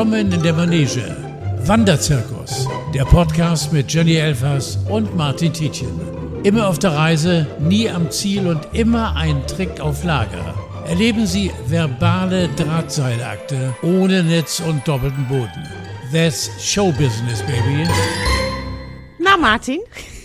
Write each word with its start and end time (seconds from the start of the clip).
Willkommen 0.00 0.32
in 0.32 0.42
der 0.42 0.54
Manege. 0.54 1.14
Wanderzirkus, 1.66 2.66
der 2.94 3.04
Podcast 3.04 3.70
mit 3.70 3.92
Jenny 3.92 4.14
Elfers 4.14 4.78
und 4.88 5.14
Martin 5.14 5.52
Tietjen. 5.52 5.90
Immer 6.42 6.68
auf 6.68 6.78
der 6.78 6.92
Reise, 6.92 7.46
nie 7.58 7.86
am 7.86 8.10
Ziel 8.10 8.46
und 8.46 8.66
immer 8.72 9.14
ein 9.14 9.46
Trick 9.46 9.78
auf 9.78 10.02
Lager. 10.02 10.54
Erleben 10.86 11.26
Sie 11.26 11.52
verbale 11.66 12.48
Drahtseilakte 12.48 13.76
ohne 13.82 14.22
Netz 14.22 14.60
und 14.60 14.88
doppelten 14.88 15.28
Boden. 15.28 15.68
That's 16.10 16.50
Showbusiness, 16.58 17.42
baby. 17.42 17.86
Na, 19.18 19.36
Martin? 19.36 19.80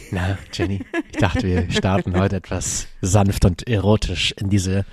Na, 0.10 0.38
Jenny, 0.54 0.86
ich 1.12 1.18
dachte, 1.18 1.44
wir 1.44 1.70
starten 1.70 2.18
heute 2.18 2.38
etwas 2.38 2.88
sanft 3.02 3.44
und 3.44 3.68
erotisch 3.68 4.34
in 4.40 4.50
diese 4.50 4.86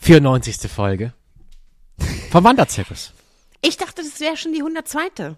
94. 0.00 0.70
Folge 0.70 1.14
vom 2.30 2.44
Wanderzirkus. 2.44 3.14
Ich 3.62 3.76
dachte, 3.76 4.02
das 4.02 4.20
wäre 4.20 4.36
schon 4.36 4.52
die 4.52 4.58
102. 4.60 5.36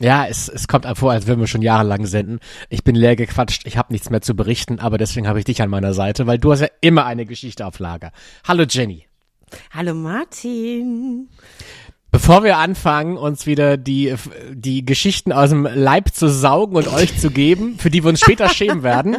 Ja, 0.00 0.26
es, 0.26 0.48
es 0.48 0.68
kommt 0.68 0.86
einem 0.86 0.96
vor, 0.96 1.12
als 1.12 1.26
würden 1.26 1.40
wir 1.40 1.46
schon 1.46 1.62
jahrelang 1.62 2.04
senden. 2.04 2.40
Ich 2.68 2.84
bin 2.84 2.94
leer 2.94 3.16
gequatscht, 3.16 3.66
ich 3.66 3.76
habe 3.78 3.92
nichts 3.92 4.10
mehr 4.10 4.20
zu 4.20 4.34
berichten, 4.36 4.80
aber 4.80 4.98
deswegen 4.98 5.26
habe 5.28 5.38
ich 5.38 5.44
dich 5.44 5.62
an 5.62 5.70
meiner 5.70 5.94
Seite, 5.94 6.26
weil 6.26 6.38
du 6.38 6.52
hast 6.52 6.60
ja 6.60 6.68
immer 6.80 7.06
eine 7.06 7.24
Geschichte 7.26 7.64
auf 7.66 7.78
Lager. 7.78 8.12
Hallo 8.46 8.64
Jenny. 8.68 9.06
Hallo 9.72 9.94
Martin. 9.94 11.28
Bevor 12.10 12.44
wir 12.44 12.58
anfangen, 12.58 13.16
uns 13.16 13.46
wieder 13.46 13.76
die, 13.76 14.14
die 14.52 14.84
Geschichten 14.84 15.32
aus 15.32 15.50
dem 15.50 15.64
Leib 15.64 16.12
zu 16.14 16.28
saugen 16.28 16.76
und 16.76 16.86
euch 16.88 17.18
zu 17.18 17.30
geben, 17.30 17.78
für 17.78 17.90
die 17.90 18.04
wir 18.04 18.10
uns 18.10 18.20
später 18.20 18.48
schämen 18.54 18.82
werden, 18.82 19.16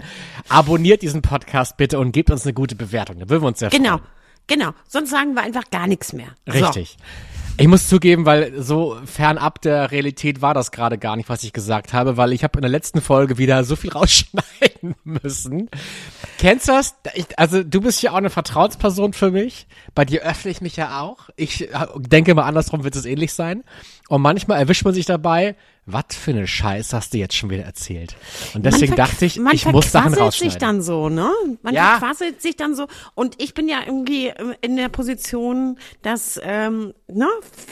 abonniert 0.49 1.01
diesen 1.01 1.21
Podcast 1.21 1.77
bitte 1.77 1.99
und 1.99 2.11
gebt 2.11 2.31
uns 2.31 2.43
eine 2.43 2.53
gute 2.53 2.75
Bewertung. 2.75 3.19
Da 3.19 3.29
würden 3.29 3.43
wir 3.43 3.47
uns 3.47 3.59
sehr 3.59 3.69
Genau, 3.69 3.97
freuen. 3.97 4.01
genau. 4.47 4.69
Sonst 4.87 5.09
sagen 5.09 5.33
wir 5.33 5.41
einfach 5.43 5.69
gar 5.71 5.87
nichts 5.87 6.13
mehr. 6.13 6.27
Richtig. 6.47 6.97
Ich 7.57 7.69
muss 7.69 7.87
zugeben, 7.87 8.25
weil 8.25 8.61
so 8.61 8.97
fernab 9.05 9.61
der 9.61 9.89
Realität 9.91 10.41
war 10.41 10.53
das 10.53 10.71
gerade 10.71 10.97
gar 10.97 11.15
nicht, 11.15 11.29
was 11.29 11.43
ich 11.43 11.53
gesagt 11.53 11.93
habe, 11.93 12.17
weil 12.17 12.33
ich 12.33 12.43
habe 12.43 12.57
in 12.57 12.63
der 12.63 12.69
letzten 12.69 12.99
Folge 12.99 13.37
wieder 13.37 13.63
so 13.63 13.77
viel 13.77 13.91
rausschneiden 13.93 14.95
müssen. 15.05 15.69
Kennst 16.37 16.67
du 16.67 16.73
das? 16.73 16.95
Ich, 17.13 17.39
also 17.39 17.63
du 17.63 17.79
bist 17.79 18.03
ja 18.03 18.11
auch 18.11 18.15
eine 18.17 18.29
Vertrauensperson 18.29 19.13
für 19.13 19.31
mich. 19.31 19.67
Bei 19.93 20.03
dir 20.03 20.23
öffne 20.23 20.51
ich 20.51 20.59
mich 20.59 20.75
ja 20.75 20.99
auch. 20.99 21.29
Ich 21.37 21.73
äh, 21.73 21.87
denke 21.95 22.35
mal 22.35 22.43
andersrum 22.43 22.83
wird 22.83 22.97
es 22.97 23.05
ähnlich 23.05 23.33
sein. 23.33 23.63
Und 24.09 24.21
manchmal 24.21 24.59
erwischt 24.59 24.83
man 24.83 24.93
sich 24.93 25.05
dabei, 25.05 25.55
was 25.87 26.05
für 26.15 26.31
eine 26.31 26.47
Scheiß 26.47 26.93
hast 26.93 27.13
du 27.13 27.17
jetzt 27.19 27.35
schon 27.35 27.49
wieder 27.51 27.63
erzählt? 27.63 28.15
Und 28.55 28.65
deswegen 28.65 28.91
man 28.91 28.97
dachte 28.97 29.25
ich, 29.25 29.37
man 29.39 29.53
ich 29.53 29.65
muss 29.65 29.91
Sachen 29.91 30.13
rausschneiden. 30.15 30.51
sich 30.51 30.57
dann 30.59 30.81
so, 30.81 31.09
ne? 31.09 31.31
Man 31.61 31.73
Ja. 31.75 31.97
verquasselt 31.99 32.41
sich 32.41 32.55
dann 32.55 32.75
so. 32.75 32.87
Und 33.13 33.41
ich 33.41 33.53
bin 33.53 33.69
ja 33.69 33.79
irgendwie 33.85 34.27
ähm, 34.27 34.55
in 34.61 34.77
der 34.77 34.89
Position, 34.89 35.77
dass, 36.01 36.39
ähm, 36.43 36.93
ne, 37.07 37.27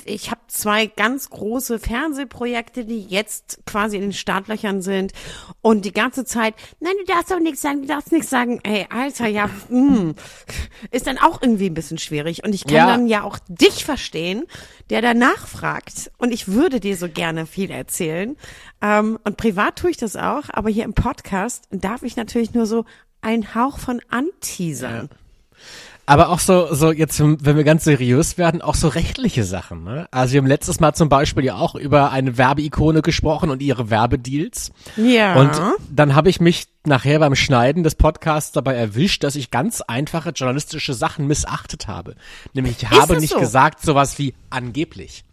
ich 0.05 0.29
zwei 0.53 0.85
ganz 0.85 1.29
große 1.29 1.79
Fernsehprojekte, 1.79 2.85
die 2.85 3.01
jetzt 3.01 3.59
quasi 3.65 3.95
in 3.97 4.03
den 4.03 4.13
Startlöchern 4.13 4.81
sind. 4.81 5.11
Und 5.61 5.83
die 5.85 5.91
ganze 5.93 6.25
Zeit, 6.25 6.53
nein, 6.79 6.93
du 6.99 7.11
darfst 7.11 7.31
doch 7.31 7.39
nichts 7.39 7.61
sagen, 7.61 7.81
du 7.81 7.87
darfst 7.87 8.11
nichts 8.11 8.29
sagen. 8.29 8.59
Ey, 8.63 8.85
Alter, 8.89 9.27
ja, 9.27 9.49
mh, 9.69 10.13
ist 10.91 11.07
dann 11.07 11.17
auch 11.17 11.41
irgendwie 11.41 11.67
ein 11.69 11.73
bisschen 11.73 11.97
schwierig. 11.97 12.43
Und 12.43 12.53
ich 12.53 12.65
kann 12.65 12.75
Ja. 12.75 12.87
dann 12.87 13.07
ja 13.07 13.23
auch 13.23 13.39
dich 13.47 13.83
verstehen, 13.83 14.43
der 14.89 15.01
danach 15.01 15.47
fragt. 15.47 16.11
Und 16.17 16.31
ich 16.31 16.47
würde 16.47 16.79
dir 16.79 16.97
so 16.97 17.09
gerne 17.09 17.45
viel 17.47 17.71
erzählen. 17.71 18.37
Ähm, 18.81 19.17
und 19.23 19.37
privat 19.37 19.77
tue 19.77 19.89
ich 19.89 19.97
das 19.97 20.15
auch, 20.15 20.43
aber 20.49 20.69
hier 20.69 20.83
im 20.83 20.93
Podcast 20.93 21.63
darf 21.71 22.03
ich 22.03 22.15
natürlich 22.15 22.53
nur 22.53 22.67
so 22.67 22.85
einen 23.21 23.55
Hauch 23.55 23.79
von 23.79 24.01
anteasern. 24.09 25.09
Aber 26.05 26.29
auch 26.29 26.39
so, 26.39 26.73
so 26.73 26.91
jetzt, 26.91 27.19
wenn 27.21 27.55
wir 27.55 27.63
ganz 27.63 27.85
seriös 27.85 28.37
werden, 28.37 28.61
auch 28.61 28.75
so 28.75 28.89
rechtliche 28.89 29.45
Sachen. 29.45 29.83
Ne? 29.83 30.07
Also 30.11 30.33
wir 30.33 30.41
haben 30.41 30.47
letztes 30.47 30.79
Mal 30.79 30.93
zum 30.93 31.07
Beispiel 31.07 31.45
ja 31.45 31.55
auch 31.55 31.75
über 31.75 32.11
eine 32.11 32.37
Werbeikone 32.37 33.01
gesprochen 33.01 33.49
und 33.49 33.61
ihre 33.61 33.89
Werbedeals. 33.89 34.71
Ja. 34.97 35.35
Und 35.35 35.51
dann 35.89 36.13
habe 36.13 36.29
ich 36.29 36.41
mich 36.41 36.65
nachher 36.85 37.19
beim 37.19 37.35
Schneiden 37.35 37.83
des 37.83 37.95
Podcasts 37.95 38.51
dabei 38.51 38.73
erwischt, 38.75 39.23
dass 39.23 39.35
ich 39.35 39.49
ganz 39.49 39.79
einfache 39.79 40.31
journalistische 40.31 40.93
Sachen 40.93 41.25
missachtet 41.27 41.87
habe. 41.87 42.15
Nämlich 42.53 42.83
ich 42.83 42.89
habe 42.89 43.19
nicht 43.19 43.33
so? 43.33 43.39
gesagt 43.39 43.81
sowas 43.81 44.19
wie 44.19 44.33
angeblich. 44.49 45.23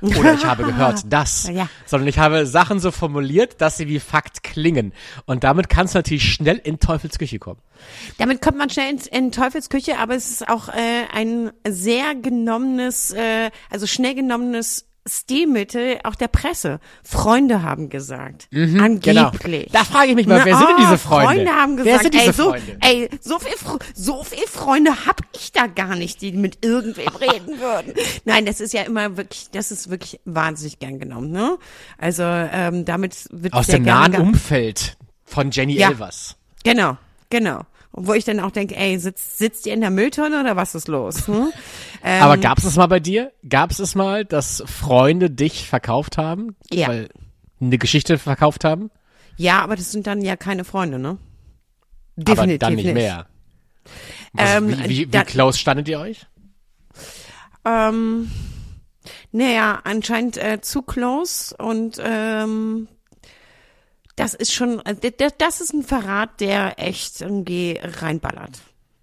Oder 0.00 0.34
ich 0.34 0.44
habe 0.44 0.64
gehört 0.64 1.02
das, 1.08 1.48
Ja. 1.52 1.68
sondern 1.86 2.08
ich 2.08 2.18
habe 2.18 2.46
Sachen 2.46 2.80
so 2.80 2.90
formuliert, 2.90 3.60
dass 3.60 3.76
sie 3.76 3.88
wie 3.88 4.00
Fakt 4.00 4.42
klingen. 4.42 4.92
Und 5.26 5.44
damit 5.44 5.68
kann 5.68 5.86
es 5.86 5.94
natürlich 5.94 6.32
schnell 6.32 6.56
in 6.56 6.78
Teufelsküche 6.80 7.38
kommen. 7.38 7.60
Damit 8.18 8.42
kommt 8.42 8.58
man 8.58 8.70
schnell 8.70 8.90
in, 8.92 8.98
in 9.24 9.32
Teufelsküche, 9.32 9.98
aber 9.98 10.14
es 10.14 10.30
ist 10.30 10.48
auch 10.48 10.68
äh, 10.68 10.72
ein 11.12 11.50
sehr 11.66 12.14
genommenes, 12.14 13.12
äh, 13.12 13.50
also 13.70 13.86
schnell 13.86 14.14
genommenes 14.14 14.87
Stilmittel 15.08 15.98
auch 16.04 16.14
der 16.14 16.28
Presse. 16.28 16.80
Freunde 17.02 17.62
haben 17.62 17.88
gesagt. 17.88 18.48
Genau. 18.50 18.84
Angeblich. 18.84 19.70
Da 19.72 19.84
frage 19.84 20.10
ich 20.10 20.14
mich 20.16 20.26
mal, 20.26 20.38
Na, 20.38 20.44
wer 20.44 20.56
sind 20.56 20.68
denn 20.68 20.76
oh, 20.76 20.80
diese 20.80 20.98
Freunde? 20.98 21.26
Freunde 21.26 21.52
haben 21.52 21.76
gesagt, 21.76 21.94
wer 21.94 22.00
sind 22.00 22.14
diese 22.14 22.26
ey, 22.26 22.32
so, 22.32 22.50
Freunde? 22.50 22.76
ey, 22.80 23.08
so 23.20 23.38
viel, 23.38 23.78
so 23.94 24.22
viel 24.22 24.46
Freunde 24.46 25.06
hab 25.06 25.22
ich 25.34 25.52
da 25.52 25.66
gar 25.66 25.96
nicht, 25.96 26.20
die 26.20 26.32
mit 26.32 26.64
irgendwem 26.64 27.08
reden 27.20 27.60
würden. 27.60 27.94
Nein, 28.24 28.46
das 28.46 28.60
ist 28.60 28.72
ja 28.72 28.82
immer 28.82 29.16
wirklich, 29.16 29.48
das 29.52 29.70
ist 29.70 29.90
wirklich 29.90 30.20
wahnsinnig 30.24 30.78
gern 30.78 30.98
genommen, 30.98 31.30
ne? 31.30 31.58
Also 31.96 32.22
ähm, 32.24 32.84
damit 32.84 33.26
wird 33.30 33.54
Aus 33.54 33.66
dem 33.66 33.82
nahen 33.82 34.14
Umfeld 34.16 34.96
von 35.24 35.50
Jenny 35.50 35.76
Ja. 35.76 35.90
Elvers. 35.90 36.36
Genau, 36.64 36.96
genau. 37.30 37.62
Wo 37.92 38.12
ich 38.12 38.24
dann 38.24 38.38
auch 38.40 38.50
denke, 38.50 38.76
ey, 38.76 38.98
sitzt, 38.98 39.38
sitzt 39.38 39.66
ihr 39.66 39.74
in 39.74 39.80
der 39.80 39.90
Mülltonne 39.90 40.40
oder 40.40 40.54
was 40.56 40.74
ist 40.74 40.88
los? 40.88 41.26
Hm? 41.26 41.52
Ähm, 42.04 42.22
Aber 42.22 42.36
gab 42.36 42.58
es 42.58 42.64
das 42.64 42.76
mal 42.76 42.86
bei 42.86 43.00
dir? 43.00 43.32
Gab 43.48 43.72
es 43.72 43.80
es 43.80 43.96
mal, 43.96 44.24
dass 44.24 44.62
Freunde 44.66 45.30
dich 45.30 45.68
verkauft 45.68 46.16
haben? 46.16 46.54
Ja. 46.70 46.86
Weil 46.86 47.08
eine 47.60 47.76
Geschichte 47.76 48.18
verkauft 48.18 48.62
haben? 48.64 48.90
ja, 49.36 49.60
aber 49.62 49.74
das 49.74 49.90
sind 49.90 50.06
dann 50.06 50.22
ja 50.22 50.36
keine 50.36 50.62
Freunde, 50.62 51.00
ne? 51.00 51.18
aber 52.24 52.46
dann 52.56 52.74
nicht, 52.76 52.94
mehr. 52.94 53.26
Was, 54.32 54.54
Ähm, 54.56 54.68
wie 54.68 54.88
wie, 54.88 54.98
wie 54.98 55.06
da- 55.06 55.24
close 55.24 55.58
standet 55.58 55.88
ihr 55.88 55.98
euch? 55.98 56.24
Ähm, 57.64 58.30
naja, 59.32 59.80
anscheinend 59.84 60.36
äh, 60.36 60.60
zu 60.60 60.82
close 60.82 61.56
und 61.56 62.00
ähm, 62.02 62.86
das 64.18 64.34
ist 64.34 64.52
schon, 64.52 64.80
äh, 64.84 64.96
das 65.38 65.60
ist 65.60 65.72
ein 65.72 65.82
Verrat, 65.82 66.40
der 66.40 66.78
echt 66.78 67.20
irgendwie 67.20 67.78
reinballert. 67.82 68.60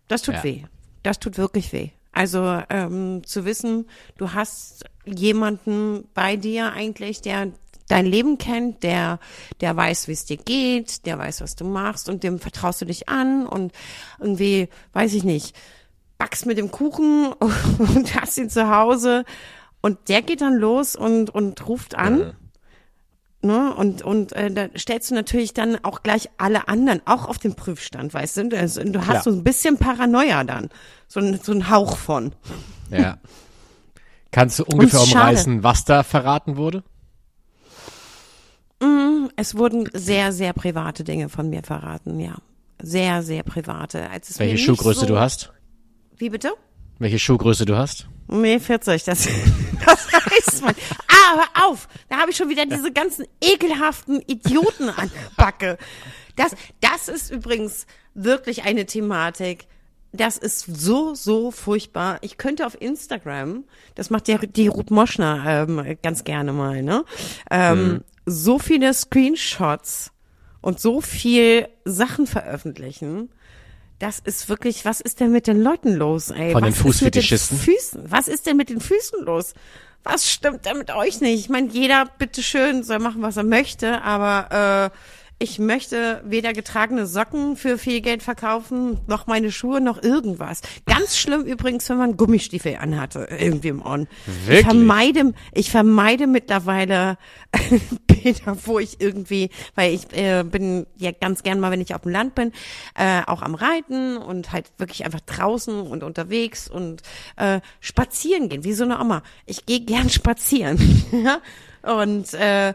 Das 0.07 0.21
tut 0.21 0.35
Ja. 0.35 0.43
weh. 0.43 0.63
Das 1.03 1.19
tut 1.19 1.37
wirklich 1.37 1.71
weh. 1.71 1.89
Also 2.11 2.61
ähm, 2.69 3.23
zu 3.25 3.45
wissen, 3.45 3.87
du 4.17 4.33
hast 4.33 4.85
jemanden 5.05 6.07
bei 6.13 6.35
dir 6.35 6.71
eigentlich, 6.73 7.21
der 7.21 7.51
dein 7.87 8.05
Leben 8.05 8.37
kennt, 8.37 8.83
der, 8.83 9.19
der 9.61 9.75
weiß, 9.75 10.07
wie 10.07 10.13
es 10.13 10.25
dir 10.25 10.37
geht, 10.37 11.05
der 11.05 11.19
weiß, 11.19 11.41
was 11.41 11.55
du 11.55 11.65
machst 11.65 12.09
und 12.09 12.23
dem 12.23 12.39
vertraust 12.39 12.81
du 12.81 12.85
dich 12.85 13.09
an 13.09 13.45
und 13.45 13.73
irgendwie, 14.19 14.69
weiß 14.93 15.13
ich 15.13 15.23
nicht, 15.23 15.55
backst 16.17 16.45
mit 16.45 16.57
dem 16.57 16.71
Kuchen 16.71 17.31
und 17.77 18.15
hast 18.19 18.37
ihn 18.37 18.49
zu 18.49 18.69
Hause 18.69 19.23
und 19.81 20.09
der 20.09 20.23
geht 20.23 20.41
dann 20.41 20.55
los 20.55 20.95
und, 20.95 21.29
und 21.29 21.67
ruft 21.67 21.95
an. 21.95 22.35
Ne? 23.45 23.73
Und, 23.75 24.01
und 24.01 24.33
äh, 24.33 24.51
da 24.51 24.67
stellst 24.77 25.11
du 25.11 25.15
natürlich 25.15 25.53
dann 25.53 25.77
auch 25.83 26.03
gleich 26.03 26.29
alle 26.37 26.67
anderen 26.67 27.01
auch 27.05 27.27
auf 27.27 27.37
den 27.37 27.55
Prüfstand, 27.55 28.13
weißt 28.13 28.37
du? 28.37 28.57
Also, 28.57 28.83
du 28.83 28.99
hast 28.99 29.07
Klar. 29.07 29.23
so 29.23 29.29
ein 29.31 29.43
bisschen 29.43 29.77
Paranoia 29.77 30.43
dann. 30.43 30.69
So 31.07 31.19
ein, 31.19 31.39
so 31.41 31.51
ein 31.51 31.69
Hauch 31.69 31.97
von. 31.97 32.33
Ja. 32.89 33.17
Kannst 34.31 34.59
du 34.59 34.65
ungefähr 34.65 34.99
schade. 34.99 35.11
umreißen, 35.13 35.63
was 35.63 35.85
da 35.85 36.03
verraten 36.03 36.57
wurde? 36.57 36.83
Es 39.35 39.57
wurden 39.57 39.89
sehr, 39.93 40.31
sehr 40.31 40.53
private 40.53 41.03
Dinge 41.03 41.29
von 41.29 41.49
mir 41.49 41.63
verraten, 41.63 42.19
ja. 42.19 42.35
Sehr, 42.81 43.23
sehr 43.23 43.43
private. 43.43 44.09
Als 44.09 44.29
es 44.29 44.39
mir 44.39 44.45
Welche 44.47 44.57
Schuhgröße 44.65 45.01
so, 45.01 45.05
du 45.05 45.19
hast? 45.19 45.51
Wie 46.17 46.29
bitte? 46.29 46.53
Welche 46.99 47.19
Schuhgröße 47.19 47.65
du 47.65 47.75
hast? 47.75 48.07
Nee, 48.27 48.59
40, 48.59 49.03
das, 49.03 49.25
das 49.85 50.07
weiß 50.13 50.61
man. 50.61 50.75
Ah, 51.07 51.35
hör 51.37 51.67
auf! 51.67 51.87
Da 52.09 52.17
habe 52.17 52.31
ich 52.31 52.37
schon 52.37 52.49
wieder 52.49 52.65
diese 52.65 52.91
ganzen 52.91 53.25
ekelhaften 53.41 54.21
Idioten 54.21 54.89
an 54.89 55.11
Backe. 55.37 55.77
Das, 56.35 56.55
das 56.81 57.07
ist 57.07 57.31
übrigens 57.31 57.85
wirklich 58.13 58.63
eine 58.63 58.85
Thematik. 58.85 59.67
Das 60.11 60.37
ist 60.37 60.61
so, 60.61 61.13
so 61.13 61.51
furchtbar. 61.51 62.17
Ich 62.21 62.37
könnte 62.37 62.65
auf 62.65 62.79
Instagram, 62.79 63.65
das 63.95 64.09
macht 64.09 64.27
ja 64.29 64.37
die 64.37 64.67
Ruth 64.67 64.89
Moschner 64.89 65.65
ähm, 65.67 65.97
ganz 66.01 66.23
gerne 66.23 66.53
mal, 66.53 66.81
ne? 66.81 67.03
Ähm, 67.51 68.03
So 68.25 68.57
viele 68.57 68.93
Screenshots 68.93 70.11
und 70.61 70.79
so 70.79 71.01
viel 71.01 71.67
Sachen 71.83 72.25
veröffentlichen. 72.27 73.29
Das 73.99 74.19
ist 74.19 74.49
wirklich, 74.49 74.83
was 74.83 74.99
ist 74.99 75.19
denn 75.19 75.31
mit 75.31 75.47
den 75.47 75.61
Leuten 75.61 75.95
los, 75.95 76.29
ey? 76.29 76.51
Von 76.51 76.63
den 76.63 76.71
was 76.71 76.77
den 76.77 76.83
Fußfetischisten? 76.83 77.57
Füßen? 77.57 78.11
Was 78.11 78.27
ist 78.27 78.45
denn 78.45 78.57
mit 78.57 78.69
den 78.69 78.81
Füßen 78.81 79.23
los? 79.23 79.53
Was 80.03 80.29
stimmt 80.29 80.65
denn 80.65 80.77
mit 80.77 80.91
euch 80.91 81.21
nicht? 81.21 81.39
Ich 81.39 81.49
meine, 81.49 81.69
jeder 81.69 82.05
bitteschön 82.05 82.83
soll 82.83 82.99
machen, 82.99 83.21
was 83.21 83.37
er 83.37 83.43
möchte, 83.43 84.01
aber 84.01 84.91
Ich 85.37 85.59
möchte 85.59 86.21
weder 86.25 86.53
getragene 86.53 87.05
Socken 87.05 87.57
für 87.57 87.77
viel 87.77 87.99
Geld 87.99 88.23
verkaufen, 88.23 89.01
noch 89.07 89.27
meine 89.27 89.51
Schuhe, 89.51 89.81
noch 89.81 90.01
irgendwas. 90.01 90.61
Ganz 90.85 91.17
schlimm 91.17 91.41
übrigens, 91.41 91.89
wenn 91.89 91.97
man 91.97 92.15
Gummistiefel 92.15 92.77
anhatte, 92.77 93.27
irgendwie 93.37 93.67
im 93.67 93.85
On. 93.85 94.07
Wirklich? 94.45 94.59
Ich 94.59 94.65
vermeide, 94.65 95.33
ich 95.53 95.71
vermeide 95.71 96.27
mittlerweile 96.27 97.17
Bilder, 98.07 98.57
wo 98.63 98.79
ich 98.79 99.01
irgendwie, 99.01 99.49
weil 99.75 99.93
ich 99.93 100.11
äh, 100.13 100.43
bin 100.43 100.85
ja 100.95 101.11
ganz 101.11 101.43
gern 101.43 101.59
mal, 101.59 101.69
wenn 101.69 101.81
ich 101.81 101.93
auf 101.93 102.03
dem 102.03 102.13
Land 102.13 102.33
bin, 102.35 102.53
äh, 102.97 103.21
auch 103.27 103.41
am 103.41 103.55
Reiten 103.55 104.15
und 104.15 104.53
halt 104.53 104.71
wirklich 104.77 105.03
einfach 105.03 105.19
draußen 105.19 105.81
und 105.81 106.03
unterwegs 106.03 106.69
und 106.69 107.01
äh, 107.35 107.59
spazieren 107.81 108.47
gehen, 108.47 108.63
wie 108.63 108.73
so 108.73 108.85
eine 108.85 109.01
Oma. 109.01 109.21
Ich 109.45 109.65
gehe 109.65 109.81
gern 109.81 110.09
spazieren. 110.09 110.77
Und 111.85 112.33
äh, 112.33 112.73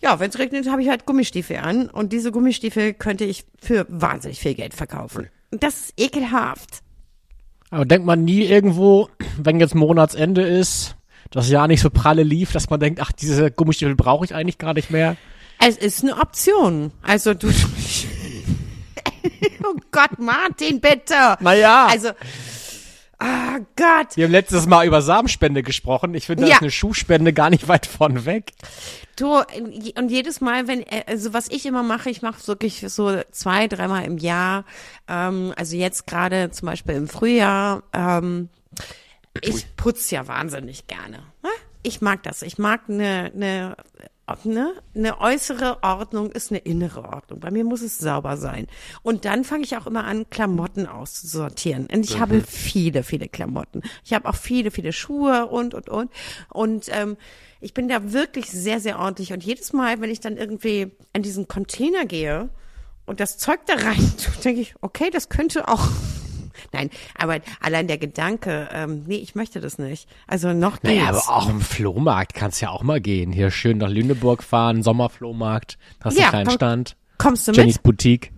ja, 0.00 0.18
wenn 0.20 0.30
es 0.30 0.38
regnet, 0.38 0.70
habe 0.70 0.82
ich 0.82 0.88
halt 0.88 1.06
Gummistiefel 1.06 1.56
an. 1.58 1.88
Und 1.88 2.12
diese 2.12 2.32
Gummistiefel 2.32 2.94
könnte 2.94 3.24
ich 3.24 3.44
für 3.60 3.86
wahnsinnig 3.88 4.40
viel 4.40 4.54
Geld 4.54 4.74
verkaufen. 4.74 5.28
Und 5.50 5.62
das 5.62 5.76
ist 5.76 5.94
ekelhaft. 5.96 6.82
Aber 7.70 7.84
denkt 7.84 8.06
man 8.06 8.24
nie 8.24 8.42
irgendwo, 8.42 9.08
wenn 9.36 9.60
jetzt 9.60 9.74
Monatsende 9.74 10.42
ist, 10.42 10.96
das 11.30 11.50
Jahr 11.50 11.68
nicht 11.68 11.82
so 11.82 11.90
pralle 11.90 12.22
lief, 12.22 12.52
dass 12.52 12.70
man 12.70 12.80
denkt, 12.80 13.00
ach, 13.00 13.12
diese 13.12 13.50
Gummistiefel 13.50 13.94
brauche 13.94 14.24
ich 14.24 14.34
eigentlich 14.34 14.58
gar 14.58 14.74
nicht 14.74 14.90
mehr. 14.90 15.16
Es 15.58 15.76
ist 15.76 16.02
eine 16.02 16.16
Option. 16.16 16.92
Also 17.02 17.34
du. 17.34 17.48
oh 19.64 19.74
Gott, 19.90 20.18
Martin, 20.18 20.80
bitte. 20.80 21.36
Naja. 21.40 21.86
Also. 21.90 22.10
Ah 23.20 23.58
Gott. 23.74 24.16
Wir 24.16 24.24
haben 24.26 24.30
letztes 24.32 24.66
Mal 24.66 24.86
über 24.86 25.02
Samenspende 25.02 25.62
gesprochen. 25.64 26.14
Ich 26.14 26.26
finde, 26.26 26.42
da 26.44 26.48
Ja. 26.48 26.54
ist 26.56 26.62
eine 26.62 26.70
Schuhspende 26.70 27.32
gar 27.32 27.50
nicht 27.50 27.66
weit 27.66 27.86
von 27.86 28.24
weg. 28.26 28.52
Du, 29.16 29.38
und 29.96 30.08
jedes 30.10 30.40
Mal, 30.40 30.68
wenn, 30.68 30.84
also 31.06 31.34
was 31.34 31.48
ich 31.48 31.66
immer 31.66 31.82
mache, 31.82 32.10
ich 32.10 32.22
mache 32.22 32.46
wirklich 32.46 32.80
so 32.88 33.20
zwei, 33.32 33.66
dreimal 33.66 34.04
im 34.04 34.18
Jahr, 34.18 34.64
ähm, 35.08 35.52
also 35.56 35.74
jetzt 35.76 36.06
gerade 36.06 36.50
zum 36.52 36.66
Beispiel 36.66 36.94
im 36.94 37.08
Frühjahr, 37.08 37.82
ähm, 37.92 38.48
ich 39.40 39.74
putze 39.76 40.14
ja 40.14 40.28
wahnsinnig 40.28 40.86
gerne. 40.86 41.18
ne? 41.42 41.48
Ich 41.82 42.00
mag 42.00 42.22
das. 42.22 42.42
Ich 42.42 42.58
mag 42.58 42.82
eine, 42.88 43.32
eine, 43.34 43.76
ne, 44.44 44.72
eine 44.94 45.20
äußere 45.20 45.82
Ordnung 45.82 46.30
ist 46.30 46.50
eine 46.50 46.60
innere 46.60 47.04
Ordnung. 47.04 47.40
Bei 47.40 47.50
mir 47.50 47.64
muss 47.64 47.82
es 47.82 47.98
sauber 47.98 48.36
sein. 48.36 48.66
Und 49.02 49.24
dann 49.24 49.44
fange 49.44 49.64
ich 49.64 49.76
auch 49.76 49.86
immer 49.86 50.04
an, 50.04 50.28
Klamotten 50.30 50.86
auszusortieren. 50.86 51.86
Und 51.92 52.04
ich 52.04 52.20
habe 52.20 52.40
viele, 52.42 53.02
viele 53.02 53.28
Klamotten. 53.28 53.82
Ich 54.04 54.12
habe 54.12 54.28
auch 54.28 54.34
viele, 54.34 54.70
viele 54.70 54.92
Schuhe 54.92 55.46
und, 55.46 55.74
und, 55.74 55.88
und. 55.88 56.10
Und 56.50 56.86
ähm, 56.90 57.16
ich 57.60 57.74
bin 57.74 57.88
da 57.88 58.12
wirklich 58.12 58.50
sehr, 58.50 58.80
sehr 58.80 58.98
ordentlich. 58.98 59.32
Und 59.32 59.42
jedes 59.42 59.72
Mal, 59.72 60.00
wenn 60.00 60.10
ich 60.10 60.20
dann 60.20 60.36
irgendwie 60.36 60.92
an 61.12 61.22
diesen 61.22 61.48
Container 61.48 62.04
gehe 62.04 62.48
und 63.06 63.20
das 63.20 63.38
Zeug 63.38 63.60
da 63.66 63.74
rein 63.74 64.12
denke 64.44 64.60
ich, 64.60 64.74
okay, 64.80 65.10
das 65.10 65.28
könnte 65.28 65.68
auch. 65.68 65.88
Nein, 66.72 66.90
aber 67.16 67.38
allein 67.60 67.86
der 67.88 67.98
Gedanke, 67.98 68.68
ähm, 68.72 69.04
nee, 69.06 69.16
ich 69.16 69.34
möchte 69.34 69.60
das 69.60 69.78
nicht. 69.78 70.08
Also 70.26 70.52
noch 70.52 70.80
geht's. 70.80 70.94
Naja, 70.94 71.08
aber 71.08 71.28
auch 71.36 71.48
im 71.48 71.60
Flohmarkt 71.60 72.34
kannst 72.34 72.60
ja 72.60 72.70
auch 72.70 72.82
mal 72.82 73.00
gehen. 73.00 73.32
Hier 73.32 73.50
schön 73.50 73.78
nach 73.78 73.88
Lüneburg 73.90 74.42
fahren, 74.42 74.82
Sommerflohmarkt, 74.82 75.78
hast 76.02 76.16
Ja, 76.18 76.24
einen 76.24 76.30
kleinen 76.30 76.46
komm- 76.46 76.54
Stand. 76.56 76.96
Kommst 77.18 77.48
du 77.48 77.52
Jennys 77.52 77.76
mit? 77.76 77.82
Boutique. 77.82 78.32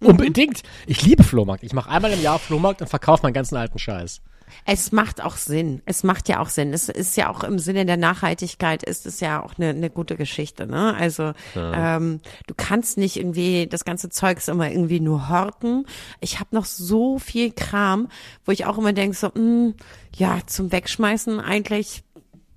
Ja, 0.00 0.08
Unbedingt. 0.08 0.62
Ich 0.86 1.02
liebe 1.02 1.22
Flohmarkt. 1.22 1.62
Ich 1.62 1.72
mache 1.72 1.90
einmal 1.90 2.12
im 2.12 2.22
Jahr 2.22 2.38
Flohmarkt 2.38 2.80
und 2.80 2.88
verkaufe 2.88 3.22
meinen 3.22 3.34
ganzen 3.34 3.56
alten 3.56 3.78
Scheiß. 3.78 4.20
Es 4.64 4.92
macht 4.92 5.22
auch 5.22 5.36
Sinn. 5.36 5.82
Es 5.84 6.04
macht 6.04 6.28
ja 6.28 6.40
auch 6.40 6.48
Sinn. 6.48 6.72
Es 6.72 6.88
ist 6.88 7.16
ja 7.16 7.30
auch 7.30 7.44
im 7.44 7.58
Sinne 7.58 7.86
der 7.86 7.96
Nachhaltigkeit 7.96 8.82
ist 8.82 9.06
es 9.06 9.20
ja 9.20 9.42
auch 9.42 9.54
eine, 9.58 9.70
eine 9.70 9.90
gute 9.90 10.16
Geschichte. 10.16 10.66
Ne? 10.66 10.94
Also 10.94 11.32
ähm, 11.56 12.20
du 12.46 12.54
kannst 12.56 12.96
nicht 12.98 13.16
irgendwie 13.16 13.66
das 13.66 13.84
ganze 13.84 14.08
Zeugs 14.08 14.48
immer 14.48 14.70
irgendwie 14.70 15.00
nur 15.00 15.28
horten. 15.28 15.86
Ich 16.20 16.40
habe 16.40 16.54
noch 16.54 16.64
so 16.64 17.18
viel 17.18 17.52
Kram, 17.52 18.08
wo 18.44 18.52
ich 18.52 18.66
auch 18.66 18.78
immer 18.78 18.92
denke 18.92 19.16
so, 19.16 19.28
mh, 19.34 19.74
ja 20.16 20.38
zum 20.46 20.72
Wegschmeißen 20.72 21.40
eigentlich. 21.40 22.04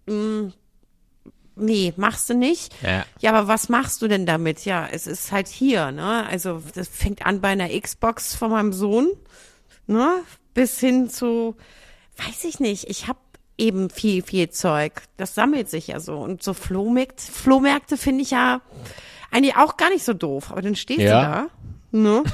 Mh, 0.08 0.52
Nee, 1.60 1.94
machst 1.98 2.30
du 2.30 2.36
nicht. 2.36 2.72
Ja. 2.84 3.04
Ja, 3.20 3.34
aber 3.34 3.48
was 3.48 3.68
machst 3.68 4.02
du 4.02 4.08
denn 4.08 4.26
damit? 4.26 4.66
Ja, 4.66 4.88
es 4.92 5.08
ist 5.08 5.32
halt 5.32 5.48
hier, 5.48 5.92
ne? 5.92 6.26
Also, 6.28 6.62
das 6.76 6.88
fängt 6.88 7.26
an 7.26 7.42
bei 7.42 7.48
einer 7.50 7.70
Xbox 7.70 8.36
von 8.36 8.52
meinem 8.52 8.74
Sohn, 8.74 9.10
ne? 9.88 10.18
Bis 10.54 10.80
hin 10.80 11.10
zu, 11.10 11.56
weiß 12.18 12.44
ich 12.46 12.60
nicht, 12.60 12.86
ich 12.90 13.08
habe 13.08 13.20
eben 13.58 13.90
viel, 13.90 14.22
viel 14.24 14.50
Zeug. 14.50 15.02
Das 15.18 15.34
sammelt 15.36 15.70
sich 15.70 15.88
ja 15.88 16.00
so. 16.00 16.18
Und 16.20 16.44
so 16.44 16.54
Flohmärkte, 16.54 17.32
Flohmärkte 17.32 17.98
finde 17.98 18.22
ich 18.24 18.32
ja 18.32 18.62
eigentlich 19.32 19.56
auch 19.56 19.78
gar 19.78 19.90
nicht 19.90 20.04
so 20.06 20.14
doof. 20.14 20.52
Aber 20.52 20.62
dann 20.62 20.76
stehst 20.76 21.00
Ja. 21.00 21.50
du 21.92 21.98
da, 21.98 22.00
ne? 22.00 22.24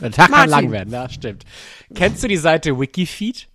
Der 0.00 0.10
Tag 0.12 0.30
kann 0.30 0.48
lang 0.48 0.70
werden, 0.72 0.92
ja, 0.94 1.10
stimmt. 1.10 1.44
Kennst 1.94 2.22
du 2.22 2.28
die 2.28 2.38
Seite 2.38 2.78
Wikifeed? 2.80 3.48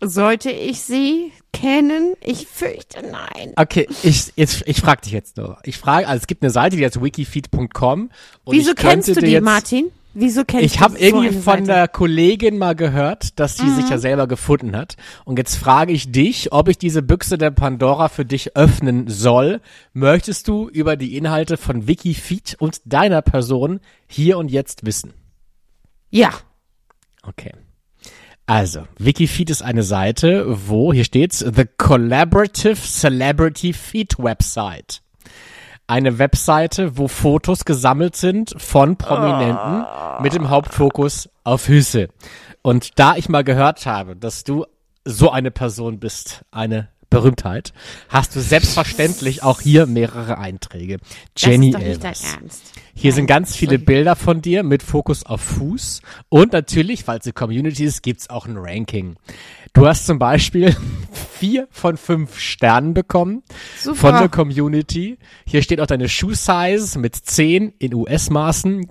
Sollte 0.00 0.52
ich 0.52 0.80
sie 0.82 1.32
kennen? 1.52 2.14
Ich 2.20 2.46
fürchte 2.46 3.02
nein. 3.02 3.52
Okay, 3.56 3.88
ich, 4.04 4.32
jetzt, 4.36 4.62
ich 4.66 4.80
frage 4.80 5.00
dich 5.02 5.10
jetzt 5.12 5.36
nur. 5.36 5.58
Ich 5.64 5.76
frage, 5.76 6.06
also 6.06 6.20
es 6.20 6.28
gibt 6.28 6.44
eine 6.44 6.52
Seite, 6.52 6.76
die 6.76 6.84
heißt 6.84 7.02
wikifeed.com. 7.02 8.10
Wieso 8.46 8.74
kennst 8.74 9.08
du 9.08 9.20
die, 9.20 9.32
jetzt, 9.32 9.42
Martin? 9.42 9.90
Wieso 10.14 10.44
kennst 10.44 10.64
Ich 10.66 10.72
du 10.74 10.80
habe 10.80 10.94
so 10.94 11.00
irgendwie 11.04 11.28
eine 11.28 11.36
von 11.36 11.42
Seite? 11.42 11.62
Mhm. 11.62 11.66
der 11.66 11.88
Kollegin 11.88 12.58
mal 12.58 12.74
gehört, 12.74 13.38
dass 13.38 13.56
sie 13.56 13.70
sich 13.70 13.88
ja 13.88 13.98
selber 13.98 14.26
gefunden 14.26 14.74
hat. 14.76 14.96
Und 15.24 15.38
jetzt 15.38 15.56
frage 15.56 15.92
ich 15.92 16.10
dich, 16.10 16.52
ob 16.52 16.68
ich 16.68 16.78
diese 16.78 17.02
Büchse 17.02 17.38
der 17.38 17.50
Pandora 17.50 18.08
für 18.08 18.24
dich 18.24 18.56
öffnen 18.56 19.08
soll. 19.08 19.60
Möchtest 19.92 20.48
du 20.48 20.68
über 20.68 20.96
die 20.96 21.16
Inhalte 21.16 21.56
von 21.56 21.86
Wikifeed 21.86 22.56
und 22.58 22.80
deiner 22.84 23.22
Person 23.22 23.80
hier 24.06 24.38
und 24.38 24.50
jetzt 24.50 24.86
wissen? 24.86 25.12
Ja. 26.10 26.30
Okay. 27.22 27.52
Also, 28.46 28.84
Wikifeed 28.98 29.50
ist 29.50 29.60
eine 29.62 29.82
Seite, 29.82 30.46
wo, 30.68 30.92
hier 30.92 31.04
steht's, 31.04 31.40
The 31.40 31.66
Collaborative 31.76 32.76
Celebrity 32.76 33.74
Feed 33.74 34.18
Website. 34.18 35.02
Eine 35.88 36.18
Webseite, 36.18 36.98
wo 36.98 37.08
Fotos 37.08 37.64
gesammelt 37.64 38.14
sind 38.14 38.54
von 38.58 38.96
Prominenten 38.96 39.86
mit 40.22 40.34
dem 40.34 40.50
Hauptfokus 40.50 41.30
auf 41.44 41.62
Füße. 41.62 42.08
Und 42.60 42.98
da 42.98 43.16
ich 43.16 43.30
mal 43.30 43.42
gehört 43.42 43.86
habe, 43.86 44.14
dass 44.14 44.44
du 44.44 44.66
so 45.06 45.30
eine 45.30 45.50
Person 45.50 45.98
bist, 45.98 46.44
eine 46.50 46.88
Berühmtheit, 47.08 47.72
hast 48.10 48.36
du 48.36 48.40
selbstverständlich 48.40 49.42
auch 49.42 49.62
hier 49.62 49.86
mehrere 49.86 50.36
Einträge. 50.36 50.98
Jenny 51.34 51.70
das 51.70 51.80
ist 51.80 51.88
Elvers. 51.88 52.22
Hier 52.94 53.10
Nein, 53.10 53.16
sind 53.16 53.26
ganz 53.26 53.56
viele 53.56 53.76
sorry. 53.76 53.84
Bilder 53.84 54.14
von 54.14 54.42
dir 54.42 54.62
mit 54.62 54.82
Fokus 54.82 55.24
auf 55.24 55.40
Fuß. 55.40 56.02
Und 56.28 56.52
natürlich, 56.52 57.04
falls 57.04 57.24
die 57.24 57.32
Community 57.32 57.84
ist, 57.84 58.02
gibt's 58.02 58.28
auch 58.28 58.46
ein 58.46 58.58
Ranking. 58.58 59.16
Du 59.72 59.86
hast 59.86 60.06
zum 60.06 60.18
Beispiel 60.18 60.74
vier 61.38 61.68
von 61.70 61.96
fünf 61.96 62.38
Sternen 62.38 62.94
bekommen 62.94 63.42
Super. 63.78 63.96
von 63.96 64.14
der 64.14 64.28
Community. 64.28 65.18
Hier 65.46 65.62
steht 65.62 65.80
auch 65.80 65.86
deine 65.86 66.08
Shoe-Size 66.08 66.98
mit 66.98 67.14
10 67.14 67.74
in 67.78 67.94
US-Maßen. 67.94 68.88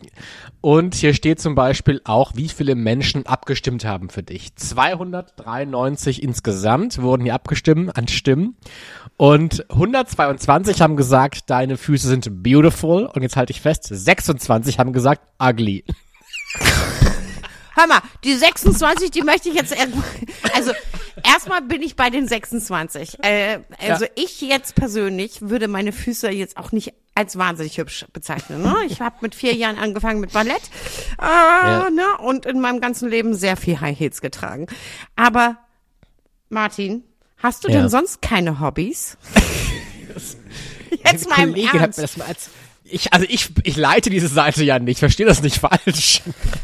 Und 0.62 0.96
hier 0.96 1.14
steht 1.14 1.40
zum 1.40 1.56
Beispiel 1.56 2.02
auch, 2.06 2.32
wie 2.36 2.50
viele 2.50 2.76
Menschen 2.76 3.26
abgestimmt 3.26 3.86
haben 3.86 4.10
für 4.10 4.24
dich. 4.24 4.56
293 4.56 6.24
insgesamt 6.24 7.02
wurden 7.02 7.24
hier 7.24 7.34
abgestimmt 7.34 7.96
an 7.98 8.08
Stimmen. 8.08 8.56
Und 9.18 9.70
122 9.70 10.82
haben 10.82 10.96
gesagt, 10.96 11.50
deine 11.50 11.78
Füße 11.78 12.08
sind 12.08 12.44
beautiful. 12.44 13.06
Und 13.06 13.22
jetzt 13.24 13.36
halte 13.36 13.52
ich 13.52 13.62
fest, 13.62 13.86
26 13.90 14.80
haben 14.80 14.94
gesagt, 14.94 15.22
ugly. 15.40 15.84
Hör 17.78 17.86
mal, 17.88 18.02
die 18.24 18.34
26, 18.36 19.12
die 19.12 19.22
möchte 19.22 19.50
ich 19.50 19.56
jetzt 19.56 19.72
erst- 19.72 19.94
also 20.56 20.72
erstmal 21.24 21.62
bin 21.62 21.84
ich 21.84 21.96
bei 21.96 22.10
den 22.10 22.28
26. 22.28 23.24
Äh, 23.24 23.60
also 23.80 24.06
Ja. 24.06 24.12
ich 24.16 24.42
jetzt 24.42 24.74
persönlich 24.76 25.42
würde 25.42 25.68
meine 25.68 25.92
Füße 25.92 26.30
jetzt 26.32 26.58
auch 26.58 26.72
nicht 26.72 26.94
als 27.14 27.38
wahnsinnig 27.38 27.78
hübsch 27.78 28.06
bezeichnen. 28.14 28.62
Ne? 28.64 28.76
Ich 28.88 29.00
habe 29.02 29.16
mit 29.22 29.36
vier 29.36 29.54
Jahren 29.54 29.78
angefangen 29.78 30.20
mit 30.20 30.34
Ballett 30.34 30.62
äh, 31.22 31.90
ne? 31.92 32.18
und 32.20 32.46
in 32.48 32.60
meinem 32.60 32.82
ganzen 32.82 33.10
Leben 33.10 33.36
sehr 33.36 33.58
viel 33.58 33.80
High 33.80 33.98
Heels 34.00 34.22
getragen. 34.22 34.66
Aber 35.16 35.58
Martin, 36.50 37.04
hast 37.38 37.64
du 37.64 37.70
Ja. 37.70 37.82
denn 37.82 37.90
sonst 37.90 38.22
keine 38.24 38.60
Hobbys? 38.60 39.18
jetzt 41.06 41.30
mal 41.30 41.40
im 41.44 41.50
Kollegin 41.52 41.74
hat 41.74 41.82
Ernst. 41.82 41.98
mir 42.00 42.04
das 42.04 42.18
mal 42.18 42.26
als 42.28 42.50
ich, 42.90 43.14
also 43.14 43.26
ich, 43.30 43.50
ich 43.64 43.76
leite 43.78 44.10
diese 44.10 44.28
Seite 44.28 44.64
ja 44.64 44.80
nicht, 44.80 45.00
verstehe 45.00 45.26
das 45.26 45.42
nicht 45.42 45.58
falsch. 45.60 46.22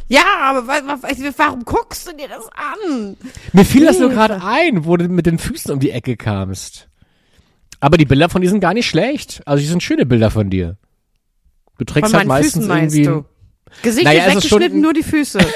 Ja, 0.07 0.23
aber 0.41 0.67
wa- 0.67 0.81
wa- 0.85 1.33
warum 1.37 1.63
guckst 1.65 2.07
du 2.07 2.15
dir 2.15 2.27
das 2.27 2.45
an? 2.53 3.17
Mir 3.51 3.65
fiel 3.65 3.85
das 3.85 3.99
nur 3.99 4.09
gerade 4.09 4.41
ein, 4.43 4.85
wo 4.85 4.97
du 4.97 5.07
mit 5.09 5.25
den 5.25 5.39
Füßen 5.39 5.71
um 5.71 5.79
die 5.79 5.91
Ecke 5.91 6.15
kamst. 6.17 6.87
Aber 7.79 7.97
die 7.97 8.05
Bilder 8.05 8.29
von 8.29 8.41
dir 8.41 8.49
sind 8.49 8.61
gar 8.61 8.73
nicht 8.73 8.87
schlecht. 8.87 9.41
Also 9.45 9.61
die 9.61 9.67
sind 9.67 9.83
schöne 9.83 10.05
Bilder 10.05 10.31
von 10.31 10.49
dir. 10.49 10.77
Du 11.77 11.79
Von 11.79 11.87
trägst 11.87 12.13
halt 12.13 12.27
meinen 12.27 12.41
meistens 12.43 12.65
Füßen 12.65 12.77
irgendwie. 12.77 13.03
du? 13.03 13.25
Gesicht 13.81 14.05
Naja, 14.05 14.19
ist 14.25 14.35
also 14.35 14.37
weggeschnitten, 14.43 14.81
nur 14.81 14.93
die 14.93 15.03
Füße. 15.03 15.39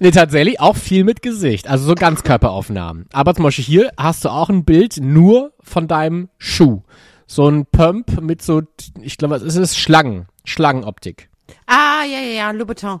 Nee, 0.00 0.10
tatsächlich 0.10 0.60
auch 0.60 0.76
viel 0.76 1.04
mit 1.04 1.22
Gesicht. 1.22 1.68
Also 1.68 1.86
so 1.86 1.94
Ganzkörperaufnahmen. 1.94 3.06
Aber 3.12 3.34
zum 3.34 3.44
Beispiel 3.44 3.64
hier 3.64 3.90
hast 3.96 4.24
du 4.24 4.28
auch 4.28 4.48
ein 4.50 4.64
Bild 4.64 4.98
nur 5.00 5.52
von 5.60 5.86
deinem 5.86 6.28
Schuh. 6.36 6.82
So 7.26 7.48
ein 7.48 7.66
Pump 7.66 8.20
mit 8.20 8.42
so, 8.42 8.62
ich 9.00 9.16
glaube, 9.18 9.36
es 9.36 9.56
ist 9.56 9.78
Schlangen, 9.78 10.26
Schlangenoptik. 10.44 11.28
Ah, 11.66 12.02
ja, 12.04 12.18
ja, 12.20 12.32
ja, 12.36 12.50
Louboutin. 12.50 13.00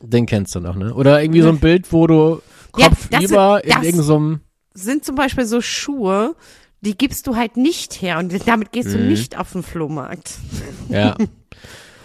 Den 0.00 0.26
kennst 0.26 0.54
du 0.54 0.60
noch, 0.60 0.76
ne? 0.76 0.92
Oder 0.94 1.22
irgendwie 1.22 1.40
so 1.40 1.48
ein 1.48 1.58
Bild, 1.60 1.92
wo 1.92 2.06
du 2.06 2.42
Ja, 2.76 2.88
Kopf 2.88 3.08
das- 3.10 3.24
über 3.24 3.64
in 3.64 3.70
das- 3.70 3.84
irgendeinem 3.84 4.40
Sind 4.74 5.04
zum 5.04 5.14
Beispiel 5.14 5.46
so 5.46 5.60
Schuhe, 5.60 6.34
die 6.80 6.98
gibst 6.98 7.26
du 7.26 7.36
halt 7.36 7.56
nicht 7.56 8.02
her 8.02 8.18
und 8.18 8.32
damit 8.46 8.72
gehst 8.72 8.88
Mhm. 8.88 8.92
du 8.92 8.98
nicht 9.04 9.38
auf 9.38 9.52
den 9.52 9.62
Flohmarkt. 9.62 10.32
Ja. 10.88 11.14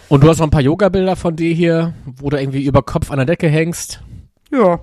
Und 0.08 0.22
du 0.24 0.28
hast 0.28 0.38
noch 0.38 0.46
ein 0.46 0.50
paar 0.50 0.60
Yoga-Bilder 0.62 1.16
von 1.16 1.36
dir 1.36 1.52
hier, 1.52 1.94
wo 2.04 2.30
du 2.30 2.40
irgendwie 2.40 2.64
über 2.64 2.82
Kopf 2.82 3.10
an 3.10 3.18
der 3.18 3.26
Decke 3.26 3.48
hängst. 3.48 4.00
Ja. 4.52 4.80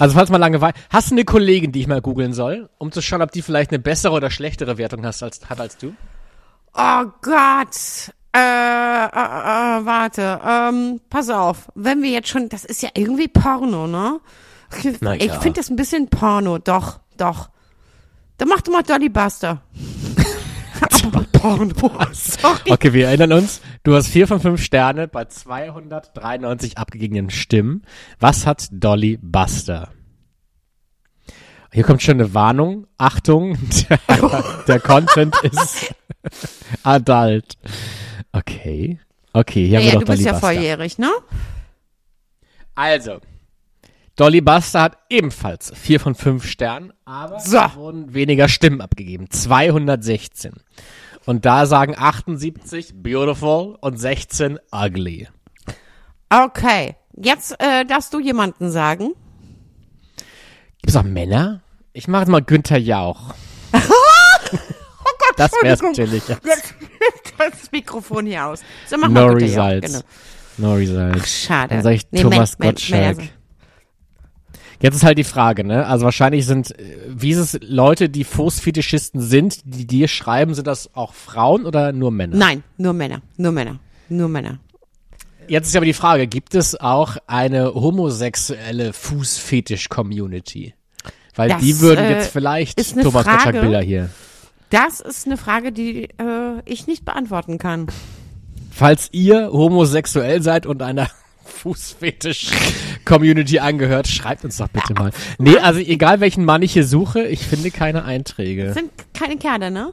Also 0.00 0.14
falls 0.14 0.30
mal 0.30 0.38
Langeweile. 0.38 0.72
Hast 0.88 1.10
du 1.10 1.14
eine 1.14 1.24
Kollegin, 1.26 1.72
die 1.72 1.80
ich 1.80 1.86
mal 1.86 2.00
googeln 2.00 2.32
soll, 2.32 2.70
um 2.78 2.90
zu 2.90 3.02
schauen, 3.02 3.20
ob 3.20 3.32
die 3.32 3.42
vielleicht 3.42 3.70
eine 3.70 3.78
bessere 3.78 4.14
oder 4.14 4.30
schlechtere 4.30 4.78
Wertung 4.78 5.04
hast 5.04 5.22
als, 5.22 5.48
hat 5.50 5.60
als 5.60 5.76
du? 5.76 5.92
Oh 6.72 7.04
Gott. 7.20 8.10
Äh, 8.34 8.38
äh, 8.38 9.04
äh, 9.04 9.84
warte, 9.84 10.40
ähm, 10.46 11.00
pass 11.10 11.28
auf, 11.28 11.70
wenn 11.74 12.02
wir 12.02 12.10
jetzt 12.10 12.28
schon, 12.28 12.48
das 12.48 12.64
ist 12.64 12.80
ja 12.80 12.88
irgendwie 12.94 13.28
Porno, 13.28 13.86
ne? 13.86 14.20
Na 15.00 15.16
Ich 15.16 15.32
finde 15.32 15.60
das 15.60 15.68
ein 15.68 15.76
bisschen 15.76 16.08
Porno, 16.08 16.58
doch, 16.58 17.00
doch. 17.18 17.50
Dann 18.38 18.48
mach 18.48 18.62
doch 18.62 18.72
mal 18.72 18.82
Dolly 18.82 19.10
Buster. 19.10 19.60
Aber 21.12 21.24
Porno, 21.32 21.74
sorry. 22.12 22.70
Okay, 22.70 22.92
wir 22.92 23.08
erinnern 23.08 23.32
uns. 23.32 23.60
Du 23.82 23.94
hast 23.94 24.06
vier 24.08 24.26
von 24.28 24.40
fünf 24.40 24.62
Sterne 24.62 25.08
bei 25.08 25.24
293 25.24 26.78
abgegebenen 26.78 27.30
Stimmen. 27.30 27.82
Was 28.18 28.46
hat 28.46 28.68
Dolly 28.70 29.18
Buster? 29.20 29.88
Hier 31.72 31.84
kommt 31.84 32.02
schon 32.02 32.14
eine 32.14 32.34
Warnung. 32.34 32.86
Achtung, 32.98 33.56
der, 33.88 34.44
der 34.68 34.80
Content 34.80 35.34
ist 35.42 35.94
adult. 36.82 37.54
Okay. 38.32 38.98
Okay, 39.32 39.66
hier 39.68 39.78
haben 39.78 39.86
Ja, 39.86 39.92
wir 39.92 39.98
du 40.00 40.04
doch 40.04 40.12
bist 40.12 40.18
Dolly 40.20 40.26
ja 40.26 40.32
Buster. 40.32 40.46
volljährig, 40.46 40.98
ne? 40.98 41.10
Also, 42.74 43.20
Dolly 44.16 44.40
Buster 44.40 44.82
hat 44.82 44.98
ebenfalls 45.08 45.72
vier 45.76 46.00
von 46.00 46.14
fünf 46.14 46.44
Sternen, 46.46 46.92
aber 47.04 47.38
So. 47.40 47.58
es 47.58 47.74
wurden 47.76 48.12
weniger 48.14 48.48
Stimmen 48.48 48.80
abgegeben. 48.80 49.30
216. 49.30 50.52
Und 51.26 51.44
da 51.44 51.66
sagen 51.66 51.94
78 51.96 52.94
beautiful 53.02 53.76
und 53.80 53.98
16 53.98 54.58
ugly. 54.72 55.28
Okay, 56.30 56.96
jetzt 57.16 57.54
äh, 57.60 57.84
darfst 57.84 58.14
du 58.14 58.20
jemanden 58.20 58.70
sagen. 58.70 59.12
Gibt's 60.82 60.96
auch 60.96 61.02
Männer? 61.02 61.62
Ich 61.92 62.08
mache 62.08 62.22
jetzt 62.22 62.30
mal 62.30 62.42
Günther 62.42 62.78
Jauch. 62.78 63.34
Oh 65.02 65.12
Gott, 65.18 65.38
Das 65.38 65.52
wär's 65.62 65.80
natürlich. 65.82 66.22
Jetzt 66.28 66.44
das 67.38 67.72
Mikrofon 67.72 68.26
hier 68.26 68.46
aus. 68.46 68.60
So, 68.86 68.96
mach 68.98 69.08
No 69.08 69.26
mal 69.28 69.40
ja, 69.42 69.66
results. 69.66 69.86
genau. 70.58 70.70
No 70.72 70.74
results. 70.74 71.18
Ach, 71.22 71.26
schade. 71.26 71.74
Dann 71.74 71.82
sag 71.82 71.92
ich 71.92 72.06
Nee, 72.10 72.22
Thomas 72.22 72.58
Gottschalk. 72.58 73.18
Jetzt 74.82 74.96
ist 74.96 75.04
halt 75.04 75.18
die 75.18 75.24
Frage, 75.24 75.62
ne? 75.62 75.86
Also 75.86 76.04
wahrscheinlich 76.06 76.46
sind, 76.46 76.78
äh, 76.78 76.96
wie 77.08 77.30
ist 77.30 77.38
es, 77.38 77.58
Leute, 77.62 78.08
die 78.08 78.24
Fußfetischisten 78.24 79.20
sind, 79.20 79.60
die 79.64 79.86
dir 79.86 80.08
schreiben, 80.08 80.54
sind 80.54 80.66
das 80.66 80.94
auch 80.94 81.12
Frauen 81.12 81.66
oder 81.66 81.92
nur 81.92 82.10
Männer? 82.10 82.36
Nein, 82.36 82.62
nur 82.78 82.94
Männer, 82.94 83.20
nur 83.36 83.52
Männer, 83.52 83.78
nur 84.08 84.28
Männer. 84.28 84.58
Jetzt 85.48 85.68
ist 85.68 85.76
aber 85.76 85.84
die 85.84 85.92
Frage, 85.92 86.26
gibt 86.26 86.54
es 86.54 86.80
auch 86.80 87.16
eine 87.26 87.74
homosexuelle 87.74 88.92
Fußfetisch-Community? 88.92 90.74
Weil 91.34 91.48
Das, 91.50 91.60
die 91.60 91.80
würden 91.80 92.04
äh, 92.04 92.12
jetzt 92.12 92.32
vielleicht 92.32 92.80
ist 92.80 92.94
eine 92.94 93.02
Thomas 93.02 93.24
Frage. 93.24 93.36
Gottschalk 93.36 93.60
Bilder 93.62 93.80
hier. 93.80 94.10
Das 94.70 95.00
ist 95.00 95.26
eine 95.26 95.36
Frage, 95.36 95.72
die 95.72 96.04
äh, 96.04 96.60
ich 96.64 96.86
nicht 96.86 97.04
beantworten 97.04 97.58
kann. 97.58 97.88
Falls 98.70 99.08
ihr 99.12 99.50
homosexuell 99.52 100.42
seid 100.42 100.64
und 100.64 100.82
einer 100.82 101.08
Fußfetisch-Community 101.62 103.58
angehört, 103.60 104.08
schreibt 104.08 104.44
uns 104.44 104.56
doch 104.56 104.68
bitte 104.68 104.94
mal. 104.94 105.10
Nee, 105.38 105.58
also 105.58 105.78
egal 105.80 106.20
welchen 106.20 106.44
Mann 106.44 106.62
ich 106.62 106.72
hier 106.72 106.86
suche, 106.86 107.22
ich 107.26 107.40
finde 107.46 107.70
keine 107.70 108.04
Einträge. 108.04 108.72
Sind 108.72 108.90
keine 109.12 109.36
Kerle, 109.36 109.70
ne? 109.70 109.92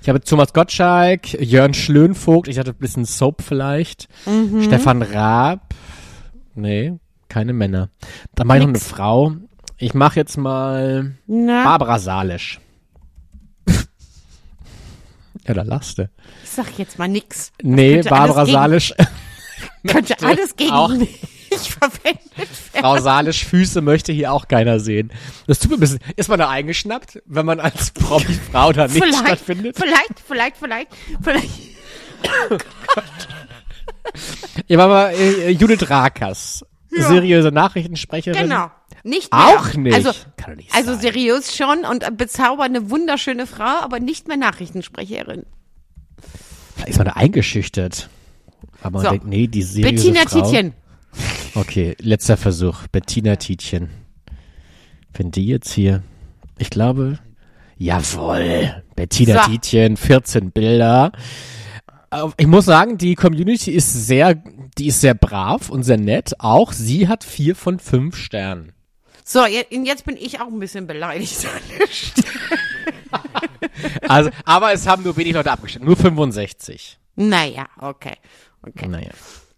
Ich 0.00 0.08
habe 0.08 0.20
Thomas 0.20 0.52
Gottschalk, 0.52 1.32
Jörn 1.40 1.74
Schlönvogt, 1.74 2.48
ich 2.48 2.58
hatte 2.58 2.70
ein 2.70 2.76
bisschen 2.78 3.04
Soap 3.04 3.42
vielleicht, 3.42 4.08
Mhm. 4.26 4.62
Stefan 4.62 5.02
Raab, 5.02 5.74
nee, 6.54 6.94
keine 7.28 7.52
Männer. 7.52 7.88
Dann 8.34 8.46
mache 8.46 8.58
ich 8.58 8.64
noch 8.64 8.70
eine. 8.70 8.78
Frau. 8.80 9.32
Ich 9.78 9.94
mache 9.94 10.16
jetzt 10.20 10.36
mal 10.36 11.16
Na, 11.26 11.64
Barbara 11.64 11.98
Salisch. 11.98 12.60
ja, 15.46 15.54
da 15.54 15.62
lachst 15.62 15.98
du. 15.98 16.08
ich 16.44 16.50
sag 16.50 16.78
jetzt 16.78 16.98
mal 16.98 17.08
nix. 17.08 17.50
Das 17.58 17.66
Nee, 17.70 18.02
Barbara 18.02 18.46
Salisch. 18.46 18.94
Könnte 19.86 20.16
alles 20.22 20.56
gegen 20.56 20.70
auch- 20.72 20.88
mich 20.90 21.10
verwendet 21.50 22.30
werden. 22.36 22.48
Frau 22.72 22.98
Salisch 23.00 23.44
Füße 23.44 23.80
möchte 23.82 24.12
hier 24.12 24.32
auch 24.32 24.48
keiner 24.48 24.80
sehen. 24.80 25.12
Das 25.46 25.58
tut 25.58 25.70
mir 25.70 25.76
ein 25.76 25.80
bisschen. 25.80 26.00
Ist 26.16 26.28
man 26.28 26.38
da 26.38 26.48
eingeschnappt, 26.48 27.22
wenn 27.26 27.44
man 27.44 27.60
als 27.60 27.90
Promi-Frau 27.90 28.72
da 28.72 28.88
nicht 28.88 29.14
stattfindet? 29.14 29.76
vielleicht, 29.76 30.20
vielleicht, 30.26 30.56
vielleicht, 30.56 30.88
vielleicht. 31.22 31.50
Ja, 34.66 34.78
aber 34.78 34.88
mal, 34.92 35.14
äh, 35.14 35.50
Judith 35.50 35.88
Rakers. 35.88 36.64
Seriöse 36.90 37.50
Nachrichtensprecherin. 37.50 38.42
Genau. 38.42 38.70
Nicht 39.02 39.32
mehr. 39.32 39.40
Auch 39.46 39.72
nicht. 39.74 39.94
Also, 39.94 40.12
nicht 40.54 40.74
also 40.74 40.94
seriös 40.94 41.56
schon 41.56 41.84
und 41.84 42.16
bezaubernde, 42.16 42.90
wunderschöne 42.90 43.46
Frau, 43.46 43.80
aber 43.80 43.98
nicht 43.98 44.28
mehr 44.28 44.36
Nachrichtensprecherin. 44.36 45.44
Da 46.78 46.84
ist 46.84 46.98
man 46.98 47.06
da 47.06 47.12
eingeschüchtert. 47.14 48.08
Aber 48.82 48.98
man 48.98 49.02
So. 49.04 49.10
denkt, 49.10 49.26
nee, 49.26 49.46
die 49.46 49.62
seriöse 49.62 49.94
Bettina 49.94 50.20
Frau. 50.28 50.42
Tietjen. 50.42 50.74
Okay, 51.54 51.94
letzter 52.00 52.36
Versuch. 52.36 52.86
Bettina 52.88 53.36
Tietjen. 53.36 53.90
Wenn 55.12 55.30
die 55.30 55.46
jetzt 55.46 55.72
hier, 55.72 56.02
ich 56.58 56.70
glaube, 56.70 57.18
jawohl. 57.76 58.82
Bettina 58.96 59.44
So. 59.44 59.50
Tietjen, 59.50 59.96
14 59.96 60.50
Bilder. 60.52 61.12
Äh, 62.10 62.22
Ich 62.38 62.46
muss 62.46 62.64
sagen, 62.64 62.96
die 62.98 63.14
Community 63.14 63.70
ist 63.72 64.06
sehr, 64.06 64.34
die 64.78 64.86
ist 64.86 65.00
sehr 65.00 65.14
brav 65.14 65.68
und 65.68 65.82
sehr 65.82 65.98
nett. 65.98 66.32
Auch 66.38 66.72
sie 66.72 67.08
hat 67.08 67.24
vier 67.24 67.54
von 67.56 67.78
fünf 67.78 68.16
Sternen. 68.16 68.72
So, 69.24 69.44
jetzt 69.46 70.04
bin 70.04 70.16
ich 70.16 70.40
auch 70.40 70.48
ein 70.48 70.58
bisschen 70.58 70.86
beleidigt. 70.86 71.46
Also, 74.08 74.30
aber 74.44 74.72
es 74.72 74.86
haben 74.86 75.02
nur 75.02 75.16
wenig 75.16 75.34
Leute 75.34 75.50
abgestimmt. 75.50 75.84
Nur 75.84 75.96
65. 75.96 76.98
naja, 77.16 77.66
okay. 77.80 78.14
Okay. 78.66 78.88
Naja. 78.88 79.10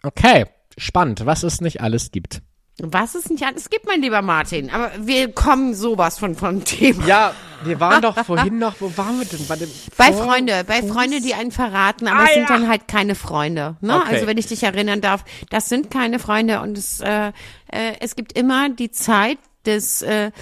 Okay, 0.02 0.46
spannend, 0.76 1.24
was 1.26 1.42
es 1.42 1.60
nicht 1.60 1.80
alles 1.80 2.10
gibt. 2.10 2.42
Was 2.82 3.14
es 3.14 3.30
nicht 3.30 3.44
alles 3.44 3.70
gibt, 3.70 3.86
mein 3.86 4.02
lieber 4.02 4.20
Martin. 4.20 4.68
Aber 4.70 4.90
wir 4.98 5.30
kommen 5.32 5.74
sowas 5.74 6.18
von 6.18 6.34
vom 6.34 6.64
Thema. 6.64 7.06
Ja, 7.06 7.34
wir 7.62 7.78
waren 7.78 8.02
doch 8.02 8.18
vorhin 8.24 8.58
noch, 8.58 8.74
wo 8.80 8.92
waren 8.96 9.20
wir 9.20 9.26
denn? 9.26 9.46
Bei, 9.46 9.54
dem 9.54 9.70
Bei 9.96 10.12
Vor- 10.12 10.24
Freunde, 10.24 10.64
bei 10.66 10.82
Freunde, 10.82 11.20
die 11.20 11.34
einen 11.34 11.52
verraten, 11.52 12.08
aber 12.08 12.22
Ah, 12.22 12.24
es 12.26 12.34
sind 12.34 12.42
ja. 12.42 12.48
dann 12.48 12.68
halt 12.68 12.88
keine 12.88 13.14
Freunde. 13.14 13.76
Ne? 13.80 13.94
Okay. 13.96 14.14
Also 14.14 14.26
wenn 14.26 14.38
ich 14.38 14.46
dich 14.48 14.64
erinnern 14.64 15.00
darf, 15.00 15.24
das 15.50 15.68
sind 15.68 15.88
keine 15.92 16.18
Freunde 16.18 16.60
und 16.62 16.76
es, 16.76 16.98
äh, 16.98 17.28
äh, 17.70 17.92
es 18.00 18.16
gibt 18.16 18.36
immer 18.36 18.68
die 18.70 18.90
Zeit 18.90 19.38
des, 19.66 20.02
äh, 20.02 20.32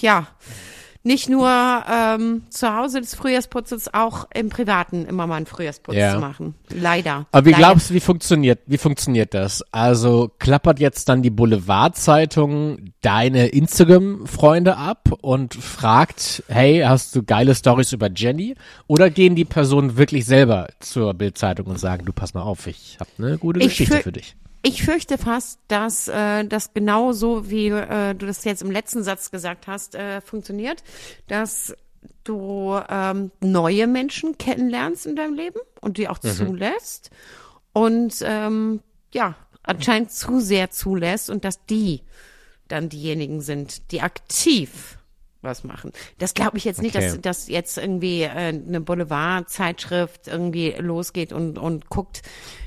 ja, 0.00 0.28
nicht 1.04 1.28
nur 1.28 1.48
ähm, 1.48 2.42
zu 2.50 2.74
Hause 2.76 3.00
des 3.00 3.14
Frühjahrsputzes, 3.14 3.92
auch 3.92 4.28
im 4.34 4.48
Privaten 4.50 5.04
immer 5.04 5.26
mal 5.26 5.36
einen 5.36 5.46
Frühjahrsputz 5.46 5.96
Ja. 5.96 6.12
zu 6.14 6.20
machen. 6.20 6.54
Leider. 6.68 7.26
Aber 7.32 7.44
wie 7.46 7.50
Leider. 7.50 7.64
glaubst 7.64 7.90
du, 7.90 7.94
wie 7.94 8.00
funktioniert, 8.00 8.60
wie 8.66 8.78
funktioniert 8.78 9.34
das? 9.34 9.62
Also 9.72 10.30
klappert 10.38 10.78
jetzt 10.80 11.08
dann 11.08 11.22
die 11.22 11.30
Boulevardzeitung 11.30 12.92
deine 13.00 13.48
Instagram-Freunde 13.48 14.76
ab 14.76 15.08
und 15.20 15.54
fragt, 15.54 16.42
hey, 16.48 16.82
hast 16.86 17.14
du 17.16 17.22
geile 17.22 17.54
Stories 17.54 17.92
über 17.92 18.08
Jenny? 18.14 18.54
Oder 18.86 19.10
gehen 19.10 19.34
die 19.34 19.44
Personen 19.44 19.96
wirklich 19.96 20.24
selber 20.24 20.68
zur 20.80 21.14
Bildzeitung 21.14 21.66
und 21.66 21.78
sagen, 21.78 22.04
du 22.04 22.12
pass 22.12 22.34
mal 22.34 22.42
auf, 22.42 22.66
ich 22.66 22.96
habe 23.00 23.10
eine 23.18 23.38
gute 23.38 23.60
Ich 23.60 23.68
Geschichte 23.68 23.96
für- 23.96 24.02
für 24.04 24.12
dich? 24.12 24.36
Ich 24.62 24.84
fürchte 24.84 25.18
fast, 25.18 25.58
dass 25.66 26.06
äh, 26.06 26.44
das 26.44 26.72
genauso, 26.72 27.50
wie 27.50 27.68
äh, 27.68 28.14
du 28.14 28.26
das 28.26 28.44
jetzt 28.44 28.62
im 28.62 28.70
letzten 28.70 29.02
Satz 29.02 29.30
gesagt 29.30 29.66
hast, 29.66 29.96
äh, 29.96 30.20
funktioniert, 30.20 30.84
dass 31.26 31.74
du 32.22 32.80
ähm, 32.88 33.32
neue 33.40 33.88
Menschen 33.88 34.38
kennenlernst 34.38 35.06
in 35.06 35.16
deinem 35.16 35.34
Leben 35.34 35.58
und 35.80 35.98
die 35.98 36.08
auch 36.08 36.18
zulässt 36.18 37.10
und 37.72 38.14
ähm, 38.22 38.80
ja, 39.12 39.34
anscheinend 39.62 40.12
zu 40.12 40.40
sehr 40.40 40.70
zulässt 40.70 41.30
und 41.30 41.44
dass 41.44 41.64
die 41.66 42.02
dann 42.68 42.88
diejenigen 42.88 43.40
sind, 43.40 43.90
die 43.92 44.00
aktiv 44.00 44.98
was 45.42 45.64
machen. 45.64 45.92
Das 46.18 46.34
glaube 46.34 46.56
ich 46.58 46.64
jetzt 46.64 46.80
nicht, 46.82 46.96
Okay. 46.96 47.06
dass, 47.06 47.20
dass 47.20 47.48
jetzt 47.48 47.78
irgendwie 47.78 48.22
äh, 48.22 48.28
eine 48.28 48.80
Boulevardzeitschrift 48.80 50.28
irgendwie 50.28 50.74
losgeht 50.78 51.32
und, 51.32 51.58
und 51.58 51.88
guckt, 51.88 52.22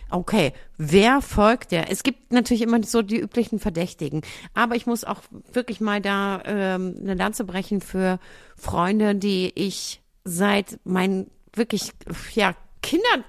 okay, 0.10 0.54
wer 0.78 1.22
folgt 1.22 1.72
der? 1.72 1.92
Es 1.92 2.04
gibt 2.04 2.32
natürlich 2.32 2.62
immer 2.62 2.82
so 2.84 3.02
die 3.02 3.20
üblichen 3.20 3.60
Verdächtigen, 3.60 4.22
aber 4.54 4.76
ich 4.76 4.86
muss 4.86 5.04
auch 5.04 5.22
wirklich 5.52 5.82
mal 5.82 6.02
da 6.02 6.42
ähm, 6.46 6.96
eine 7.02 7.16
Lanze 7.16 7.44
brechen 7.44 7.82
für 7.82 8.20
Freunde, 8.56 9.16
die 9.16 9.52
ich 9.56 10.02
seit 10.24 10.80
meinen 10.86 11.30
wirklich, 11.54 11.92
ja, 12.34 12.56
Kinder, 12.82 13.24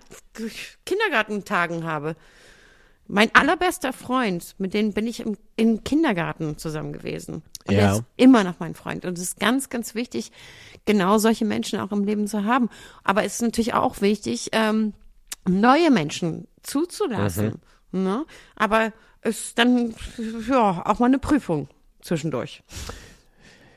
Kindergartentagen 0.85 1.85
habe. 1.85 2.17
Mein 3.09 3.35
allerbester 3.35 3.93
Freund, 3.93 4.55
mit 4.59 4.75
dem 4.75 4.93
bin 4.93 5.07
ich 5.07 5.21
im, 5.21 5.37
im 5.57 5.85
Kindergarten 5.85 6.59
zusammen 6.59 6.93
gewesen. 6.93 7.43
Und 7.69 7.75
Ja. 7.75 7.81
er 7.81 7.93
ist 7.97 8.03
immer 8.17 8.45
noch 8.45 8.59
mein 8.59 8.75
Freund. 8.75 9.05
Und 9.05 9.19
es 9.19 9.25
ist 9.25 9.41
ganz, 9.41 9.69
ganz 9.69 9.95
wichtig, 9.95 10.33
genau 10.85 11.19
solche 11.19 11.45
Menschen 11.45 11.81
auch 11.81 11.93
im 11.93 12.05
Leben 12.05 12.27
zu 12.27 12.45
haben. 12.45 12.69
Aber 13.05 13.25
es 13.25 13.35
ist 13.35 13.43
natürlich 13.43 13.75
auch 13.75 14.01
wichtig, 14.01 14.51
ähm, 14.53 14.93
neue 15.49 15.91
Menschen 15.91 16.47
zuzulassen. 16.63 17.61
Ne? 17.93 18.25
Aber 18.57 18.93
es 19.23 19.41
ist 19.49 19.59
dann 19.59 19.95
ja 20.49 20.83
auch 20.85 20.99
mal 20.99 21.07
eine 21.07 21.19
Prüfung 21.19 21.69
zwischendurch. 22.03 22.63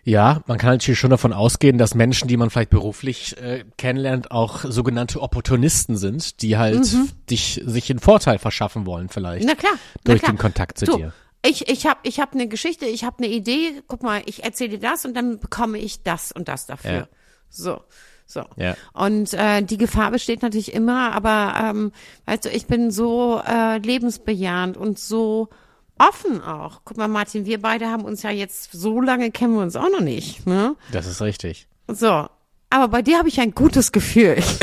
Ja, 0.04 0.42
man 0.48 0.58
kann 0.58 0.72
natürlich 0.72 0.98
schon 1.00 1.12
davon 1.12 1.34
ausgehen, 1.34 1.78
dass 1.78 1.94
Menschen, 1.94 2.28
die 2.28 2.38
man 2.38 2.50
vielleicht 2.50 2.70
beruflich 2.72 3.38
äh, 3.38 3.64
kennenlernt, 3.78 4.32
auch 4.32 4.64
sogenannte 4.64 5.22
Opportunisten 5.22 5.98
sind, 5.98 6.42
die 6.42 6.58
halt 6.58 6.88
dich 7.30 7.62
sich 7.66 7.90
einen 7.92 8.00
Vorteil 8.00 8.40
verschaffen 8.40 8.86
wollen 8.86 9.10
vielleicht. 9.10 9.44
Mhm. 9.44 9.50
Na 9.50 9.56
klar. 9.56 9.74
na 9.76 10.02
Durch 10.06 10.22
klar. 10.22 10.34
den 10.34 10.40
Kontakt 10.40 10.80
zu 10.80 10.86
du, 10.86 10.98
dir. 10.98 11.14
Ich, 11.42 11.70
ich 11.70 11.86
habe 11.86 12.00
ich 12.04 12.20
hab 12.20 12.34
eine 12.34 12.48
Geschichte, 12.48 12.86
ich 12.86 13.04
habe 13.04 13.24
eine 13.24 13.28
Idee, 13.28 13.82
guck 13.88 14.04
mal, 14.04 14.22
ich 14.26 14.44
erzähle 14.44 14.72
dir 14.72 14.80
das 14.80 15.06
und 15.06 15.14
dann 15.14 15.40
bekomme 15.40 15.78
ich 15.78 16.04
das 16.04 16.32
und 16.32 16.48
das 16.48 16.66
dafür. 16.66 16.92
Ja. 16.92 17.08
So. 17.50 17.82
So. 18.26 18.44
Ja. 18.58 18.76
Und 18.94 19.34
äh, 19.34 19.64
die 19.64 19.78
Gefahr 19.78 20.12
besteht 20.12 20.44
natürlich 20.44 20.74
immer, 20.74 21.14
aber 21.14 21.56
ähm, 21.64 21.92
weißt 22.26 22.46
du, 22.46 22.50
ich 22.50 22.68
bin 22.68 22.92
so 22.92 23.42
äh, 23.44 23.80
lebensbejahend 23.80 24.78
und 24.78 25.00
so 25.00 25.50
offen 25.98 26.42
auch. 26.44 26.82
Guck 26.86 26.98
mal, 26.98 27.08
Martin, 27.08 27.46
wir 27.46 27.60
beide 27.62 27.88
haben 27.88 28.06
uns 28.06 28.22
ja 28.22 28.30
jetzt 28.30 28.72
so 28.72 29.02
lange 29.02 29.32
kennen 29.32 29.56
wir 29.56 29.62
uns 29.62 29.76
auch 29.76 29.90
noch 29.90 30.02
nicht, 30.02 30.46
ne? 30.46 30.76
Das 30.92 31.08
ist 31.08 31.22
richtig. 31.22 31.68
So. 31.88 32.28
Aber 32.70 32.88
bei 32.90 33.02
dir 33.02 33.18
habe 33.18 33.30
ich 33.30 33.40
ein 33.40 33.56
gutes 33.56 33.92
Gefühl. 33.92 34.38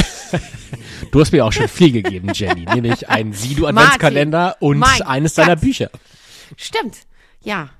Du 1.12 1.21
hast 1.21 1.30
mir 1.33 1.45
auch 1.45 1.52
schon 1.52 1.68
viel 1.68 1.92
gegeben, 1.92 2.30
Jenny, 2.35 2.64
nämlich 2.64 3.09
einen 3.09 3.33
Sido-Adventskalender 3.33 4.56
und 4.61 4.78
mein 4.78 5.02
eines 5.02 5.35
deiner. 5.35 5.56
Bücher. 5.56 5.90
Stimmt. 6.57 6.99
Ja. 7.43 7.71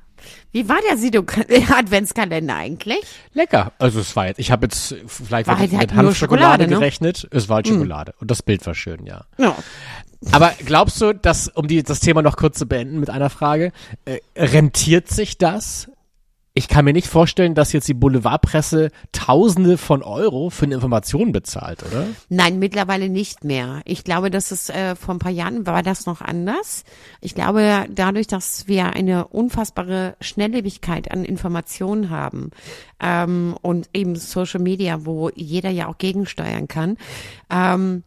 Wie 0.51 0.69
war 0.69 0.79
der 0.89 0.97
Sido-Adventskalender 0.97 2.55
eigentlich? 2.57 3.05
Lecker. 3.35 3.73
Also 3.79 4.01
es 4.01 4.17
war 4.17 4.27
jetzt, 4.29 4.39
ich 4.39 4.51
habe 4.51 4.67
jetzt 4.67 4.95
vielleicht 5.07 5.47
War 5.47 5.59
mit, 5.59 5.73
halt 5.73 5.91
mit 5.91 5.95
Hanfschokolade 5.95 6.45
Schokolade, 6.65 6.69
ne? 6.69 6.79
gerechnet. 6.79 7.29
Es 7.31 7.49
war 7.49 7.57
halt 7.57 7.69
Schokolade. 7.69 8.15
Und 8.19 8.31
das 8.31 8.43
Bild 8.43 8.65
war 8.67 8.75
schön, 8.75 9.05
ja. 9.05 9.27
Ja. 9.39 9.55
Aber 10.33 10.53
glaubst 10.65 11.01
du, 11.01 11.13
dass, 11.13 11.49
um 11.49 11.69
die, 11.69 11.83
das 11.83 12.01
Thema 12.01 12.23
noch 12.23 12.37
kurz 12.37 12.59
zu 12.59 12.67
beenden 12.67 12.99
mit 12.99 13.11
einer 13.11 13.31
Frage, 13.31 13.73
äh, 14.07 14.19
rentiert 14.37 15.09
sich 15.09 15.39
das? 15.39 15.91
Ich 16.59 16.69
kann 16.69 16.87
mir 16.87 16.95
nicht 16.95 17.09
vorstellen, 17.09 17.55
dass 17.55 17.75
jetzt 17.75 17.87
die 17.87 17.93
Boulevardpresse 17.93 18.91
Tausende 19.13 19.77
von 19.77 20.03
Euro 20.03 20.49
für 20.49 20.65
eine 20.65 20.77
Information 20.77 21.31
bezahlt, 21.31 21.83
oder? 21.83 22.07
Nein, 22.31 22.59
mittlerweile 22.59 23.11
nicht 23.11 23.45
mehr. 23.45 23.83
Ich 23.85 24.05
glaube, 24.05 24.31
dass 24.31 24.53
es 24.53 24.71
äh, 24.71 24.97
vor 24.97 25.15
ein 25.15 25.19
paar 25.19 25.31
Jahren 25.31 25.67
war 25.67 25.83
das 25.83 26.07
noch 26.07 26.23
anders. 26.23 26.85
Ich 27.21 27.35
glaube, 27.35 27.85
dadurch, 27.91 28.27
dass 28.27 28.67
wir 28.69 28.95
eine 28.95 29.29
unfassbare 29.29 30.17
Schnelllebigkeit 30.23 31.11
an 31.11 31.27
Informationen 31.27 32.09
haben 32.09 32.53
ähm, 33.01 33.55
und 33.61 33.91
eben 33.93 34.17
Social 34.17 34.61
Media, 34.61 35.05
wo 35.05 35.29
jeder 35.35 35.69
ja 35.69 35.89
auch 35.89 35.99
gegensteuern 35.99 36.69
kann, 36.69 36.97
ähm, 37.51 38.03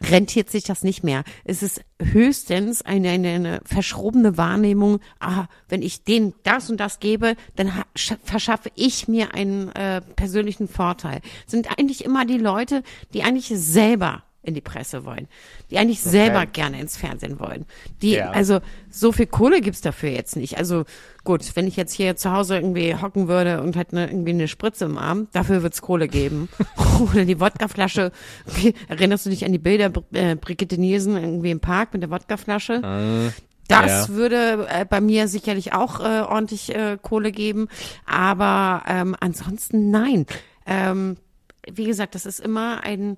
rentiert 0.00 0.50
sich 0.50 0.64
das 0.64 0.82
nicht 0.82 1.02
mehr. 1.02 1.24
Es 1.44 1.62
ist 1.62 1.80
höchstens 2.00 2.82
eine, 2.82 3.10
eine, 3.10 3.28
eine 3.30 3.60
verschrobene 3.64 4.36
Wahrnehmung, 4.36 5.00
ah, 5.20 5.46
wenn 5.68 5.82
ich 5.82 6.04
denen 6.04 6.34
das 6.42 6.68
und 6.68 6.78
das 6.78 7.00
gebe, 7.00 7.34
dann 7.56 7.74
ha- 7.76 7.86
sch- 7.96 8.18
verschaffe 8.22 8.70
ich 8.74 9.08
mir 9.08 9.32
einen 9.34 9.70
äh, 9.70 10.02
persönlichen 10.02 10.68
Vorteil. 10.68 11.20
Sind 11.46 11.78
eigentlich 11.78 12.04
immer 12.04 12.26
die 12.26 12.38
Leute, 12.38 12.82
die 13.14 13.22
eigentlich 13.22 13.48
selber 13.54 14.22
in 14.46 14.54
die 14.54 14.60
Presse 14.60 15.04
wollen, 15.04 15.28
die 15.70 15.78
eigentlich 15.78 16.00
selber 16.00 16.46
gerne 16.46 16.80
ins 16.80 16.96
Fernsehen 16.96 17.38
wollen. 17.40 17.66
Die, 18.02 18.12
Ja. 18.12 18.30
also 18.30 18.60
so 18.90 19.12
viel 19.12 19.26
Kohle 19.26 19.60
gibt's 19.60 19.80
dafür 19.80 20.10
jetzt 20.10 20.36
nicht. 20.36 20.56
Also 20.58 20.84
gut, 21.24 21.44
wenn 21.56 21.66
ich 21.66 21.76
jetzt 21.76 21.92
hier 21.92 22.16
zu 22.16 22.32
Hause 22.32 22.56
irgendwie 22.56 22.94
hocken 22.94 23.28
würde 23.28 23.60
und 23.62 23.76
hätte 23.76 23.96
eine, 23.96 24.06
irgendwie 24.10 24.30
eine 24.30 24.48
Spritze 24.48 24.84
im 24.86 24.96
Arm, 24.98 25.28
dafür 25.32 25.62
wird's 25.62 25.82
Kohle 25.82 26.08
geben. 26.08 26.48
Oder 27.12 27.24
die 27.24 27.40
Wodkaflasche. 27.40 28.12
Erinnerst 28.88 29.26
du 29.26 29.30
dich 29.30 29.44
an 29.44 29.52
die 29.52 29.58
Bilder 29.58 29.90
äh, 30.12 30.36
Brigitte 30.36 30.78
Nielsen 30.78 31.16
irgendwie 31.16 31.50
im 31.50 31.60
Park 31.60 31.92
mit 31.92 32.02
der 32.02 32.10
Wodkaflasche? 32.10 33.32
Das 33.68 34.08
Ja. 34.08 34.14
würde 34.14 34.68
äh, 34.70 34.84
bei 34.84 35.00
mir 35.00 35.26
sicherlich 35.26 35.72
auch 35.72 35.98
äh, 35.98 36.20
ordentlich 36.20 36.72
äh, 36.72 36.98
Kohle 37.02 37.32
geben, 37.32 37.66
aber 38.06 38.84
ähm, 38.86 39.16
ansonsten 39.18 39.90
nein. 39.90 40.24
Ähm, 40.66 41.16
wie 41.68 41.84
gesagt, 41.86 42.14
das 42.14 42.26
ist 42.26 42.38
immer 42.38 42.84
ein 42.84 43.16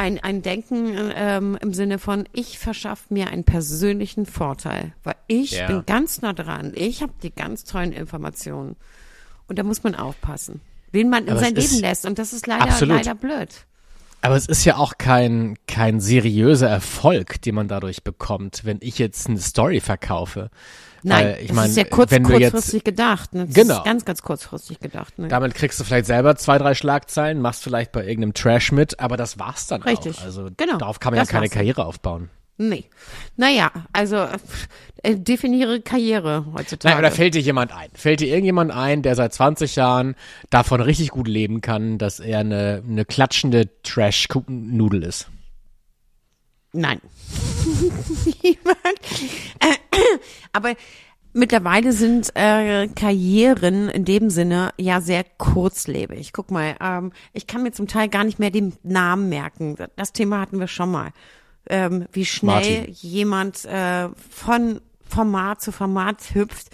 ein, 0.00 0.18
ein 0.18 0.40
Denken 0.40 0.94
ähm, 1.14 1.58
im 1.60 1.74
Sinne 1.74 1.98
von, 1.98 2.26
ich 2.32 2.58
verschaffe 2.58 3.12
mir 3.12 3.28
einen 3.28 3.44
persönlichen 3.44 4.24
Vorteil, 4.24 4.94
weil 5.04 5.14
ich 5.26 5.50
Ja. 5.52 5.66
bin 5.66 5.84
ganz 5.84 6.22
nah 6.22 6.32
dran, 6.32 6.72
ich 6.74 7.02
habe 7.02 7.12
die 7.22 7.30
ganz 7.30 7.64
tollen 7.64 7.92
Informationen. 7.92 8.76
Und 9.46 9.58
da 9.58 9.62
muss 9.62 9.82
man 9.82 9.94
aufpassen, 9.94 10.60
wen 10.92 11.10
man 11.10 11.24
in 11.24 11.30
Aber 11.32 11.40
sein 11.40 11.54
Leben 11.54 11.78
lässt. 11.80 12.06
Und 12.06 12.18
das 12.18 12.32
ist 12.32 12.46
leider, 12.46 12.64
Absolut. 12.64 12.96
leider 12.96 13.14
blöd. 13.14 13.66
Aber 14.22 14.36
es 14.36 14.46
ist 14.46 14.64
ja 14.64 14.76
auch 14.76 14.94
kein, 14.98 15.56
kein 15.66 16.00
seriöser 16.00 16.68
Erfolg, 16.68 17.40
den 17.42 17.54
man 17.54 17.68
dadurch 17.68 18.04
bekommt, 18.04 18.64
wenn 18.64 18.78
ich 18.80 18.98
jetzt 18.98 19.28
eine 19.28 19.38
Story 19.38 19.80
verkaufe. 19.80 20.50
Nein, 21.02 21.24
Weil, 21.24 21.38
ich 21.40 21.46
das 21.48 21.56
mein, 21.56 21.70
ist 21.70 21.76
ja 21.78 21.84
kurz, 21.84 22.10
du 22.10 22.16
jetzt- 22.16 22.52
kurzfristig 22.52 22.84
gedacht. 22.84 23.32
Ne? 23.32 23.46
Das 23.46 23.54
Genau. 23.54 23.78
ist 23.78 23.84
ganz, 23.84 24.04
ganz 24.04 24.20
kurzfristig 24.20 24.80
gedacht. 24.80 25.18
Ne? 25.18 25.28
Damit 25.28 25.54
kriegst 25.54 25.80
du 25.80 25.84
vielleicht 25.84 26.04
selber 26.04 26.36
zwei, 26.36 26.58
drei 26.58 26.74
Schlagzeilen, 26.74 27.40
machst 27.40 27.62
vielleicht 27.62 27.92
bei 27.92 28.00
irgendeinem 28.04 28.34
Trash 28.34 28.72
mit, 28.72 29.00
aber 29.00 29.16
das 29.16 29.38
war's 29.38 29.66
dann 29.66 29.82
Richtig. 29.82 30.18
auch. 30.18 30.24
Also 30.24 30.48
Genau. 30.58 30.76
darauf 30.76 31.00
kann 31.00 31.12
man 31.12 31.16
ja 31.16 31.22
Das 31.22 31.30
keine 31.30 31.42
war's 31.44 31.50
dann. 31.50 31.56
Karriere 31.58 31.86
aufbauen. 31.86 32.28
Nee. 32.62 32.84
Naja, 33.38 33.70
also 33.90 34.16
äh, 35.02 35.16
definiere 35.16 35.80
Karriere 35.80 36.44
heutzutage. 36.52 36.94
Nein, 36.94 36.98
oder 37.02 37.10
fällt 37.10 37.34
dir 37.34 37.40
jemand 37.40 37.72
ein? 37.72 37.88
Fällt 37.94 38.20
dir 38.20 38.28
irgendjemand 38.28 38.70
ein, 38.70 39.00
der 39.00 39.14
seit 39.14 39.32
20 39.32 39.76
Jahren 39.76 40.14
davon 40.50 40.82
richtig 40.82 41.08
gut 41.08 41.26
leben 41.26 41.62
kann, 41.62 41.96
dass 41.96 42.20
er 42.20 42.40
eine, 42.40 42.82
eine 42.86 43.06
klatschende 43.06 43.70
Trash-Nudel 43.82 45.04
ist? 45.04 45.30
Nein. 46.74 47.00
Niemand. 48.42 49.00
Aber 50.52 50.74
mittlerweile 51.32 51.94
sind 51.94 52.30
äh, 52.34 52.88
Karrieren 52.88 53.88
in 53.88 54.04
dem 54.04 54.28
Sinne 54.28 54.74
ja 54.76 55.00
sehr 55.00 55.24
kurzlebig. 55.38 56.34
Guck 56.34 56.50
mal, 56.50 56.76
ähm, 56.78 57.12
ich 57.32 57.46
kann 57.46 57.62
mir 57.62 57.72
zum 57.72 57.88
Teil 57.88 58.10
gar 58.10 58.24
nicht 58.24 58.38
mehr 58.38 58.50
den 58.50 58.74
Namen 58.82 59.30
merken. 59.30 59.76
Das 59.96 60.12
Thema 60.12 60.40
hatten 60.40 60.60
wir 60.60 60.68
schon 60.68 60.90
mal. 60.90 61.12
Ähm, 61.70 62.06
wie 62.12 62.24
schnell 62.24 62.80
Martin. 62.80 62.94
jemand 63.00 63.64
äh, 63.64 64.08
von 64.28 64.80
Format 65.08 65.62
zu 65.62 65.72
Format 65.72 66.34
hüpft. 66.34 66.68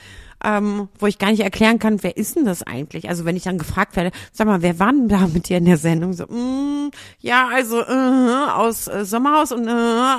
Ähm, 0.44 0.90
wo 0.98 1.06
ich 1.06 1.18
gar 1.18 1.30
nicht 1.30 1.40
erklären 1.40 1.78
kann, 1.78 2.02
wer 2.02 2.18
ist 2.18 2.37
denn 2.37 2.44
das 2.44 2.62
eigentlich? 2.62 3.09
Also 3.09 3.24
wenn 3.24 3.37
ich 3.37 3.44
dann 3.44 3.56
gefragt 3.56 3.96
werde, 3.96 4.11
sag 4.32 4.46
mal, 4.46 4.61
wer 4.61 4.78
war 4.78 4.92
denn 4.92 5.09
da 5.09 5.26
mit 5.28 5.48
dir 5.48 5.56
in 5.56 5.64
der 5.64 5.78
Sendung? 5.78 6.12
So, 6.12 6.26
mm, 6.26 6.90
ja, 7.20 7.48
also 7.48 7.80
äh, 7.80 8.50
aus 8.50 8.87
äh, 8.87 9.06
Sommerhaus 9.06 9.50
und 9.50 9.66
äh, 9.66 9.70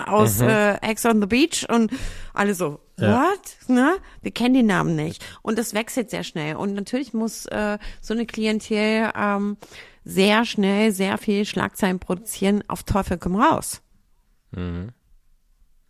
aus 0.07 0.41
äh, 0.41 0.73
Ex 0.81 1.05
on 1.05 1.21
the 1.21 1.27
Beach 1.27 1.67
und 1.69 1.91
alle 2.33 2.55
so, 2.55 2.79
what? 2.97 3.67
Ne? 3.67 3.97
Wir 4.21 4.31
kennen 4.31 4.55
die 4.55 4.63
Namen 4.63 4.95
nicht. 4.95 5.23
Und 5.43 5.59
das 5.59 5.75
wechselt 5.75 6.09
sehr 6.09 6.23
schnell. 6.23 6.55
Und 6.55 6.73
natürlich 6.73 7.13
muss 7.13 7.45
äh, 7.45 7.77
so 8.01 8.15
eine 8.15 8.25
Klientel 8.25 9.11
ähm, 9.15 9.57
sehr 10.03 10.45
schnell 10.45 10.91
sehr 10.91 11.17
viel 11.17 11.45
Schlagzeilen 11.45 11.99
produzieren, 11.99 12.63
auf 12.67 12.83
Teufel 12.83 13.17
komm 13.17 13.35
raus. 13.35 13.81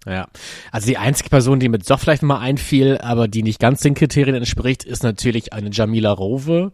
Ja. 0.05 0.27
Also 0.71 0.87
die 0.87 0.97
einzige 0.97 1.29
Person, 1.29 1.59
die 1.59 1.69
mit 1.69 1.89
doch 1.89 1.99
vielleicht 1.99 2.23
mal 2.23 2.39
einfiel, 2.39 2.97
aber 2.99 3.27
die 3.27 3.43
nicht 3.43 3.59
ganz 3.59 3.81
den 3.81 3.93
Kriterien 3.93 4.35
entspricht, 4.35 4.83
ist 4.83 5.03
natürlich 5.03 5.53
eine 5.53 5.69
Jamila 5.71 6.11
Rowe. 6.11 6.71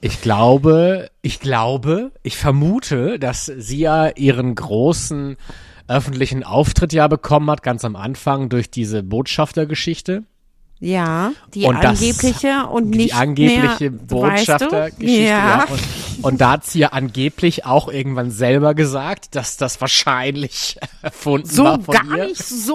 Ich 0.00 0.20
glaube, 0.20 1.10
ich 1.22 1.40
glaube, 1.40 2.12
ich 2.22 2.36
vermute, 2.36 3.18
dass 3.18 3.46
sie 3.46 3.78
ja 3.78 4.08
ihren 4.08 4.54
großen 4.54 5.36
öffentlichen 5.88 6.42
Auftritt 6.42 6.92
ja 6.92 7.06
bekommen 7.08 7.50
hat, 7.50 7.62
ganz 7.62 7.84
am 7.84 7.96
Anfang 7.96 8.48
durch 8.48 8.70
diese 8.70 9.02
Botschaftergeschichte. 9.02 10.24
Ja, 10.78 11.32
die 11.54 11.64
Und 11.64 11.82
das- 11.82 12.00
angebliche 12.02 12.66
und 12.66 12.90
nicht 12.90 13.10
die 13.10 13.12
angebliche? 13.14 13.90
Botschaftergeschichte. 13.90 15.22
Ja. 15.22 15.28
Ja. 15.58 15.64
Und, 15.70 15.80
und 16.24 16.40
da 16.40 16.50
hat 16.52 16.66
sie 16.66 16.80
ja 16.80 16.88
angeblich 16.88 17.64
auch 17.64 17.88
irgendwann 17.88 18.30
selber 18.30 18.74
gesagt, 18.74 19.34
dass 19.36 19.56
das 19.56 19.80
wahrscheinlich 19.80 20.78
erfunden 21.02 21.48
so 21.48 21.64
war 21.64 21.80
von 21.80 21.94
gar 21.94 22.18
ihr. 22.18 22.26
nicht 22.26 22.44
so 22.44 22.74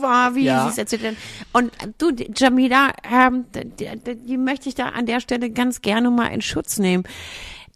war, 0.00 0.34
wie 0.34 0.44
Ja. 0.44 0.64
sie 0.64 0.70
es 0.70 0.78
erzählt 0.78 1.04
hat. 1.04 1.14
Und 1.52 1.72
du, 1.98 2.10
Jamila, 2.34 2.92
ähm, 3.10 3.44
die, 3.54 4.14
die, 4.26 4.38
möchte 4.38 4.70
ich 4.70 4.74
da 4.74 4.86
an 4.88 5.04
der 5.04 5.20
Stelle 5.20 5.50
ganz 5.50 5.82
gerne 5.82 6.10
mal 6.10 6.28
in 6.28 6.40
Schutz 6.40 6.78
nehmen. 6.78 7.04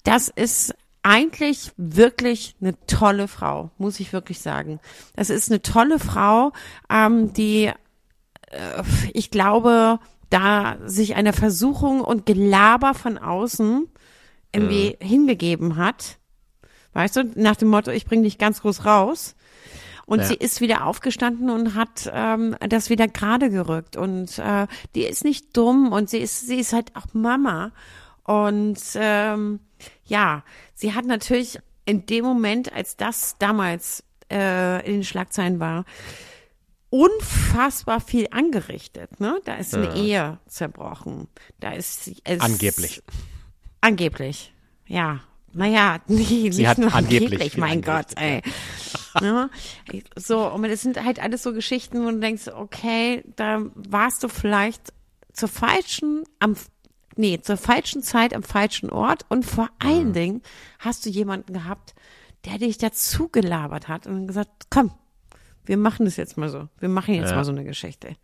Das 0.04 0.28
ist 0.28 0.74
eigentlich 1.02 1.70
wirklich 1.76 2.54
eine 2.62 2.74
tolle 2.86 3.28
Frau, 3.28 3.70
muss 3.78 4.00
ich 4.00 4.12
wirklich 4.14 4.40
sagen. 4.40 4.80
Das 5.14 5.28
ist 5.30 5.50
eine 5.50 5.60
tolle 5.60 5.98
Frau, 5.98 6.52
ähm, 6.90 7.32
die 7.34 7.70
ich 9.12 9.30
glaube, 9.30 9.98
da 10.30 10.76
sich 10.84 11.14
einer 11.14 11.32
Versuchung 11.32 12.00
und 12.00 12.26
Gelaber 12.26 12.94
von 12.94 13.18
außen 13.18 13.88
irgendwie 14.52 14.96
hingegeben 15.00 15.76
hat. 15.76 16.18
Weißt 16.92 17.16
du, 17.16 17.24
nach 17.34 17.56
dem 17.56 17.68
Motto, 17.68 17.90
ich 17.90 18.06
bring 18.06 18.22
dich 18.22 18.38
ganz 18.38 18.62
groß 18.62 18.86
raus. 18.86 19.34
Und 20.06 20.20
Ja. 20.20 20.26
sie 20.26 20.34
ist 20.34 20.60
wieder 20.60 20.86
aufgestanden 20.86 21.50
und 21.50 21.74
hat 21.74 22.08
ähm, 22.12 22.56
das 22.60 22.90
wieder 22.90 23.08
gerade 23.08 23.50
gerückt. 23.50 23.96
Und 23.96 24.38
äh, 24.38 24.66
die 24.94 25.02
ist 25.02 25.24
nicht 25.24 25.56
dumm 25.56 25.92
und 25.92 26.08
sie 26.08 26.18
ist, 26.18 26.46
sie 26.46 26.60
ist 26.60 26.72
halt 26.72 26.94
auch 26.94 27.12
Mama. 27.12 27.72
Und 28.22 28.78
ähm, 28.94 29.60
ja, 30.06 30.42
sie 30.74 30.94
hat 30.94 31.04
natürlich 31.06 31.58
in 31.84 32.06
dem 32.06 32.24
Moment, 32.24 32.72
als 32.72 32.96
das 32.96 33.36
damals 33.38 34.04
äh, 34.32 34.86
in 34.86 34.94
den 34.94 35.04
Schlagzeilen 35.04 35.60
war, 35.60 35.84
unfassbar 36.96 38.00
viel 38.00 38.28
angerichtet. 38.30 39.20
Ne? 39.20 39.40
Da 39.44 39.56
ist 39.56 39.74
eine 39.74 39.94
Ehe 39.94 40.38
zerbrochen. 40.46 41.28
Da 41.60 41.72
ist 41.72 42.10
es, 42.24 42.40
Angeblich. 42.40 43.02
Angeblich, 43.80 44.54
ja. 44.86 45.20
Naja, 45.52 46.00
nee, 46.06 46.50
nicht 46.50 46.66
hat 46.66 46.78
nur 46.78 46.94
angeblich 46.94 47.32
angeblich, 47.32 47.56
mein 47.56 47.82
Gott, 47.82 48.08
ey. 48.16 48.42
Ja. 49.20 49.48
So, 50.16 50.46
und 50.46 50.64
es 50.64 50.82
sind 50.82 51.02
halt 51.02 51.20
alles 51.20 51.42
so 51.42 51.52
Geschichten, 51.52 52.04
wo 52.04 52.10
du 52.10 52.18
denkst, 52.18 52.48
okay, 52.48 53.24
da 53.36 53.62
warst 53.74 54.22
du 54.22 54.28
vielleicht 54.28 54.92
zur 55.32 55.48
falschen, 55.48 56.24
am, 56.38 56.56
nee, 57.16 57.40
zur 57.40 57.56
falschen 57.56 58.02
Zeit 58.02 58.34
am 58.34 58.42
falschen 58.42 58.90
Ort 58.90 59.24
und 59.28 59.44
vor 59.44 59.68
allen 59.78 60.12
Dingen 60.12 60.42
hast 60.78 61.06
du 61.06 61.10
jemanden 61.10 61.54
gehabt, 61.54 61.94
der 62.44 62.58
dich 62.58 62.78
dazu 62.78 63.28
gelabert 63.28 63.88
hat 63.88 64.06
und 64.06 64.26
gesagt, 64.26 64.66
komm, 64.70 64.90
wir 65.66 65.76
machen 65.76 66.04
das 66.06 66.16
jetzt 66.16 66.36
mal 66.36 66.48
so. 66.48 66.68
Wir 66.78 66.88
machen 66.88 67.14
jetzt 67.14 67.30
Ja. 67.30 67.36
mal 67.36 67.44
so 67.44 67.52
eine 67.52 67.64
Geschichte. 67.64 68.16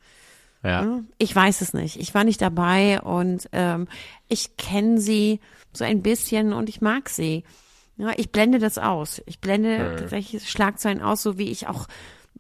Ja. 0.64 1.00
Ich 1.18 1.35
weiß 1.35 1.61
es 1.61 1.74
nicht. 1.74 1.98
Ich 1.98 2.14
war 2.14 2.22
nicht 2.24 2.40
dabei 2.40 3.00
und 3.00 3.48
ähm, 3.52 3.88
ich 4.28 4.57
kenne 4.57 5.00
sie 5.00 5.40
so 5.72 5.85
ein 5.85 6.02
bisschen 6.02 6.52
und 6.52 6.68
ich 6.68 6.81
mag 6.81 7.09
sie. 7.09 7.44
Ja, 7.96 8.12
ich 8.16 8.31
blende 8.31 8.59
das 8.59 8.78
aus. 8.78 9.20
Ich 9.26 9.40
blende 9.40 9.96
tatsächlich 9.98 10.48
Schlagzeilen 10.48 11.02
aus, 11.02 11.22
so 11.22 11.37
wie 11.37 11.50
ich 11.50 11.66
auch 11.68 11.88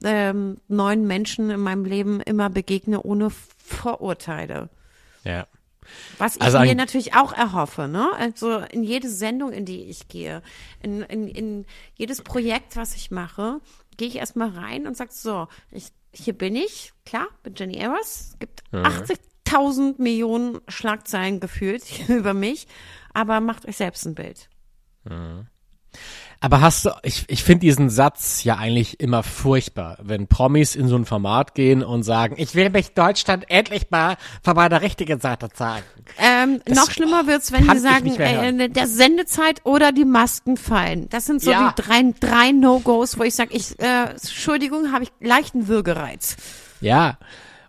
ähm, 0.04 0.58
neuen 0.68 1.06
Menschen 1.06 1.50
in 1.50 1.60
meinem 1.60 1.84
Leben 1.84 2.20
immer 2.20 2.48
begegne, 2.48 3.02
ohne 3.02 3.30
Vorurteile. 3.30 4.70
Ja. 5.24 5.46
Was 6.18 6.36
ich 6.36 6.42
Also 6.42 6.60
mir 6.60 6.74
natürlich 6.74 7.14
auch 7.14 7.32
erhoffe, 7.32 7.88
ne? 7.88 8.08
Also 8.16 8.58
in 8.58 8.82
jede 8.84 9.08
Sendung, 9.08 9.52
in 9.52 9.64
die 9.64 9.82
ich 9.84 10.08
gehe, 10.08 10.42
in, 10.80 11.02
in, 11.02 11.26
in 11.28 11.66
jedes 11.96 12.22
Projekt, 12.22 12.76
was 12.76 12.94
ich 12.94 13.10
mache, 13.10 13.60
gehe 14.02 14.08
ich 14.08 14.16
erstmal 14.16 14.48
rein 14.48 14.88
und 14.88 14.96
sag 14.96 15.12
so, 15.12 15.46
ich, 15.70 15.92
hier 16.12 16.36
bin 16.36 16.56
ich, 16.56 16.92
klar, 17.06 17.28
bin 17.44 17.54
Jenny 17.54 17.76
Evers. 17.78 18.30
Es 18.32 18.38
gibt 18.40 18.64
80.000 18.72 20.02
Millionen 20.02 20.60
Schlagzeilen 20.66 21.38
gefühlt 21.38 21.84
über 22.08 22.34
mich, 22.34 22.66
aber 23.14 23.38
macht 23.38 23.64
euch 23.64 23.76
selbst 23.76 24.04
ein 24.04 24.16
Bild. 24.16 24.48
Aber 26.42 26.60
hast 26.60 26.86
du, 26.86 26.90
ich, 27.04 27.24
ich 27.28 27.44
finde 27.44 27.60
diesen 27.60 27.88
Satz 27.88 28.42
ja 28.42 28.56
eigentlich 28.56 28.98
immer 28.98 29.22
furchtbar, 29.22 29.96
wenn 30.02 30.26
Promis 30.26 30.74
in 30.74 30.88
so 30.88 30.96
ein 30.96 31.04
Format 31.04 31.54
gehen 31.54 31.84
und 31.84 32.02
sagen, 32.02 32.34
ich 32.36 32.56
will 32.56 32.68
mich 32.68 32.94
Deutschland 32.94 33.44
endlich 33.48 33.92
mal 33.92 34.16
von 34.42 34.56
meiner 34.56 34.82
richtigen 34.82 35.20
Seite 35.20 35.50
zeigen. 35.50 35.86
Ähm, 36.18 36.60
noch 36.68 36.90
schlimmer 36.90 37.28
wird's, 37.28 37.52
wenn 37.52 37.70
sie 37.70 37.78
sagen, 37.78 38.16
äh, 38.16 38.68
der 38.68 38.88
Sendezeit 38.88 39.60
oder 39.62 39.92
die 39.92 40.04
Masken 40.04 40.56
fallen. 40.56 41.08
Das 41.10 41.26
sind 41.26 41.40
so 41.42 41.52
Ja. 41.52 41.72
die 41.78 41.80
drei, 41.82 42.12
drei 42.18 42.50
No-Gos, 42.50 43.20
wo 43.20 43.22
ich 43.22 43.36
sage, 43.36 43.54
ich, 43.54 43.78
äh, 43.78 44.10
Entschuldigung, 44.10 44.92
habe 44.92 45.04
ich 45.04 45.12
leichten 45.20 45.68
Würgereiz. 45.68 46.36
Ja. 46.80 47.18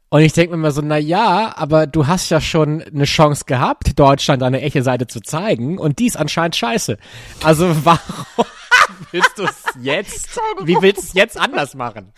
Und 0.09 0.21
ich 0.21 0.33
denke 0.33 0.51
mir 0.51 0.55
immer 0.61 0.71
so, 0.71 0.81
na 0.83 0.97
ja, 0.97 1.53
aber 1.55 1.85
du 1.85 2.07
hast 2.07 2.29
ja 2.31 2.41
schon 2.41 2.81
eine 2.81 3.05
Chance 3.05 3.45
gehabt, 3.45 3.99
Deutschland 3.99 4.41
eine 4.41 4.61
echte 4.61 4.81
Seite 4.81 5.05
zu 5.05 5.21
zeigen 5.21 5.77
und 5.77 5.99
die 5.99 6.07
ist 6.07 6.17
anscheinend 6.17 6.55
scheiße. 6.55 6.97
Also 7.43 7.75
warum 7.83 8.25
willst 9.11 9.37
du 9.37 9.43
es 9.43 9.63
jetzt, 9.81 10.39
wie 10.65 10.77
willst 10.81 11.03
du 11.03 11.07
es 11.07 11.13
jetzt 11.13 11.37
anders 11.37 11.75
machen? 11.75 12.11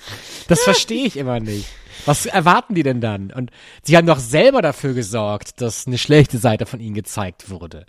Das 0.48 0.64
verstehe 0.64 1.06
ich 1.06 1.18
immer 1.18 1.40
nicht. 1.40 1.68
Was 2.06 2.26
erwarten 2.26 2.76
die 2.76 2.84
denn 2.84 3.02
dann? 3.02 3.32
Und 3.32 3.52
sie 3.84 3.98
haben 3.98 4.06
doch 4.06 4.20
selber 4.20 4.62
dafür 4.62 4.94
gesorgt, 4.94 5.62
dass 5.62 5.88
eine 5.88 5.98
schlechte 5.98 6.38
Seite 6.38 6.66
von 6.66 6.80
ihnen 6.80 6.94
gezeigt 6.94 7.50
wurde. 7.50 7.86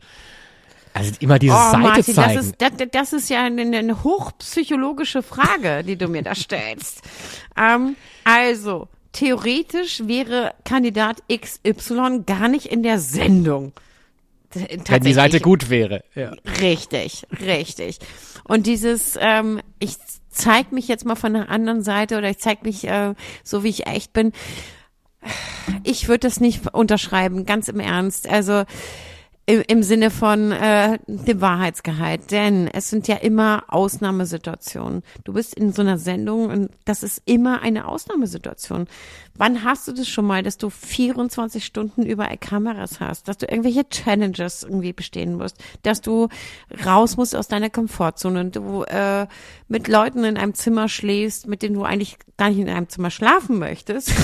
Also 0.94 1.12
immer 1.20 1.38
diese 1.38 1.52
Oh, 1.52 1.56
Seite 1.72 1.78
Martin, 1.78 2.14
zeigen. 2.14 2.34
das 2.36 2.46
ist, 2.46 2.54
das, 2.58 2.72
das 2.92 3.12
ist 3.12 3.28
ja 3.28 3.44
eine, 3.44 3.62
eine 3.76 4.02
hochpsychologische 4.02 5.22
Frage, 5.22 5.84
die 5.84 5.96
du 5.96 6.08
mir 6.08 6.22
da 6.22 6.34
stellst. 6.34 7.02
Ähm, 7.54 7.96
also, 8.24 8.88
theoretisch 9.12 10.06
wäre 10.06 10.54
Kandidat 10.64 11.22
XY 11.30 12.22
gar 12.24 12.48
nicht 12.48 12.66
in 12.66 12.82
der 12.82 12.98
Sendung. 12.98 13.72
Wenn 14.52 15.02
die. 15.02 15.12
Seite 15.12 15.40
gut 15.40 15.70
wäre. 15.70 16.04
Ja. 16.14 16.32
Richtig, 16.60 17.26
richtig. 17.40 17.98
Und 18.44 18.66
dieses, 18.66 19.18
ähm, 19.20 19.60
ich 19.78 19.96
zeig 20.30 20.72
mich 20.72 20.88
jetzt 20.88 21.04
mal 21.04 21.16
von 21.16 21.34
der 21.34 21.50
anderen 21.50 21.82
Seite 21.82 22.18
oder 22.18 22.30
ich 22.30 22.38
zeig 22.38 22.64
mich 22.64 22.86
äh, 22.86 23.14
so, 23.42 23.62
wie 23.62 23.68
ich 23.68 23.86
echt 23.86 24.12
bin. 24.12 24.32
Ich 25.82 26.08
würde 26.08 26.20
das 26.20 26.40
nicht 26.40 26.72
unterschreiben, 26.72 27.46
ganz 27.46 27.68
im 27.68 27.80
Ernst. 27.80 28.28
Also 28.28 28.64
im, 29.46 29.62
im 29.66 29.82
Sinne 29.82 30.10
von 30.10 30.52
äh, 30.52 30.98
dem 31.06 31.40
Wahrheitsgehalt, 31.40 32.32
denn 32.32 32.68
es 32.68 32.90
sind 32.90 33.08
ja 33.08 33.16
immer 33.16 33.64
Ausnahmesituationen. 33.68 35.02
Du 35.24 35.32
bist 35.32 35.54
in 35.54 35.72
so 35.72 35.82
einer 35.82 35.98
Sendung 35.98 36.50
und 36.50 36.70
das 36.84 37.02
ist 37.02 37.22
immer 37.24 37.62
eine 37.62 37.86
Ausnahmesituation. 37.86 38.88
Wann 39.38 39.64
hast 39.64 39.88
du 39.88 39.92
das 39.92 40.08
schon 40.08 40.26
mal, 40.26 40.42
dass 40.42 40.58
du 40.58 40.70
24 40.70 41.64
Stunden 41.64 42.02
überall 42.02 42.36
Kameras 42.38 43.00
hast, 43.00 43.28
dass 43.28 43.38
du 43.38 43.46
irgendwelche 43.46 43.88
Challenges 43.88 44.62
irgendwie 44.62 44.92
bestehen 44.92 45.36
musst, 45.36 45.56
dass 45.82 46.00
du 46.00 46.28
raus 46.84 47.16
musst 47.16 47.36
aus 47.36 47.48
deiner 47.48 47.70
Komfortzone 47.70 48.40
und 48.40 48.56
du 48.56 48.82
äh, 48.84 49.26
mit 49.68 49.88
Leuten 49.88 50.24
in 50.24 50.36
einem 50.36 50.54
Zimmer 50.54 50.88
schläfst, 50.88 51.46
mit 51.46 51.62
denen 51.62 51.74
du 51.74 51.84
eigentlich 51.84 52.18
gar 52.36 52.50
nicht 52.50 52.58
in 52.58 52.68
einem 52.68 52.88
Zimmer 52.88 53.10
schlafen 53.10 53.58
möchtest. 53.58 54.12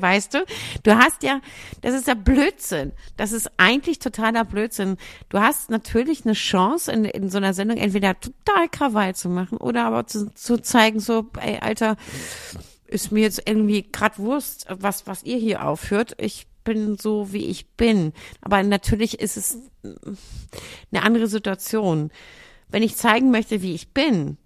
weißt 0.00 0.34
du? 0.34 0.44
Du 0.82 0.96
hast 0.96 1.22
ja, 1.22 1.40
das 1.80 1.94
ist 1.94 2.06
ja 2.06 2.14
Blödsinn. 2.14 2.92
Das 3.16 3.32
ist 3.32 3.50
eigentlich 3.56 3.98
totaler 3.98 4.44
Blödsinn. 4.44 4.96
Du 5.28 5.38
hast 5.40 5.70
natürlich 5.70 6.24
eine 6.24 6.34
Chance, 6.34 6.92
in, 6.92 7.04
in 7.04 7.30
so 7.30 7.38
einer 7.38 7.54
Sendung 7.54 7.78
entweder 7.78 8.18
total 8.18 8.68
Krawall 8.70 9.14
zu 9.14 9.28
machen 9.28 9.58
oder 9.58 9.84
aber 9.84 10.06
zu, 10.06 10.32
zu 10.34 10.58
zeigen, 10.58 11.00
so, 11.00 11.26
ey, 11.40 11.58
Alter, 11.60 11.96
ist 12.92 13.10
mir 13.12 13.20
jetzt 13.22 13.42
irgendwie 13.46 13.82
grad 13.90 14.18
Wurst, 14.18 14.66
was, 14.68 15.06
was 15.06 15.22
ihr 15.24 15.36
hier 15.38 15.66
aufführt. 15.66 16.14
Ich 16.18 16.46
bin 16.64 16.96
so, 16.96 17.32
wie 17.32 17.46
ich 17.46 17.70
bin. 17.70 18.12
Aber 18.40 18.62
natürlich 18.62 19.18
ist 19.20 19.36
es 19.36 19.58
eine 20.92 21.02
andere 21.02 21.26
Situation. 21.26 22.10
Wenn 22.68 22.82
ich 22.82 22.96
zeigen 22.96 23.30
möchte, 23.30 23.62
wie 23.62 23.74
ich 23.74 23.92
bin, 23.92 24.36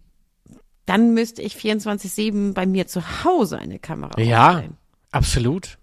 dann 0.86 1.14
müsste 1.14 1.42
ich 1.42 1.54
24-7 1.56 2.54
bei 2.54 2.64
mir 2.66 2.86
zu 2.86 3.24
Hause 3.24 3.58
eine 3.58 3.78
Kamera 3.78 4.20
Ja, 4.20 4.50
aufstellen. 4.50 4.76
absolut. 5.10 5.78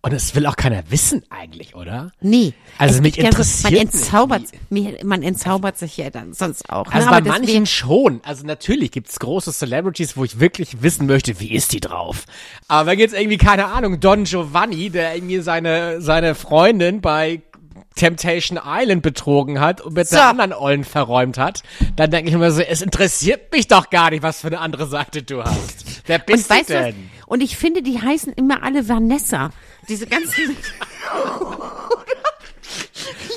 Und 0.00 0.12
es 0.12 0.32
will 0.36 0.46
auch 0.46 0.54
keiner 0.54 0.84
wissen 0.90 1.24
eigentlich, 1.28 1.74
oder? 1.74 2.12
Nee. 2.20 2.54
Also 2.78 2.94
Es 2.96 3.00
mich 3.00 3.18
interessiert 3.18 3.72
man 3.72 3.82
entzaubert, 3.82 4.42
mir- 4.70 4.96
man 5.04 5.22
entzaubert 5.24 5.76
sich 5.76 5.96
ja 5.96 6.08
dann 6.10 6.32
sonst 6.34 6.70
auch. 6.70 6.86
Also 6.92 7.06
ne? 7.06 7.10
bei 7.10 7.16
Aber 7.16 7.28
manchen 7.28 7.46
deswegen- 7.46 7.66
schon. 7.66 8.20
Also 8.22 8.46
natürlich 8.46 8.92
gibt's 8.92 9.18
große 9.18 9.52
Celebrities, 9.52 10.16
wo 10.16 10.22
ich 10.24 10.38
wirklich 10.38 10.82
wissen 10.82 11.06
möchte, 11.06 11.40
wie 11.40 11.50
ist 11.52 11.72
die 11.72 11.80
drauf. 11.80 12.26
Aber 12.68 12.86
wenn 12.90 13.00
jetzt 13.00 13.12
irgendwie, 13.12 13.38
keine 13.38 13.66
Ahnung, 13.66 13.98
Don 13.98 14.22
Giovanni, 14.22 14.88
der 14.90 15.16
irgendwie 15.16 15.40
seine, 15.40 16.00
seine 16.00 16.36
Freundin 16.36 17.00
bei 17.00 17.42
Temptation 17.96 18.60
Island 18.64 19.02
betrogen 19.02 19.58
hat 19.58 19.80
und 19.80 19.94
mit 19.94 20.06
So. 20.08 20.14
der 20.16 20.28
anderen 20.28 20.52
Ollen 20.52 20.84
verräumt 20.84 21.36
hat, 21.36 21.64
dann 21.96 22.12
denke 22.12 22.30
ich 22.30 22.36
mir 22.36 22.52
so, 22.52 22.60
es 22.62 22.80
interessiert 22.82 23.50
mich 23.52 23.66
doch 23.66 23.90
gar 23.90 24.10
nicht, 24.10 24.22
was 24.22 24.40
für 24.42 24.46
eine 24.46 24.60
andere 24.60 24.86
Seite 24.86 25.24
du 25.24 25.42
hast. 25.42 26.02
Wer 26.06 26.20
Und 26.20 26.26
bist 26.26 26.48
du 26.48 26.54
weißt 26.54 26.70
du, 26.70 26.74
was? 26.74 26.84
denn? 26.84 27.10
und 27.26 27.42
ich 27.42 27.56
finde, 27.56 27.82
die 27.82 28.00
heißen 28.00 28.32
immer 28.34 28.62
alle 28.62 28.88
Vanessa. 28.88 29.50
Diese 29.88 30.06
ganzen, 30.06 30.56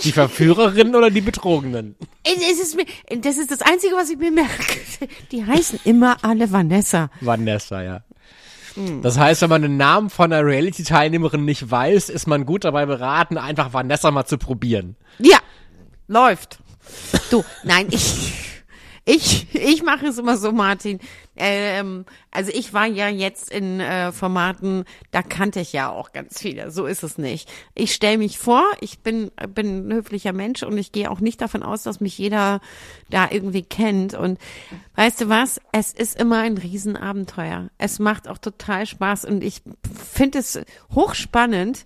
Die 0.04 0.12
Verführerin 0.12 0.96
oder 0.96 1.10
die 1.10 1.22
Betrogenen? 1.22 1.96
es 2.24 2.60
ist 2.60 2.76
mir, 2.76 2.86
das 3.22 3.38
ist 3.38 3.52
das 3.52 3.62
Einzige, 3.62 3.96
was 3.96 4.10
ich 4.10 4.18
mir 4.18 4.32
merke. 4.32 4.78
Die 5.32 5.46
heißen 5.46 5.80
immer 5.86 6.18
alle 6.24 6.52
Vanessa. 6.52 7.10
Vanessa, 7.22 7.82
ja. 7.82 8.02
Hm. 8.76 9.02
Das 9.02 9.18
heißt, 9.18 9.42
wenn 9.42 9.50
man 9.50 9.62
den 9.62 9.78
Namen 9.78 10.10
von 10.10 10.32
einer 10.32 10.46
Reality-Teilnehmerin 10.46 11.46
nicht 11.46 11.70
weiß, 11.70 12.10
ist 12.10 12.28
man 12.28 12.46
gut 12.46 12.64
dabei 12.64 12.86
beraten, 12.86 13.38
einfach 13.38 13.74
Vanessa 13.74 14.12
mal 14.12 14.26
zu 14.26 14.38
probieren. 14.38 14.96
Ja, 15.20 15.40
läuft. 16.08 16.60
Du, 17.30 17.44
nein, 17.64 17.88
ich, 17.92 18.34
ich, 19.06 19.48
ich 19.54 19.84
mache 19.84 20.08
es 20.08 20.18
immer 20.18 20.38
so, 20.38 20.52
Martin. 20.52 21.00
Ähm, 21.44 22.06
also 22.30 22.52
ich 22.54 22.72
war 22.72 22.86
ja 22.86 23.10
jetzt 23.10 23.52
in 23.52 23.80
äh, 23.80 24.12
Formaten, 24.12 24.86
da 25.10 25.24
kannte 25.24 25.60
ich 25.60 25.74
ja 25.74 25.90
auch 25.90 26.12
ganz 26.12 26.40
viele. 26.40 26.70
So 26.70 26.86
ist 26.86 27.02
es 27.02 27.18
nicht. 27.18 27.52
Ich 27.74 27.96
stelle 27.96 28.20
mich 28.20 28.38
vor, 28.38 28.64
ich 28.80 29.00
bin, 29.00 29.32
bin 29.56 29.88
ein 29.88 29.94
höflicher 29.94 30.34
Mensch 30.34 30.62
und 30.62 30.78
ich 30.78 30.92
gehe 30.92 31.10
auch 31.10 31.20
nicht 31.20 31.42
davon 31.42 31.64
aus, 31.64 31.82
dass 31.82 32.00
mich 32.00 32.16
jeder 32.16 32.62
da 33.10 33.28
irgendwie 33.32 33.64
kennt. 33.64 34.14
Und 34.14 34.38
weißt 34.94 35.22
du 35.22 35.30
was? 35.30 35.60
Es 35.72 35.92
ist 35.92 36.20
immer 36.20 36.42
ein 36.42 36.60
Riesenabenteuer. 36.60 37.70
Es 37.80 37.98
macht 37.98 38.28
auch 38.28 38.38
total 38.38 38.86
Spaß 38.86 39.26
und 39.26 39.44
ich 39.44 39.64
finde 40.14 40.40
es 40.40 40.62
hochspannend, 40.94 41.86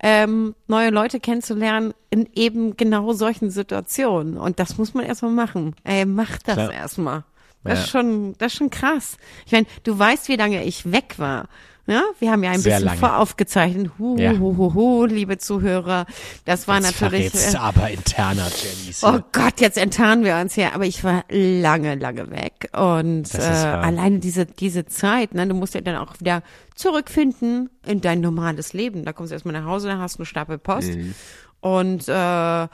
ähm, 0.00 0.54
neue 0.66 0.88
Leute 0.88 1.20
kennenzulernen 1.20 1.92
in 2.08 2.26
eben 2.34 2.78
genau 2.78 3.12
solchen 3.12 3.50
Situationen. 3.50 4.38
Und 4.38 4.60
das 4.60 4.78
muss 4.78 4.94
man 4.94 5.04
erstmal 5.04 5.32
machen. 5.32 5.76
Ey, 5.84 6.06
mach 6.06 6.38
das 6.38 6.70
erstmal. 6.70 7.24
Das 7.64 7.78
Ja. 7.78 7.84
ist 7.84 7.90
schon, 7.90 8.34
das 8.38 8.52
ist 8.52 8.58
schon 8.58 8.70
krass. 8.70 9.16
Ich 9.46 9.52
meine, 9.52 9.66
du 9.82 9.98
weißt, 9.98 10.28
wie 10.28 10.36
lange 10.36 10.62
ich 10.64 10.90
weg 10.92 11.14
war. 11.18 11.48
Ja, 11.86 12.02
wir 12.18 12.30
haben 12.30 12.42
ja 12.42 12.50
ein 12.52 12.60
Sehr 12.60 12.76
bisschen 12.76 12.86
lange. 12.86 12.98
voraufgezeichnet. 12.98 13.90
Hu, 13.98 14.16
Ja. 14.16 14.32
hu, 14.32 14.56
hu, 14.56 14.72
hu, 14.72 15.04
liebe 15.04 15.36
Zuhörer. 15.36 16.06
Das 16.46 16.66
war 16.66 16.76
Jetzt 16.80 16.98
natürlich. 16.98 17.30
verrätst 17.30 17.54
äh, 17.54 17.58
aber 17.58 17.90
interner, 17.90 18.46
Jennys. 18.48 19.04
Oh 19.04 19.18
Gott, 19.32 19.60
jetzt 19.60 19.76
enttarnen 19.76 20.24
wir 20.24 20.36
uns 20.36 20.54
hier, 20.54 20.74
aber 20.74 20.86
ich 20.86 21.04
war 21.04 21.24
lange, 21.28 21.94
lange 21.96 22.30
weg 22.30 22.70
und 22.72 23.34
äh, 23.34 23.38
alleine 23.38 24.18
diese 24.20 24.46
diese 24.46 24.86
Zeit, 24.86 25.34
ne, 25.34 25.46
du 25.46 25.54
musst 25.54 25.74
ja 25.74 25.82
dann 25.82 25.96
auch 25.96 26.18
wieder 26.20 26.42
zurückfinden 26.74 27.68
in 27.86 28.00
dein 28.00 28.20
normales 28.20 28.72
Leben. 28.72 29.04
Da 29.04 29.12
kommst 29.12 29.30
du 29.32 29.34
erstmal 29.34 29.52
nach 29.54 29.66
Hause, 29.66 29.88
da 29.88 29.98
hast 29.98 30.14
du 30.16 30.20
einen 30.20 30.26
Stapel 30.26 30.56
Post 30.58 30.94
Mhm. 30.94 31.14
und 31.60 32.08
äh, 32.08 32.68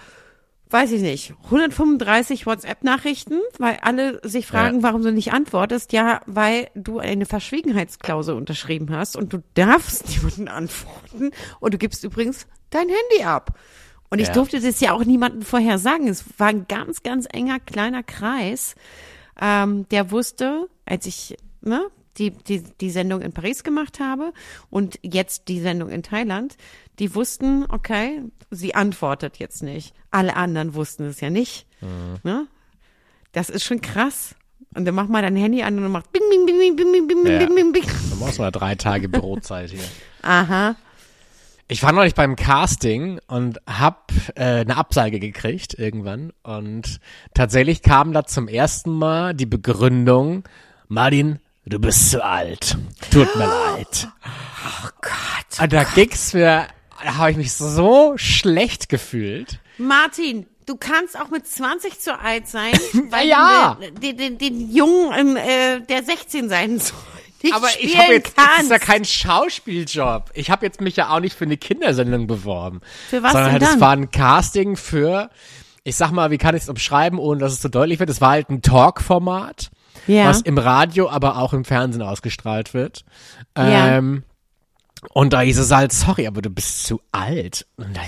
weiß 0.71 0.93
ich 0.93 1.03
nicht, 1.03 1.35
135 1.45 2.47
WhatsApp-Nachrichten, 2.47 3.41
weil 3.59 3.79
alle 3.83 4.21
sich 4.29 4.47
fragen, 4.47 4.79
Ja. 4.79 4.83
warum 4.85 5.03
du 5.03 5.13
nicht 5.13 5.33
antwortest. 5.33 5.93
Ja, 5.93 6.21
weil 6.27 6.69
du 6.75 6.99
eine 6.99 7.27
Verschwiegenheitsklausel 7.27 8.35
unterschrieben 8.35 8.91
hast 8.95 9.17
und 9.17 9.33
du 9.33 9.43
darfst 9.55 10.09
niemanden 10.17 10.49
antworten 10.49 11.31
und 11.61 11.75
du 11.75 11.79
gibst 11.79 12.05
übrigens 12.05 12.47
dein 12.71 12.89
Handy 12.89 13.25
ab. 13.25 13.59
Und 14.11 14.19
ich 14.21 14.29
Ja. 14.29 14.35
durfte 14.35 14.61
das 14.61 14.81
ja 14.81 14.93
auch 14.93 15.05
niemandem 15.05 15.43
vorher 15.43 15.79
sagen. 15.79 16.09
Es 16.09 16.25
war 16.39 16.49
ein 16.49 16.67
ganz, 16.69 17.03
ganz 17.03 17.27
enger, 17.33 17.61
kleiner 17.61 18.03
Kreis, 18.03 18.75
ähm, 19.41 19.89
der 19.91 20.11
wusste, 20.11 20.69
als 20.85 21.07
ich 21.07 21.37
ne, 21.61 21.87
die, 22.19 22.31
die, 22.33 22.63
die 22.81 22.91
Sendung 22.91 23.23
in 23.23 23.33
Paris 23.33 23.63
gemacht 23.63 24.01
habe 24.01 24.33
und 24.69 24.99
jetzt 25.03 25.49
die 25.49 25.61
Sendung 25.61 25.89
in 25.91 26.03
Thailand, 26.03 26.57
die 27.01 27.15
wussten, 27.15 27.65
okay, 27.69 28.23
sie 28.51 28.75
antwortet 28.77 29.39
jetzt 29.39 29.63
nicht. 29.63 29.95
Alle 30.11 30.37
anderen 30.37 30.75
wussten 30.75 31.05
es 31.05 31.21
ja 31.21 31.31
nicht. 31.31 31.67
Ne? 32.23 32.47
Das 33.33 33.49
ist 33.51 33.65
schon 33.65 33.81
krass. 33.81 34.35
Und 34.75 34.85
dann 34.85 34.95
macht 34.95 35.09
man 35.09 35.23
dein 35.23 35.35
Handy 35.35 35.63
an 35.63 35.77
und 35.83 35.91
macht 35.91 36.13
bing, 36.13 36.23
bing, 36.31 36.47
bing, 36.47 36.59
bing, 36.59 36.77
bing, 36.77 36.93
bing, 36.93 37.25
bing, 37.25 37.27
Ja. 37.33 37.39
bing, 37.39 37.55
bing, 37.57 37.73
bing. 37.73 37.83
Da 37.85 38.17
brauchst 38.21 38.39
du 38.39 38.43
mal 38.43 38.51
drei 38.53 38.75
Tage 38.77 39.09
Bürozeit 39.09 39.71
hier. 39.71 39.83
Aha. 40.23 40.77
Ich 41.69 41.83
war 41.83 41.93
neulich 41.93 42.15
beim 42.15 42.37
Casting 42.37 43.19
und 43.29 43.59
hab 43.67 44.13
äh, 44.35 44.61
eine 44.61 44.77
Absage 44.77 45.19
gekriegt 45.21 45.75
irgendwann 45.79 46.33
und 46.43 47.01
tatsächlich 47.35 47.83
kam 47.83 48.13
da 48.13 48.25
zum 48.25 48.49
ersten 48.49 48.91
Mal 48.93 49.35
die 49.35 49.47
Begründung, 49.47 50.43
Martin, 50.89 51.39
du 51.67 51.79
bist 51.79 52.11
zu 52.11 52.25
alt. 52.25 52.77
Tut 53.13 53.35
mir 53.37 53.47
leid. 53.77 54.09
Oh 54.85 54.89
Gott. 55.01 55.63
Und 55.63 55.73
da 55.73 55.85
ging's 55.85 56.33
mir, 56.35 56.67
da 57.03 57.17
habe 57.17 57.31
ich 57.31 57.37
mich 57.37 57.53
so 57.53 58.15
schlecht 58.17 58.89
gefühlt. 58.89 59.59
Martin, 59.79 60.47
du 60.67 60.77
kannst 60.77 61.19
auch 61.19 61.31
mit 61.31 61.47
20 61.47 61.99
zu 62.01 62.19
alt 62.19 62.49
sein, 62.49 62.73
weil 63.11 63.29
ja. 63.29 63.77
du 63.81 63.93
den, 63.93 64.17
den, 64.17 64.39
den 64.39 64.71
Jungen, 64.73 65.37
äh, 65.37 65.81
der 65.83 66.03
16 66.03 66.49
sein 66.49 66.79
soll, 66.79 66.97
nicht 67.43 67.55
Aber 67.55 67.69
ich 67.81 67.97
habe 67.97 68.13
jetzt, 68.13 68.37
das 68.37 68.45
kannst. 68.45 68.63
ist 68.65 68.71
ja 68.71 68.79
kein 68.79 69.05
Schauspieljob. 69.05 70.31
Ich 70.35 70.51
habe 70.51 70.67
jetzt 70.67 70.81
mich 70.81 70.97
ja 70.97 71.09
auch 71.09 71.21
nicht 71.21 71.35
für 71.37 71.45
eine 71.47 71.57
Kindersendung 71.57 72.27
beworben. 72.27 72.81
Für 73.09 73.23
was 73.23 73.33
sondern 73.33 73.55
denn 73.55 73.63
halt, 73.67 73.77
es 73.77 73.81
war 73.81 73.93
ein 73.93 74.11
Casting 74.11 74.77
für, 74.77 75.31
ich 75.83 75.97
sag 75.97 76.11
mal, 76.11 76.31
wie 76.31 76.37
kann 76.39 76.55
ich 76.55 76.65
es 76.65 76.69
umschreiben, 76.69 77.19
ohne 77.19 77.41
dass 77.41 77.55
es 77.55 77.63
so 77.63 77.69
deutlich 77.69 77.99
wird? 77.99 78.11
Es 78.11 78.21
war 78.21 78.33
halt 78.33 78.51
ein 78.51 78.61
Talk-Format, 78.61 79.71
Ja. 80.07 80.27
was 80.27 80.43
im 80.43 80.59
Radio, 80.59 81.09
aber 81.09 81.39
auch 81.39 81.55
im 81.55 81.65
Fernsehen 81.65 82.03
ausgestrahlt 82.03 82.75
wird. 82.75 83.05
Ja. 83.57 83.97
Ähm, 83.97 84.23
und 85.13 85.33
da 85.33 85.41
hieß 85.41 85.59
es 85.59 85.71
halt, 85.71 85.93
sorry, 85.93 86.27
aber 86.27 86.43
du 86.43 86.51
bist 86.51 86.85
zu 86.85 87.01
alt. 87.13 87.67
Und 87.77 87.97
da 87.97 88.03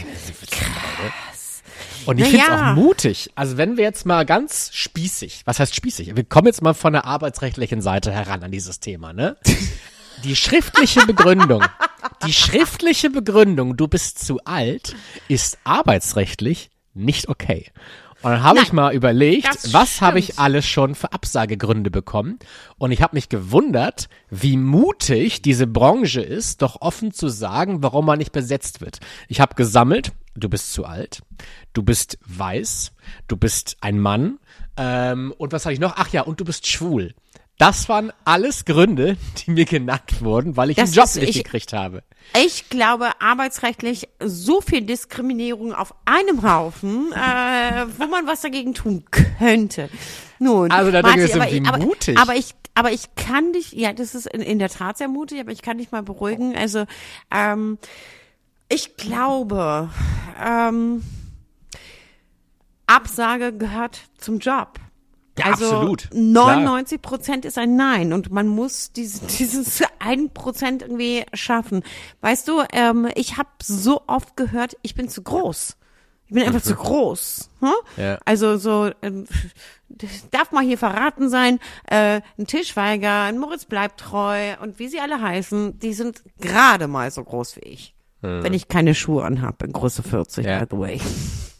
Krass. 0.50 1.62
Und 2.06 2.18
ich 2.18 2.24
Na 2.24 2.30
find's 2.30 2.46
ja. 2.46 2.72
auch 2.72 2.74
mutig. 2.74 3.30
Also 3.34 3.56
wenn 3.56 3.76
wir 3.76 3.84
jetzt 3.84 4.06
mal 4.06 4.26
ganz 4.26 4.70
spießig, 4.72 5.42
was 5.44 5.58
heißt 5.60 5.74
spießig? 5.74 6.16
Wir 6.16 6.24
kommen 6.24 6.46
jetzt 6.46 6.62
mal 6.62 6.74
von 6.74 6.92
der 6.92 7.04
arbeitsrechtlichen 7.04 7.80
Seite 7.80 8.12
heran 8.12 8.42
an 8.42 8.50
dieses 8.50 8.80
Thema, 8.80 9.12
ne? 9.12 9.36
Die 10.24 10.36
schriftliche 10.36 11.04
Begründung, 11.04 11.64
die 12.24 12.32
schriftliche 12.32 13.10
Begründung, 13.10 13.76
du 13.76 13.88
bist 13.88 14.24
zu 14.24 14.38
alt, 14.44 14.94
ist 15.26 15.58
arbeitsrechtlich 15.64 16.70
nicht 16.94 17.28
okay. 17.28 17.72
Und 18.22 18.30
dann 18.30 18.42
habe 18.42 18.60
ich 18.60 18.72
mal 18.72 18.94
überlegt, 18.94 19.72
was 19.72 20.00
habe 20.00 20.18
ich 20.18 20.38
alles 20.38 20.66
schon 20.66 20.94
für 20.94 21.12
Absagegründe 21.12 21.90
bekommen? 21.90 22.38
Und 22.78 22.92
ich 22.92 23.02
habe 23.02 23.16
mich 23.16 23.28
gewundert, 23.28 24.08
wie 24.30 24.56
mutig 24.56 25.42
diese 25.42 25.66
Branche 25.66 26.20
ist, 26.20 26.62
doch 26.62 26.80
offen 26.80 27.12
zu 27.12 27.28
sagen, 27.28 27.82
warum 27.82 28.06
man 28.06 28.18
nicht 28.18 28.32
besetzt 28.32 28.80
wird. 28.80 29.00
Ich 29.28 29.40
habe 29.40 29.54
gesammelt, 29.54 30.12
du 30.36 30.48
bist 30.48 30.72
zu 30.72 30.84
alt, 30.84 31.22
du 31.72 31.82
bist 31.82 32.18
weiß, 32.26 32.92
du 33.26 33.36
bist 33.36 33.76
ein 33.80 33.98
Mann 33.98 34.38
ähm, 34.76 35.34
und 35.36 35.52
was 35.52 35.64
habe 35.64 35.74
ich 35.74 35.80
noch? 35.80 35.94
Ach 35.96 36.08
ja, 36.08 36.22
und 36.22 36.40
du 36.40 36.44
bist 36.44 36.66
schwul. 36.66 37.14
Das 37.58 37.88
waren 37.88 38.12
alles 38.24 38.64
Gründe, 38.64 39.16
die 39.38 39.50
mir 39.52 39.64
genannt 39.66 40.20
wurden, 40.20 40.56
weil 40.56 40.70
ich 40.70 40.76
Das 40.76 40.86
einen 40.90 40.94
Job 40.94 41.04
ist- 41.04 41.16
nicht 41.16 41.28
ich- 41.36 41.44
gekriegt 41.44 41.72
habe. 41.72 42.02
Ich 42.40 42.68
glaube, 42.70 43.20
arbeitsrechtlich 43.20 44.08
so 44.20 44.60
viel 44.60 44.82
Diskriminierung 44.82 45.72
auf 45.74 45.94
einem 46.04 46.42
Haufen, 46.42 47.12
äh, 47.12 47.86
wo 47.98 48.06
man 48.06 48.26
was 48.26 48.40
dagegen 48.42 48.74
tun 48.74 49.04
könnte. 49.38 49.90
Nun, 50.38 50.70
Also 50.70 50.90
da 50.90 51.02
denke 51.02 51.24
ich, 51.24 51.66
aber, 51.68 51.78
mutig. 51.78 52.18
aber 52.18 52.34
ich, 52.36 52.54
aber 52.74 52.90
ich 52.92 53.14
kann 53.16 53.52
dich, 53.52 53.72
ja, 53.72 53.92
das 53.92 54.14
ist 54.14 54.26
in, 54.26 54.40
in 54.40 54.58
der 54.58 54.70
Tat 54.70 54.98
sehr 54.98 55.08
mutig, 55.08 55.40
aber 55.40 55.52
ich 55.52 55.62
kann 55.62 55.78
dich 55.78 55.90
mal 55.92 56.02
beruhigen. 56.02 56.56
Also, 56.56 56.84
ähm, 57.30 57.78
ich 58.68 58.96
glaube, 58.96 59.90
ähm, 60.42 61.02
Absage 62.86 63.52
gehört 63.52 64.00
zum 64.18 64.38
Job. 64.38 64.78
Ja, 65.38 65.46
also 65.46 65.64
absolut. 65.64 66.10
Klar. 66.10 66.56
99 66.56 67.00
Prozent 67.02 67.44
ist 67.44 67.56
ein 67.58 67.74
Nein 67.76 68.12
und 68.12 68.30
man 68.30 68.48
muss 68.48 68.92
diesen, 68.92 69.26
dieses 69.38 69.82
ein 69.98 70.30
Prozent 70.30 70.82
irgendwie 70.82 71.24
schaffen. 71.32 71.82
Weißt 72.20 72.46
du, 72.48 72.62
ähm, 72.72 73.08
ich 73.14 73.38
habe 73.38 73.48
so 73.62 74.02
oft 74.06 74.36
gehört, 74.36 74.76
ich 74.82 74.94
bin 74.94 75.08
zu 75.08 75.22
groß. 75.22 75.76
Ich 76.26 76.34
bin 76.34 76.44
einfach 76.44 76.62
zu 76.62 76.74
groß. 76.74 77.50
Hm? 77.60 77.68
Ja. 77.96 78.18
Also 78.24 78.56
so 78.56 78.90
ähm, 79.02 79.26
darf 80.30 80.52
mal 80.52 80.64
hier 80.64 80.78
verraten 80.78 81.28
sein, 81.28 81.60
äh, 81.86 82.20
ein 82.38 82.46
Tischweiger, 82.46 83.22
ein 83.24 83.38
Moritz 83.38 83.64
bleibt 83.66 84.00
treu 84.00 84.54
und 84.62 84.78
wie 84.78 84.88
sie 84.88 85.00
alle 85.00 85.20
heißen, 85.20 85.78
die 85.78 85.92
sind 85.92 86.22
gerade 86.40 86.88
mal 86.88 87.10
so 87.10 87.22
groß 87.24 87.56
wie 87.56 87.60
ich. 87.68 87.94
Wenn 88.24 88.54
ich 88.54 88.68
keine 88.68 88.94
Schuhe 88.94 89.24
anhab, 89.24 89.60
in 89.64 89.72
Größe 89.72 90.04
40, 90.04 90.46
Ja. 90.46 90.60
by 90.60 90.66
the 90.70 90.78
way. 90.78 91.00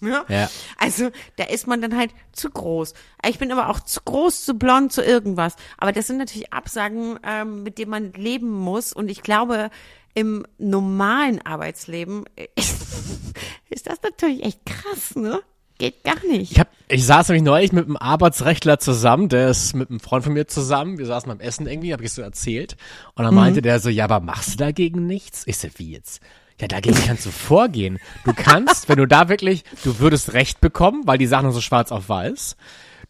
Ja? 0.03 0.25
Ja. 0.29 0.51
Also 0.79 1.11
da 1.37 1.45
ist 1.45 1.67
man 1.67 1.81
dann 1.81 1.97
halt 1.97 2.11
zu 2.33 2.51
groß. 2.51 2.95
Ich 3.27 3.39
bin 3.39 3.53
aber 3.53 3.69
auch 3.69 3.81
zu 3.81 4.01
groß, 4.05 4.45
zu 4.45 4.55
blond, 4.55 4.93
zu 4.93 5.03
irgendwas. 5.03 5.57
Aber 5.79 5.93
das 5.93 6.09
sind 6.09 6.19
natürlich 6.19 6.53
Absagen, 6.53 7.19
ähm, 7.23 7.63
mit 7.63 7.79
denen 7.79 7.91
man 7.91 8.13
leben 8.13 8.51
muss. 8.51 8.93
Und 8.93 9.11
ich 9.11 9.23
glaube, 9.23 9.71
im 10.15 10.45
normalen 10.59 11.41
Arbeitsleben 11.45 12.25
ist, 13.71 13.87
das 13.87 14.03
natürlich 14.03 14.45
echt 14.45 14.65
krass, 14.67 15.17
ne? 15.17 15.41
Geht 15.79 16.05
gar 16.05 16.25
nicht. 16.27 16.53
Ich, 16.53 16.61
hab, 16.61 16.69
ich 16.87 17.05
saß 17.05 17.29
nämlich 17.29 17.43
neulich 17.43 17.73
mit 17.73 17.87
einem 17.87 17.97
Arbeitsrechtler 17.97 18.79
zusammen, 18.79 19.29
der 19.29 19.49
ist 19.49 19.75
mit 19.75 19.91
einem 19.91 19.99
Freund 19.99 20.23
von 20.23 20.33
mir 20.33 20.47
zusammen. 20.47 20.99
Wir 20.99 21.07
saßen 21.07 21.29
beim 21.29 21.41
Essen 21.41 21.67
irgendwie, 21.67 21.93
habe 21.93 22.05
ich 22.05 22.13
so 22.13 22.23
erzählt. 22.23 22.77
Und 23.15 23.25
dann 23.25 23.35
meinte 23.35 23.63
der 23.63 23.81
so, 23.81 23.89
ja, 23.89 24.05
aber 24.05 24.21
machst 24.21 24.53
du 24.53 24.57
dagegen 24.59 25.07
nichts? 25.07 25.43
Ich 25.47 25.59
so, 25.59 25.69
wie 25.77 25.93
jetzt? 25.93 26.21
Ja, 26.63 26.69
dagegen 26.69 26.97
kannst 27.05 27.27
du 27.27 27.33
vorgehen. 27.33 27.99
Du 28.25 28.33
kannst, 28.33 28.89
wenn 28.89 28.99
du 28.99 29.07
da 29.09 29.29
wirklich, 29.29 29.65
du 29.83 29.99
würdest 29.99 30.33
Recht 30.33 30.61
bekommen, 30.61 31.03
weil 31.07 31.19
die 31.19 31.27
Sachen 31.27 31.51
so 31.51 31.61
schwarz 31.61 31.91
auf 31.91 32.09
weiß. 32.09 32.57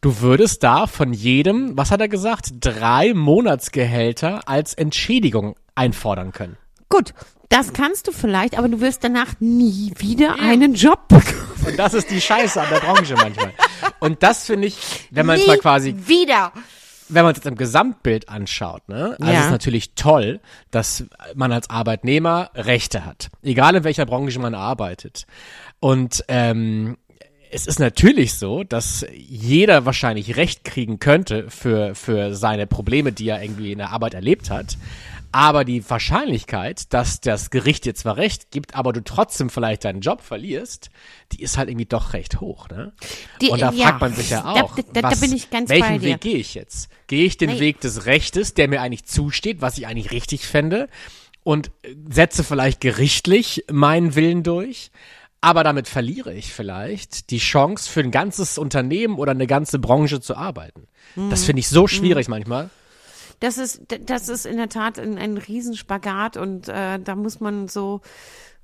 Du 0.00 0.20
würdest 0.20 0.62
da 0.62 0.86
von 0.86 1.12
jedem, 1.12 1.76
was 1.76 1.90
hat 1.90 2.00
er 2.00 2.08
gesagt, 2.08 2.52
drei 2.60 3.12
Monatsgehälter 3.12 4.48
als 4.48 4.72
Entschädigung 4.72 5.54
einfordern 5.74 6.32
können. 6.32 6.56
Gut, 6.88 7.12
das 7.50 7.74
kannst 7.74 8.08
du 8.08 8.12
vielleicht, 8.12 8.56
aber 8.56 8.70
du 8.70 8.80
wirst 8.80 9.04
danach 9.04 9.34
nie 9.38 9.92
wieder 9.98 10.36
einen 10.40 10.72
Job 10.72 11.08
bekommen. 11.08 11.66
Und 11.66 11.78
das 11.78 11.92
ist 11.92 12.10
die 12.10 12.22
Scheiße 12.22 12.58
an 12.58 12.70
der 12.70 12.80
Branche 12.80 13.16
manchmal. 13.16 13.52
Und 14.00 14.22
das 14.22 14.46
finde 14.46 14.68
ich, 14.68 14.78
wenn 15.10 15.26
man 15.26 15.38
es 15.38 15.46
mal 15.46 15.58
quasi 15.58 15.94
wieder. 16.06 16.52
Wenn 17.14 17.24
man 17.24 17.32
es 17.32 17.38
jetzt 17.38 17.46
im 17.46 17.56
Gesamtbild 17.56 18.28
anschaut, 18.28 18.88
ne, 18.88 19.16
also 19.20 19.32
Ja. 19.32 19.40
es 19.40 19.44
ist 19.46 19.50
natürlich 19.52 19.94
toll, 19.94 20.40
dass 20.70 21.04
man 21.34 21.52
als 21.52 21.70
Arbeitnehmer 21.70 22.50
Rechte 22.54 23.04
hat, 23.04 23.30
egal 23.42 23.74
in 23.76 23.84
welcher 23.84 24.06
Branche 24.06 24.38
man 24.38 24.54
arbeitet. 24.54 25.26
Und 25.80 26.24
ähm, 26.28 26.96
es 27.50 27.66
ist 27.66 27.78
natürlich 27.78 28.34
so, 28.34 28.64
dass 28.64 29.04
jeder 29.14 29.84
wahrscheinlich 29.84 30.36
Recht 30.36 30.64
kriegen 30.64 30.98
könnte 30.98 31.50
für 31.50 31.94
für 31.94 32.34
seine 32.34 32.66
Probleme, 32.66 33.12
die 33.12 33.28
er 33.28 33.42
irgendwie 33.42 33.72
in 33.72 33.78
der 33.78 33.90
Arbeit 33.90 34.14
erlebt 34.14 34.50
hat. 34.50 34.78
Aber 35.32 35.64
die 35.64 35.88
Wahrscheinlichkeit, 35.88 36.92
dass 36.92 37.20
das 37.20 37.50
Gericht 37.50 37.84
dir 37.86 37.94
zwar 37.94 38.16
Recht 38.18 38.50
gibt, 38.50 38.74
aber 38.74 38.92
du 38.92 39.02
trotzdem 39.02 39.48
vielleicht 39.50 39.84
deinen 39.84 40.00
Job 40.02 40.20
verlierst, 40.20 40.90
die 41.32 41.42
ist 41.42 41.56
halt 41.56 41.68
irgendwie 41.70 41.86
doch 41.86 42.12
recht 42.12 42.40
hoch, 42.40 42.68
ne? 42.68 42.92
Die- 43.40 43.48
Und 43.48 43.60
da 43.62 43.72
ja, 43.72 43.86
fragt 43.88 44.00
man 44.02 44.14
sich 44.14 44.30
ja 44.30 44.42
da- 44.42 44.62
auch, 44.62 44.76
da- 44.76 45.00
da 45.00 45.10
was, 45.10 45.20
bin 45.20 45.34
ich 45.34 45.48
ganz 45.50 45.70
welchen. 45.70 46.02
Weg 46.02 46.20
gehe 46.20 46.36
ich 46.36 46.54
jetzt? 46.54 46.88
Gehe 47.06 47.24
ich 47.24 47.38
den 47.38 47.50
Nee. 47.50 47.60
Weg 47.60 47.80
des 47.80 48.04
Rechtes, 48.06 48.54
der 48.54 48.68
mir 48.68 48.80
eigentlich 48.82 49.06
zusteht, 49.06 49.60
was 49.62 49.78
ich 49.78 49.86
eigentlich 49.86 50.10
richtig 50.12 50.46
fände? 50.46 50.88
und 51.44 51.72
setze 52.08 52.44
vielleicht 52.44 52.80
gerichtlich 52.80 53.64
meinen 53.68 54.14
Willen 54.14 54.44
durch. 54.44 54.92
Aber 55.40 55.64
damit 55.64 55.88
verliere 55.88 56.32
ich 56.32 56.52
vielleicht 56.52 57.30
die 57.30 57.38
Chance 57.38 57.90
für 57.90 57.98
ein 57.98 58.12
ganzes 58.12 58.58
Unternehmen 58.58 59.16
oder 59.18 59.32
eine 59.32 59.48
ganze 59.48 59.80
Branche 59.80 60.20
zu 60.20 60.36
arbeiten. 60.36 60.86
Das 61.30 61.42
finde 61.42 61.58
ich 61.58 61.68
so 61.68 61.88
schwierig 61.88 62.28
manchmal. 62.28 62.70
Das 63.42 63.58
ist, 63.58 63.82
das 64.06 64.28
ist 64.28 64.46
in 64.46 64.56
der 64.56 64.68
Tat 64.68 65.00
ein, 65.00 65.18
ein 65.18 65.36
Riesenspagat 65.36 66.36
und 66.36 66.68
äh, 66.68 67.00
da 67.00 67.16
muss 67.16 67.40
man 67.40 67.66
so, 67.66 68.00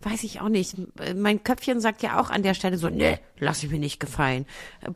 weiß 0.02 0.22
ich 0.22 0.40
auch 0.40 0.48
nicht. 0.48 0.76
Mein 1.16 1.42
Köpfchen 1.42 1.80
sagt 1.80 2.00
ja 2.04 2.20
auch 2.20 2.30
an 2.30 2.44
der 2.44 2.54
Stelle 2.54 2.78
so, 2.78 2.88
nee, 2.88 3.18
lass 3.40 3.64
ich 3.64 3.70
mir 3.72 3.80
nicht 3.80 3.98
gefallen. 3.98 4.46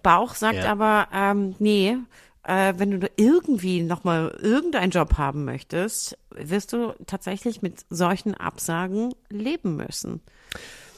Bauch 0.05 0.37
sagt 0.37 0.59
Ja. 0.59 0.71
aber, 0.71 1.09
ähm, 1.12 1.57
nee, 1.59 1.97
äh, 2.45 2.75
wenn 2.77 3.01
du 3.01 3.11
irgendwie 3.16 3.83
nochmal 3.83 4.38
irgendeinen 4.40 4.92
Job 4.92 5.18
haben 5.18 5.45
möchtest, 5.45 6.16
wirst 6.31 6.73
du 6.73 6.95
tatsächlich 7.09 7.61
mit 7.61 7.85
solchen 7.90 8.35
Absagen 8.35 9.12
leben 9.31 9.75
müssen. 9.75 10.21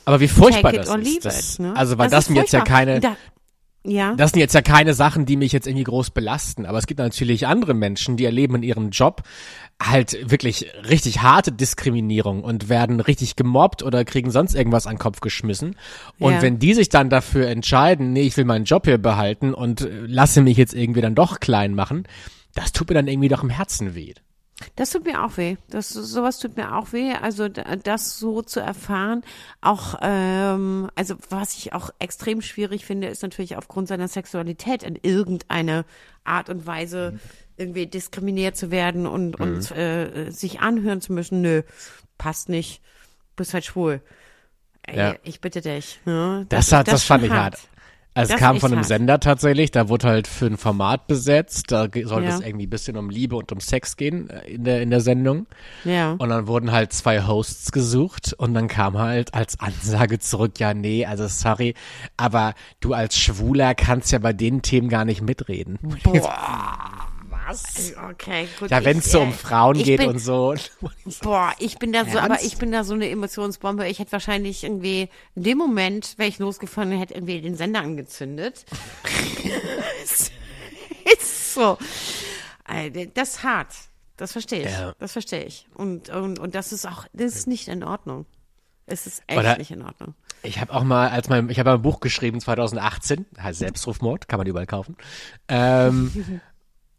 Aber 0.05 0.20
wie 0.20 0.29
furchtbar 0.29 0.73
das 0.73 0.94
ist. 0.94 1.25
Das, 1.25 1.55
it. 1.55 1.61
Ne? 1.61 1.73
Also, 1.75 1.97
weil 1.97 2.11
das, 2.11 2.20
ist 2.20 2.27
sind 2.27 2.37
jetzt 2.37 2.53
ja 2.53 2.61
keine, 2.61 3.01
ja. 3.85 4.14
das 4.14 4.33
sind 4.33 4.40
jetzt 4.40 4.55
ja 4.55 4.62
keine 4.62 4.94
Sachen, 4.94 5.27
die 5.27 5.37
mich 5.37 5.53
jetzt 5.53 5.66
irgendwie 5.66 5.85
groß 5.85 6.11
belasten. 6.11 6.66
Aber 6.66 6.79
es 6.79 6.87
gibt 6.87 6.99
natürlich 6.99 7.47
andere 7.47 7.75
Menschen, 7.75 8.16
die 8.16 8.25
erleben 8.25 8.57
in 8.57 8.62
ihrem 8.62 8.90
Job 8.90 9.23
halt 9.83 10.31
wirklich 10.31 10.66
richtig 10.88 11.23
harte 11.23 11.53
Diskriminierung 11.53 12.42
und 12.42 12.68
werden 12.68 13.01
richtig 13.01 13.37
gemobbt 13.37 13.83
oder 13.83 14.05
kriegen 14.05 14.31
sonst 14.31 14.55
irgendwas 14.55 14.87
an 14.87 14.94
den 14.94 15.01
Kopf 15.01 15.20
geschmissen. 15.20 15.77
Und 16.18 16.35
Ja. 16.35 16.42
wenn 16.42 16.59
die 16.59 16.75
sich 16.75 16.88
dann 16.88 17.11
dafür 17.11 17.49
entscheiden, 17.49 18.12
nee, 18.12 18.23
ich 18.23 18.37
will 18.37 18.44
meinen 18.44 18.64
Job 18.64 18.87
hier 18.87 18.99
behalten 18.99 19.53
und 19.53 19.87
lasse 20.07 20.40
mich 20.42 20.57
jetzt 20.57 20.75
irgendwie 20.75 21.01
dann 21.01 21.14
doch 21.14 21.40
klein 21.40 21.75
machen, 21.75 22.07
das 22.55 22.73
tut 22.73 22.88
mir 22.88 22.94
dann 22.94 23.09
irgendwie 23.09 23.29
doch 23.29 23.42
im 23.42 23.51
Herzen 23.51 23.94
weh. 23.94 24.14
Das 24.77 24.90
tut 24.90 25.05
mir 25.05 25.25
auch 25.25 25.37
weh. 25.37 25.57
Das, 25.69 25.88
sowas 25.88 26.38
tut 26.38 26.57
mir 26.57 26.77
auch 26.77 26.93
weh. 26.93 27.12
Also 27.12 27.49
da- 27.49 27.75
das 27.77 28.19
so 28.19 28.40
zu 28.40 28.61
erfahren, 28.61 29.23
auch, 29.61 29.97
ähm, 30.01 30.88
also 30.95 31.17
was 31.29 31.57
ich 31.57 31.73
auch 31.73 31.90
extrem 31.99 32.40
schwierig 32.40 32.85
finde, 32.85 33.09
ist 33.09 33.23
natürlich 33.23 33.57
aufgrund 33.57 33.88
seiner 33.88 34.07
Sexualität 34.09 34.83
in 34.85 34.97
irgendeine 35.03 35.85
Art 36.23 36.51
und 36.51 36.67
Weise 36.67 37.19
irgendwie 37.57 37.87
diskriminiert 37.87 38.57
zu 38.57 38.71
werden 38.71 39.07
und, 39.07 39.38
und 39.40 39.71
äh, 39.73 40.31
sich 40.31 40.61
anhören 40.61 41.01
zu 41.01 41.12
müssen. 41.12 41.40
Nö, 41.43 41.62
passt 42.17 42.49
nicht. 42.49 42.81
Bist 43.37 43.55
halt 43.55 43.64
schwul. 43.64 44.01
Ey, 44.83 44.97
Ja. 44.99 45.14
Ich 45.25 45.40
bitte 45.40 45.61
dich. 45.62 46.01
Ne? 46.05 46.47
Das, 46.49 46.71
hat, 46.73 46.87
das, 46.88 47.03
ist 47.03 47.07
fand 47.07 47.25
ich 47.25 47.31
hart. 47.31 47.59
Also 48.16 48.35
es 48.35 48.38
kam 48.40 48.61
von 48.61 48.70
einem 48.70 48.79
hart. 48.79 48.87
Sender 48.88 49.18
tatsächlich, 49.20 49.72
da 49.72 49.88
wurde 49.88 50.07
halt 50.09 50.29
für 50.29 50.46
ein 50.46 50.57
Format 50.57 51.09
besetzt, 51.09 51.72
da 51.72 51.88
sollte 51.92 52.29
Ja. 52.29 52.37
es 52.37 52.40
irgendwie 52.40 52.66
ein 52.66 52.70
bisschen 52.70 52.96
um 52.96 53.11
Liebe 53.11 53.35
und 53.35 53.50
um 53.50 53.59
Sex 53.61 53.96
gehen 53.96 54.31
äh, 54.31 54.46
in 54.53 54.62
der, 54.64 54.83
in 54.83 54.90
der 54.90 55.00
Sendung. 55.00 55.46
Ja. 55.85 56.12
Und 56.12 56.29
dann 56.29 56.46
wurden 56.46 56.70
halt 56.70 56.92
zwei 56.92 57.27
Hosts 57.27 57.72
gesucht 57.72 58.33
und 58.38 58.55
dann 58.55 58.68
kam 58.68 58.98
halt 58.98 59.35
als 59.35 59.59
Ansage 59.59 60.20
zurück, 60.20 60.61
ja 60.61 60.74
nee, 60.74 61.05
also 61.05 61.27
sorry, 61.27 61.74
aber 62.16 62.55
du 62.81 62.92
als 62.92 63.18
Schwuler 63.18 63.74
kannst 63.74 64.12
ja 64.12 64.20
bei 64.20 64.33
den 64.33 64.62
Themen 64.62 64.88
gar 64.88 65.05
nicht 65.05 65.20
mitreden. 65.20 65.79
Was? 67.47 67.93
Okay, 68.11 68.49
gut. 68.59 68.71
Ja, 68.71 68.85
wenn 68.85 68.99
es 68.99 69.11
so 69.11 69.21
um 69.21 69.31
äh, 69.31 69.33
Frauen 69.33 69.77
ich 69.77 69.85
geht 69.85 69.99
bin- 70.01 70.11
und 70.11 70.19
so. 70.21 70.55
Boah, 71.23 71.53
ich 71.59 71.79
bin 71.79 71.93
da 71.93 72.05
so, 72.05 72.19
aber 72.19 72.35
Ernst? 72.35 72.45
ich 72.47 72.57
bin 72.57 72.73
da 72.73 72.85
so 72.85 72.95
eine 72.95 73.09
Emotionsbombe. 73.09 73.89
Ich 73.89 73.99
hätte 73.99 74.13
wahrscheinlich 74.13 74.65
irgendwie 74.65 75.09
in 75.35 75.43
dem 75.43 75.59
Moment, 75.59 76.17
wäre 76.19 76.29
ich 76.29 76.39
losgefahren, 76.39 76.93
hätte 76.93 77.15
irgendwie 77.15 77.41
den 77.41 77.57
Sender 77.57 77.81
angezündet. 77.81 78.65
ist, 80.05 81.55
so. 81.55 81.79
Das 83.15 83.29
ist 83.29 83.43
hart. 83.45 83.75
Das 84.17 84.33
verstehe 84.33 84.65
ich. 84.65 84.71
Ja. 84.71 84.95
Das 84.99 85.13
verstehe 85.13 85.45
ich. 85.45 85.67
Und, 85.75 86.09
und, 86.09 86.39
und 86.39 86.55
das 86.55 86.73
ist 86.73 86.87
auch, 86.87 87.07
das 87.13 87.35
ist 87.35 87.47
nicht 87.47 87.69
in 87.69 87.83
Ordnung. 87.83 88.27
Es 88.87 89.07
ist 89.07 89.23
echt 89.27 89.39
Oder- 89.39 89.59
nicht 89.59 89.71
in 89.71 89.83
Ordnung. 89.83 90.15
Ich 90.43 90.61
habe 90.61 90.75
auch 90.75 90.85
mal, 90.85 91.09
als 91.09 91.31
mein, 91.31 91.49
ich 91.49 91.59
habe 91.59 91.73
ein 91.73 91.81
Buch 91.81 92.01
geschrieben 92.01 92.39
2018, 92.39 93.25
heißt 93.41 93.61
Selbstrufmord, 93.61 94.29
kann 94.29 94.37
man 94.39 94.47
überall 94.47 94.67
kaufen. 94.67 94.95
Ähm, 95.49 96.41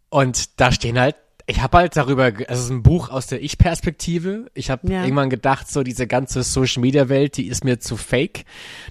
und 0.09 0.59
da 0.59 0.71
stehen 0.71 0.99
halt, 0.99 1.15
ich 1.47 1.61
habe 1.61 1.77
halt 1.77 1.95
darüber, 1.95 2.31
es 2.49 2.59
ist 2.59 2.69
ein 2.71 2.81
Buch 2.81 3.09
aus 3.09 3.27
der 3.27 3.39
Ich-Perspektive. 3.43 4.47
Ich 4.55 4.71
habe 4.71 4.91
Ja. 4.91 5.03
irgendwann 5.03 5.29
gedacht, 5.29 5.69
so 5.69 5.83
diese 5.83 6.07
ganze 6.07 6.41
Social-Media-Welt, 6.41 7.37
die 7.37 7.45
ist 7.47 7.63
mir 7.63 7.79
zu 7.79 7.97
fake. 7.97 8.45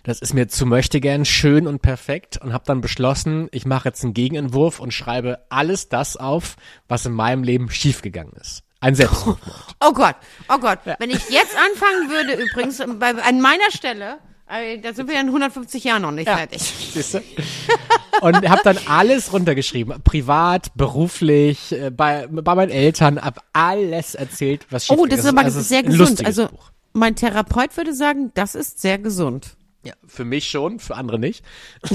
Das 0.04 0.20
ist 0.20 0.34
mir 0.34 0.46
zu 0.46 0.64
möchte 0.64 1.00
gern 1.00 1.24
schön 1.24 1.66
und 1.66 1.82
perfekt 1.82 2.38
und 2.40 2.52
habe 2.52 2.62
dann 2.64 2.80
beschlossen, 2.80 3.48
ich 3.50 3.66
mache 3.66 3.88
jetzt 3.88 4.04
einen 4.04 4.14
Gegenentwurf 4.14 4.78
und 4.78 4.92
schreibe 4.94 5.40
alles 5.48 5.88
das 5.88 6.16
auf, 6.16 6.54
was 6.86 7.04
in 7.06 7.12
meinem 7.12 7.42
Leben 7.42 7.70
schiefgegangen 7.70 8.34
ist. 8.40 8.62
Ein 8.80 8.94
Selbstrufmord. 8.94 9.40
Oh 9.80 9.92
Gott, 9.92 10.14
oh 10.48 10.58
Gott. 10.58 10.78
Wenn 10.98 11.10
ich 11.10 11.28
jetzt 11.30 11.56
anfangen 11.56 12.08
würde, 12.08 12.40
übrigens, 12.40 12.78
bei, 13.00 13.14
an 13.20 13.40
meiner 13.40 13.70
Stelle, 13.72 14.18
äh, 14.48 14.78
da 14.78 14.92
sind 14.94 15.08
wir 15.08 15.16
ja 15.16 15.22
in 15.22 15.26
150 15.28 15.82
Jahren 15.82 16.02
noch 16.02 16.12
nicht 16.12 16.28
fertig. 16.28 16.62
Siehste? 16.62 17.22
Und 18.24 18.48
habe 18.48 18.62
dann 18.64 18.78
alles 18.88 19.34
runtergeschrieben. 19.34 20.00
Privat, 20.02 20.74
beruflich, 20.74 21.72
äh, 21.72 21.90
bei, 21.90 22.26
bei 22.26 22.54
meinen 22.54 22.70
Eltern, 22.70 23.20
hab 23.20 23.44
alles 23.52 24.14
erzählt, 24.14 24.66
was 24.70 24.86
schief 24.86 24.96
Oh, 24.98 25.04
das 25.04 25.20
ist 25.20 25.26
aber 25.26 25.42
also 25.42 25.60
sehr 25.60 25.82
gesund. 25.82 26.24
Also 26.24 26.48
Buch. 26.48 26.70
mein 26.94 27.16
Therapeut 27.16 27.76
würde 27.76 27.92
sagen, 27.92 28.30
das 28.32 28.54
ist 28.54 28.80
sehr 28.80 28.96
gesund. 28.96 29.56
Ja, 29.82 29.92
für 30.06 30.24
mich 30.24 30.48
schon, 30.48 30.78
für 30.78 30.96
andere 30.96 31.18
nicht. 31.18 31.44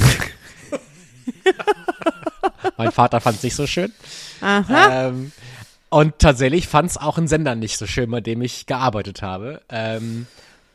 mein 2.77 2.91
Vater 2.91 3.21
fand 3.21 3.37
es 3.37 3.43
nicht 3.43 3.55
so 3.55 3.65
schön. 3.65 3.91
Ähm, 4.43 5.31
und 5.89 6.19
tatsächlich 6.19 6.67
fand 6.67 6.91
es 6.91 6.97
auch 6.97 7.17
ein 7.17 7.27
Sender 7.27 7.55
nicht 7.55 7.79
so 7.79 7.87
schön, 7.87 8.11
bei 8.11 8.21
dem 8.21 8.43
ich 8.43 8.67
gearbeitet 8.67 9.23
habe. 9.23 9.63
Ähm, 9.69 10.27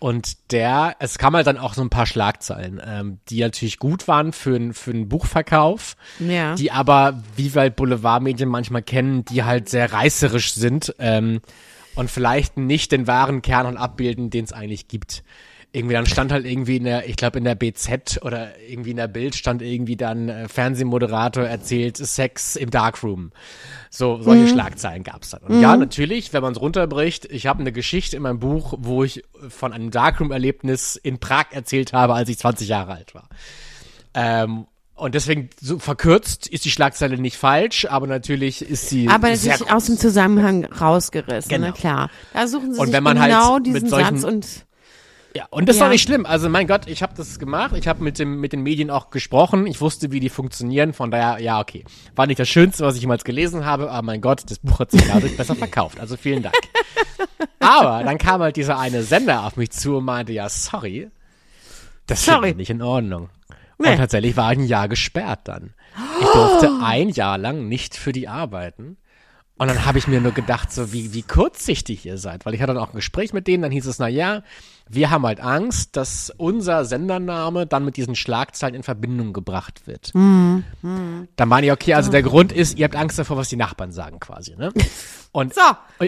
und 0.04 0.52
der, 0.52 0.96
es 0.98 1.16
kam 1.16 1.34
halt 1.34 1.46
dann 1.46 1.56
auch 1.56 1.72
so 1.72 1.80
ein 1.80 1.88
paar 1.88 2.04
Schlagzeilen, 2.04 2.78
ähm, 2.84 3.20
die 3.30 3.40
natürlich 3.40 3.78
gut 3.78 4.06
waren 4.06 4.34
für, 4.34 4.74
für 4.74 4.90
einen 4.90 5.08
Buchverkauf, 5.08 5.96
Ja. 6.18 6.54
die 6.56 6.70
aber, 6.70 7.22
wie 7.36 7.54
wir 7.54 7.62
halt 7.62 7.76
Boulevardmedien 7.76 8.46
manchmal 8.50 8.82
kennen, 8.82 9.24
die 9.24 9.44
halt 9.44 9.70
sehr 9.70 9.90
reißerisch 9.94 10.52
sind 10.52 10.94
ähm, 10.98 11.40
und 11.94 12.10
vielleicht 12.10 12.58
nicht 12.58 12.92
den 12.92 13.06
wahren 13.06 13.40
Kern 13.40 13.64
und 13.64 13.78
abbilden, 13.78 14.28
den 14.28 14.44
es 14.44 14.52
eigentlich 14.52 14.88
gibt. 14.88 15.24
Irgendwie 15.76 15.94
dann 15.94 16.06
stand 16.06 16.30
halt 16.30 16.46
irgendwie 16.46 16.76
in 16.76 16.84
der, 16.84 17.08
ich 17.08 17.16
glaube 17.16 17.38
in 17.38 17.44
der 17.44 17.56
BZ 17.56 18.20
oder 18.22 18.52
irgendwie 18.68 18.92
in 18.92 18.96
der 18.96 19.08
Bild 19.08 19.34
stand 19.34 19.60
irgendwie 19.60 19.96
dann 19.96 20.28
äh, 20.28 20.46
Fernsehmoderator 20.48 21.42
erzählt 21.44 21.96
Sex 21.96 22.54
im 22.54 22.70
Darkroom. 22.70 23.32
So 23.90 24.22
solche 24.22 24.46
Schlagzeilen 24.48 25.02
gab's 25.02 25.30
dann. 25.30 25.40
Und 25.42 25.60
ja, 25.60 25.76
natürlich, 25.76 26.32
wenn 26.32 26.42
man 26.42 26.52
es 26.52 26.60
runterbricht, 26.60 27.24
ich 27.26 27.46
habe 27.48 27.58
eine 27.60 27.72
Geschichte 27.72 28.16
in 28.16 28.22
meinem 28.22 28.38
Buch, 28.38 28.74
wo 28.78 29.02
ich 29.02 29.24
von 29.48 29.72
einem 29.72 29.90
Darkroom-Erlebnis 29.90 30.94
in 30.94 31.18
Prag 31.18 31.46
erzählt 31.50 31.92
habe, 31.92 32.14
als 32.14 32.28
ich 32.28 32.38
20 32.38 32.68
Jahre 32.68 32.92
alt 32.94 33.14
war. 33.14 33.28
Ähm, 34.14 34.66
und 34.96 35.16
deswegen 35.16 35.50
so 35.60 35.80
verkürzt 35.80 36.46
ist 36.46 36.64
die 36.64 36.70
Schlagzeile 36.70 37.18
nicht 37.18 37.36
falsch, 37.36 37.84
aber 37.90 38.06
natürlich 38.06 38.62
ist 38.62 38.88
sie 38.90 39.08
Aber 39.08 39.34
sehr 39.34 39.54
natürlich 39.54 39.72
aus 39.72 39.86
dem 39.86 39.98
Zusammenhang 39.98 40.66
rausgerissen, 40.66 41.48
Genau. 41.48 41.66
na 41.68 41.72
klar. 41.72 42.10
Da 42.32 42.46
suchen 42.46 42.72
sie 42.74 42.78
Und 42.78 42.86
sich 42.86 42.94
wenn 42.94 43.02
man 43.02 43.18
halt 43.20 43.32
genau 43.32 43.56
mit 43.56 43.66
diesen 43.66 43.88
solchen- 43.88 44.18
Satz 44.18 44.32
und 44.32 44.46
Ja, 45.36 45.46
und 45.50 45.68
das 45.68 45.76
ist 45.76 45.80
Ja. 45.80 45.86
doch 45.86 45.92
nicht 45.92 46.02
schlimm. 46.02 46.26
Also 46.26 46.48
mein 46.48 46.66
Gott, 46.68 46.86
ich 46.86 47.02
habe 47.02 47.12
das 47.16 47.38
gemacht. 47.40 47.74
Ich 47.76 47.88
habe 47.88 48.02
mit 48.04 48.18
dem 48.20 48.40
mit 48.40 48.52
den 48.52 48.62
Medien 48.62 48.88
auch 48.90 49.10
gesprochen. 49.10 49.66
Ich 49.66 49.80
wusste, 49.80 50.12
wie 50.12 50.20
die 50.20 50.28
funktionieren. 50.28 50.92
Von 50.92 51.10
daher, 51.10 51.40
ja, 51.42 51.60
okay. 51.60 51.84
War 52.14 52.26
nicht 52.28 52.38
das 52.38 52.48
Schönste, 52.48 52.84
was 52.84 52.94
ich 52.94 53.00
jemals 53.00 53.24
gelesen 53.24 53.64
habe, 53.66 53.90
aber 53.90 54.02
mein 54.02 54.20
Gott, 54.20 54.42
das 54.48 54.60
Buch 54.60 54.78
hat 54.78 54.92
sich 54.92 55.04
dadurch 55.08 55.36
besser 55.36 55.56
verkauft. 55.56 55.98
Also 55.98 56.16
vielen 56.16 56.42
Dank. 56.42 56.54
Aber 57.58 58.04
dann 58.04 58.18
kam 58.18 58.42
halt 58.42 58.56
dieser 58.56 58.78
eine 58.78 59.02
Sender 59.02 59.44
auf 59.46 59.56
mich 59.56 59.70
zu 59.70 59.96
und 59.96 60.04
meinte, 60.04 60.32
ja, 60.32 60.48
sorry, 60.50 61.10
das 62.06 62.28
ist 62.28 62.56
nicht 62.56 62.68
in 62.70 62.82
Ordnung. 62.82 63.30
Nee. 63.78 63.92
Und 63.92 63.96
tatsächlich 63.96 64.36
war 64.36 64.52
ich 64.52 64.58
ein 64.58 64.66
Jahr 64.66 64.88
gesperrt 64.88 65.40
dann. 65.44 65.72
Ich 66.20 66.26
durfte 66.28 66.70
ein 66.82 67.08
Jahr 67.08 67.38
lang 67.38 67.66
nicht 67.68 67.96
für 67.96 68.12
die 68.12 68.28
arbeiten. 68.28 68.98
Und 69.56 69.68
dann 69.68 69.84
habe 69.84 69.98
ich 69.98 70.08
mir 70.08 70.20
nur 70.20 70.32
gedacht, 70.32 70.72
so 70.72 70.92
wie, 70.92 71.14
wie 71.14 71.22
kurzsichtig 71.22 72.04
ihr 72.04 72.18
seid, 72.18 72.44
weil 72.44 72.54
ich 72.54 72.60
hatte 72.60 72.74
dann 72.74 72.82
auch 72.82 72.90
ein 72.90 72.96
Gespräch 72.96 73.32
mit 73.32 73.46
denen, 73.46 73.62
dann 73.62 73.70
hieß 73.70 73.86
es, 73.86 74.00
na 74.00 74.08
ja, 74.08 74.42
wir 74.88 75.10
haben 75.10 75.24
halt 75.24 75.40
Angst, 75.40 75.96
dass 75.96 76.32
unser 76.36 76.84
Sendername 76.84 77.64
dann 77.64 77.84
mit 77.84 77.96
diesen 77.96 78.16
Schlagzeilen 78.16 78.74
in 78.74 78.82
Verbindung 78.82 79.32
gebracht 79.32 79.86
wird. 79.86 80.12
Mhm. 80.14 80.64
Dann 81.36 81.48
meine 81.48 81.66
ich, 81.66 81.72
okay, 81.72 81.94
also 81.94 82.10
der 82.10 82.22
Grund 82.22 82.50
ist, 82.50 82.76
ihr 82.78 82.84
habt 82.84 82.96
Angst 82.96 83.16
davor, 83.18 83.36
was 83.36 83.48
die 83.48 83.56
Nachbarn 83.56 83.92
sagen 83.92 84.18
quasi, 84.18 84.56
ne? 84.56 84.72
Und 85.32 85.54
So, 85.54 85.60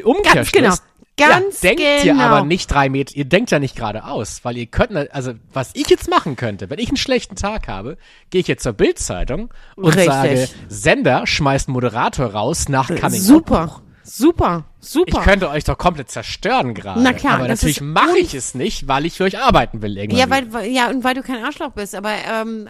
Umkehrschluss, 0.05 0.53
genau. 0.53 0.75
Ganz 1.19 1.63
ja, 1.63 1.71
denkt 1.71 1.83
ihr 1.83 2.13
genau. 2.13 2.25
aber 2.25 2.45
nicht 2.45 2.71
drei 2.71 2.91
Meter, 2.91 3.17
ihr 3.17 3.25
denkt 3.25 3.51
ja 3.51 3.59
nicht 3.59 3.75
geradeaus, 3.75 4.41
weil 4.43 4.59
ihr 4.59 4.67
könnt, 4.67 4.95
also 5.15 5.33
was 5.53 5.71
ich 5.73 5.89
jetzt 5.89 6.11
machen 6.11 6.37
könnte, 6.37 6.69
wenn 6.69 6.79
ich 6.79 6.89
einen 6.89 6.99
schlechten 6.99 7.37
Tag 7.37 7.69
habe, 7.69 7.97
gehe 8.29 8.43
ich 8.43 8.49
jetzt 8.49 8.63
zur 8.63 8.75
Bildzeitung 8.75 9.53
und 9.77 9.87
Richtig. 9.87 10.05
sage, 10.07 10.49
Sender 10.69 11.27
schmeißt 11.27 11.69
Moderator 11.69 12.27
raus 12.27 12.69
nach 12.69 12.89
Coming 12.89 13.03
Out. 13.03 13.13
super, 13.13 13.83
super, 14.03 14.65
Ich 14.83 14.89
super. 14.89 15.23
könnte 15.23 15.49
euch 15.49 15.65
doch 15.65 15.79
komplett 15.79 16.11
zerstören 16.11 16.75
gerade. 16.75 17.01
Na 17.01 17.15
klar, 17.15 17.37
aber 17.37 17.49
natürlich 17.49 17.81
mache 17.81 18.19
ich 18.19 18.35
es 18.35 18.55
nicht, 18.55 18.87
weil 18.87 19.07
ich 19.07 19.15
für 19.17 19.25
euch 19.25 19.39
arbeiten 19.39 19.81
will 19.81 19.97
irgendwann. 19.97 20.19
Ja, 20.19 20.29
weil, 20.29 20.53
weil, 20.53 20.71
ja, 20.71 20.91
und 20.91 21.03
weil 21.03 21.15
du 21.15 21.23
kein 21.23 21.43
Arschloch 21.43 21.71
bist, 21.71 21.95
aber 21.95 22.13
ähm, 22.31 22.69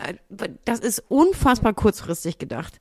das 0.64 0.78
ist 0.78 1.02
unfassbar 1.08 1.72
kurzfristig 1.74 2.38
gedacht. 2.38 2.78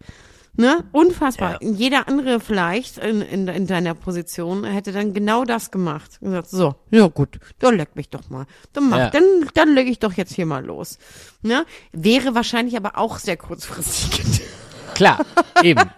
Ne? 0.58 0.84
Unfassbar. 0.94 1.62
Jeder 1.62 2.08
andere 2.08 2.40
vielleicht 2.40 2.98
in, 2.98 3.22
in, 3.22 3.48
in 3.48 3.68
deiner 3.68 3.94
Position 3.94 4.64
hätte 4.64 4.92
dann 4.94 5.14
genau 5.14 5.44
das 5.44 5.70
gemacht. 5.70 6.18
Und 6.22 6.30
gesagt, 6.30 6.50
so, 6.50 6.76
ja 6.92 7.08
gut, 7.08 7.40
dann 7.60 7.76
leck 7.76 7.96
mich 7.96 8.10
doch 8.10 8.30
mal. 8.30 8.46
Dann 8.74 8.90
mach, 8.90 8.98
Ja. 8.98 9.10
dann, 9.10 9.24
dann 9.54 9.74
leg 9.76 9.88
ich 9.88 10.00
doch 10.00 10.14
jetzt 10.14 10.34
hier 10.34 10.46
mal 10.46 10.64
los. 10.66 10.98
Ne? 11.42 11.66
Wäre 11.92 12.36
wahrscheinlich 12.36 12.78
aber 12.78 12.98
auch 12.98 13.18
sehr 13.18 13.36
kurzfristig. 13.38 14.42
Klar, 14.94 15.26
eben. 15.62 15.82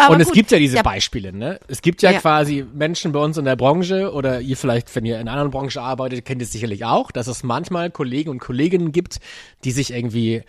Aber 0.00 0.14
und 0.14 0.20
es 0.20 0.28
gut, 0.28 0.34
gibt 0.36 0.50
ja 0.52 0.58
diese 0.58 0.76
der- 0.76 0.84
Beispiele, 0.84 1.32
ne? 1.32 1.58
Es 1.66 1.82
gibt 1.82 2.02
ja, 2.02 2.12
Ja. 2.12 2.20
quasi 2.20 2.64
Menschen 2.72 3.10
bei 3.10 3.18
uns 3.18 3.36
in 3.36 3.44
der 3.44 3.56
Branche 3.56 4.12
oder 4.12 4.40
ihr 4.40 4.56
vielleicht, 4.56 4.94
wenn 4.94 5.04
ihr 5.04 5.16
in 5.16 5.22
einer 5.22 5.32
anderen 5.32 5.50
Branche 5.50 5.82
arbeitet, 5.82 6.24
kennt 6.24 6.40
ihr 6.40 6.44
es 6.44 6.52
sicherlich 6.52 6.84
auch, 6.84 7.10
dass 7.10 7.26
es 7.26 7.42
manchmal 7.42 7.90
Kollegen 7.90 8.30
und 8.30 8.38
Kolleginnen 8.38 8.92
gibt, 8.92 9.18
die 9.64 9.72
sich 9.72 9.92
irgendwie 9.92 10.44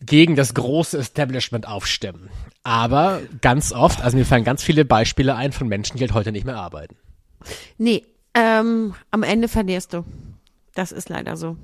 gegen 0.00 0.36
das 0.36 0.54
große 0.54 0.98
Establishment 0.98 1.66
aufstimmen. 1.66 2.30
Aber 2.62 3.20
ganz 3.40 3.72
oft, 3.72 4.02
also 4.02 4.16
mir 4.16 4.24
fallen 4.24 4.44
ganz 4.44 4.62
viele 4.62 4.84
Beispiele 4.84 5.34
ein 5.34 5.52
von 5.52 5.68
Menschen, 5.68 5.96
die 5.96 6.02
halt 6.02 6.14
heute 6.14 6.32
nicht 6.32 6.46
mehr 6.46 6.56
arbeiten. 6.56 6.96
Nee, 7.78 8.04
ähm, 8.34 8.94
am 9.10 9.22
Ende 9.22 9.48
verlierst 9.48 9.92
du. 9.92 10.04
Das 10.74 10.92
ist 10.92 11.08
leider 11.08 11.36
so. 11.36 11.56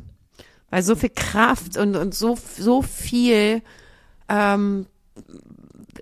Weil 0.70 0.82
so 0.82 0.94
viel 0.94 1.10
Kraft 1.10 1.76
und, 1.76 1.96
und 1.96 2.14
so, 2.14 2.36
so 2.36 2.82
viel, 2.82 3.62
ähm, 4.28 4.86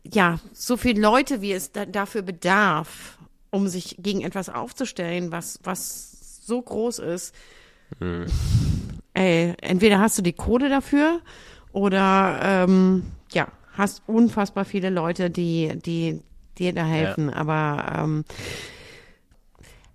ja, 0.04 0.38
so 0.52 0.76
viele 0.76 1.00
Leute, 1.00 1.40
wie 1.40 1.52
es 1.52 1.72
da, 1.72 1.86
dafür 1.86 2.22
bedarf, 2.22 3.18
um 3.50 3.68
sich 3.68 3.96
gegen 3.98 4.20
etwas 4.20 4.50
aufzustellen, 4.50 5.32
was, 5.32 5.58
was 5.62 6.44
so 6.44 6.60
groß 6.60 6.98
ist. 6.98 7.34
Ey, 9.14 9.54
entweder 9.62 10.00
hast 10.00 10.18
du 10.18 10.22
die 10.22 10.34
Kohle 10.34 10.68
dafür 10.68 11.20
oder 11.78 12.40
ähm, 12.42 13.04
ja, 13.30 13.48
hast 13.72 14.02
unfassbar 14.06 14.64
viele 14.64 14.90
Leute, 14.90 15.30
die, 15.30 15.78
die 15.78 16.20
dir 16.58 16.72
da 16.72 16.84
helfen. 16.84 17.32
Aber 17.32 17.92
ähm, 17.96 18.24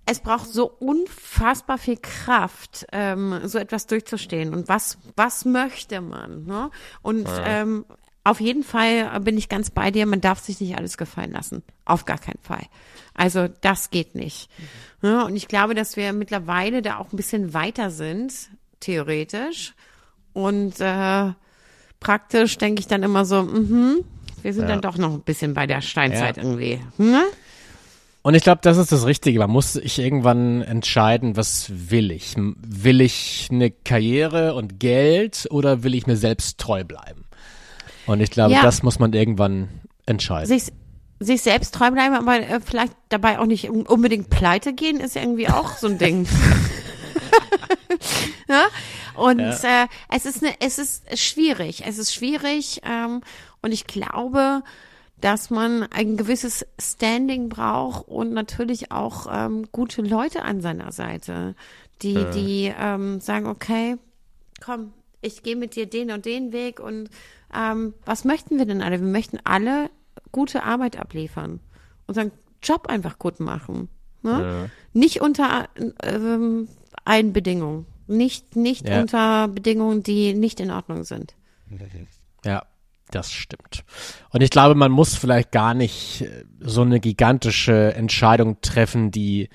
es 0.05 0.21
braucht 0.21 0.47
so 0.47 0.69
unfassbar 0.69 1.77
viel 1.77 1.97
Kraft, 1.97 2.85
ähm, 2.93 3.41
so 3.43 3.57
etwas 3.57 3.85
durchzustehen. 3.85 4.53
Und 4.53 4.69
was, 4.69 4.97
was 5.17 5.43
möchte 5.43 5.99
man? 5.99 6.45
Ne? 6.45 6.71
Und 7.01 7.27
ähm, 7.45 7.85
auf 8.23 8.39
jeden 8.39 8.63
Fall 8.63 9.19
bin 9.19 9.37
ich 9.37 9.49
ganz 9.49 9.69
bei 9.69 9.91
dir, 9.91 10.05
man 10.05 10.21
darf 10.21 10.39
sich 10.39 10.61
nicht 10.61 10.77
alles 10.77 10.97
gefallen 10.97 11.33
lassen. 11.33 11.63
Auf 11.83 12.05
gar 12.05 12.17
keinen 12.17 12.41
Fall. 12.41 12.63
Also 13.13 13.49
das 13.59 13.89
geht 13.89 14.15
nicht. 14.15 14.49
Ja, 15.01 15.23
und 15.23 15.35
ich 15.35 15.49
glaube, 15.49 15.75
dass 15.75 15.97
wir 15.97 16.13
mittlerweile 16.13 16.81
da 16.81 16.97
auch 16.97 17.11
ein 17.11 17.17
bisschen 17.17 17.53
weiter 17.53 17.89
sind, 17.89 18.49
theoretisch. 18.79 19.73
Und 20.31 20.79
äh, 20.79 21.33
praktisch 22.03 22.57
denke 22.57 22.81
ich 22.81 22.87
dann 22.87 23.01
immer 23.03 23.25
so, 23.25 23.41
mhm, 23.43 24.03
wir 24.41 24.53
sind 24.53 24.67
dann 24.69 24.81
doch 24.81 24.97
noch 24.97 25.13
ein 25.13 25.21
bisschen 25.21 25.53
bei 25.53 25.65
der 25.65 25.81
Steinzeit 25.81 26.37
Ja. 26.37 26.43
irgendwie. 26.43 26.79
Ne? 26.97 27.23
Und 28.21 28.35
ich 28.35 28.43
glaube, 28.43 28.59
das 28.61 28.77
ist 28.77 28.91
das 28.91 29.05
Richtige. 29.05 29.39
Man 29.39 29.49
muss 29.49 29.73
sich 29.73 29.99
irgendwann 29.99 30.61
entscheiden, 30.61 31.35
was 31.35 31.71
will 31.89 32.11
ich? 32.11 32.35
Will 32.37 33.01
ich 33.01 33.47
eine 33.51 33.71
Karriere 33.71 34.53
und 34.53 34.79
Geld 34.79 35.47
oder 35.49 35.83
will 35.83 35.93
ich 35.95 36.07
mir 36.07 36.15
selbst 36.17 36.57
treu 36.59 36.83
bleiben? 36.83 37.25
Und 38.05 38.21
ich 38.21 38.31
glaube, 38.31 38.53
Ja. 38.53 38.61
das 38.61 38.83
muss 38.83 38.99
man 38.99 39.11
irgendwann 39.13 39.69
entscheiden. 40.05 40.47
sich, 40.47 40.71
sich 41.19 41.41
selbst 41.41 41.73
treu 41.73 41.91
bleiben, 41.91 42.15
aber 42.15 42.39
äh, 42.39 42.59
vielleicht 42.63 42.93
dabei 43.09 43.39
auch 43.39 43.45
nicht 43.45 43.69
un- 43.69 43.85
unbedingt 43.85 44.29
pleite 44.29 44.73
gehen, 44.73 44.99
ist 44.99 45.15
ja 45.15 45.21
irgendwie 45.21 45.47
auch 45.49 45.77
so 45.77 45.87
ein 45.87 45.97
Ding. 45.97 46.25
ja? 48.47 48.65
Und 49.15 49.39
Äh, 49.63 49.87
es 50.09 50.25
ist 50.25 50.43
eine, 50.43 50.55
es 50.59 50.79
ist 50.79 51.17
schwierig. 51.17 51.83
Es 51.85 51.97
ist 51.97 52.13
schwierig 52.13 52.81
ähm, 52.83 53.21
und 53.61 53.71
ich 53.71 53.87
glaube, 53.87 54.63
dass 55.21 55.49
man 55.49 55.83
ein 55.83 56.17
gewisses 56.17 56.65
Standing 56.81 57.47
braucht 57.47 58.07
und 58.09 58.33
natürlich 58.33 58.91
auch 58.91 59.27
ähm, 59.31 59.67
gute 59.71 60.01
Leute 60.01 60.41
an 60.43 60.59
seiner 60.59 60.91
Seite, 60.91 61.55
die, 62.01 62.25
die 62.33 62.73
ähm, 62.77 63.21
sagen, 63.21 63.47
okay, 63.47 63.95
komm, 64.63 64.91
ich 65.21 65.41
gehe 65.41 65.55
mit 65.55 65.75
dir 65.75 65.85
den 65.85 66.11
und 66.11 66.25
den 66.25 66.51
Weg 66.51 66.81
und 66.81 67.09
ähm, 67.55 67.93
was 68.05 68.25
möchten 68.25 68.57
wir 68.57 68.65
denn 68.65 68.81
alle? 68.81 68.99
Wir 68.99 69.07
möchten 69.07 69.39
alle 69.45 69.89
gute 70.33 70.63
Arbeit 70.63 70.99
abliefern, 70.99 71.61
unseren 72.07 72.31
Job 72.61 72.87
einfach 72.87 73.17
gut 73.17 73.39
machen. 73.39 73.87
Ne? 74.23 74.69
Nicht 74.93 75.21
unter 75.21 75.67
ähm, 76.03 76.67
allen 77.05 77.33
Bedingungen. 77.33 77.85
Nicht, 78.07 78.55
nicht 78.55 78.87
Ja. 78.87 79.01
unter 79.01 79.47
Bedingungen, 79.47 80.03
die 80.03 80.33
nicht 80.33 80.59
in 80.59 80.71
Ordnung 80.71 81.03
sind. 81.03 81.35
Ja, 82.45 82.63
das 83.11 83.31
stimmt. 83.31 83.83
Und 84.31 84.41
ich 84.41 84.49
glaube, 84.49 84.75
man 84.75 84.91
muss 84.91 85.15
vielleicht 85.15 85.51
gar 85.51 85.73
nicht 85.73 86.21
äh, 86.21 86.43
so 86.59 86.81
eine 86.81 86.99
gigantische 86.99 87.93
Entscheidung 87.93 88.59
treffen, 88.61 89.11
die 89.11 89.49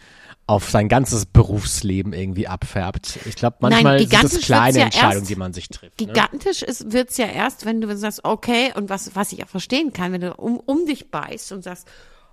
auf 0.47 0.71
sein 0.71 0.89
ganzes 0.89 1.27
Berufsleben 1.27 2.15
irgendwie 2.15 2.49
abfärbt. 2.49 3.19
Ich 3.27 3.37
glaube, 3.37 3.59
manchmal 3.61 3.99
sind 3.99 4.09
gigantisch 4.09 4.31
das 4.31 4.33
wird's 4.39 4.47
kleine 4.47 4.79
ja 4.79 4.85
Entscheidungen, 4.87 5.19
erst- 5.19 5.31
die 5.31 5.37
man 5.37 5.53
sich 5.53 5.69
trifft. 5.69 6.01
Ne? 6.01 6.07
Gigantisch 6.07 6.63
ist, 6.63 6.91
wird's 6.93 7.19
ja 7.19 7.27
erst, 7.27 7.67
wenn 7.67 7.83
du 7.83 7.95
sagst, 7.99 8.25
okay, 8.25 8.73
und 8.75 8.89
was, 8.89 9.15
was 9.15 9.33
ich 9.33 9.45
auch 9.45 9.49
verstehen 9.49 9.93
kann, 9.93 10.13
wenn 10.13 10.23
du 10.23 10.33
um, 10.35 10.59
um 10.59 10.87
dich 10.87 11.11
beißt 11.11 11.53
und 11.53 11.63
sagst, 11.63 11.87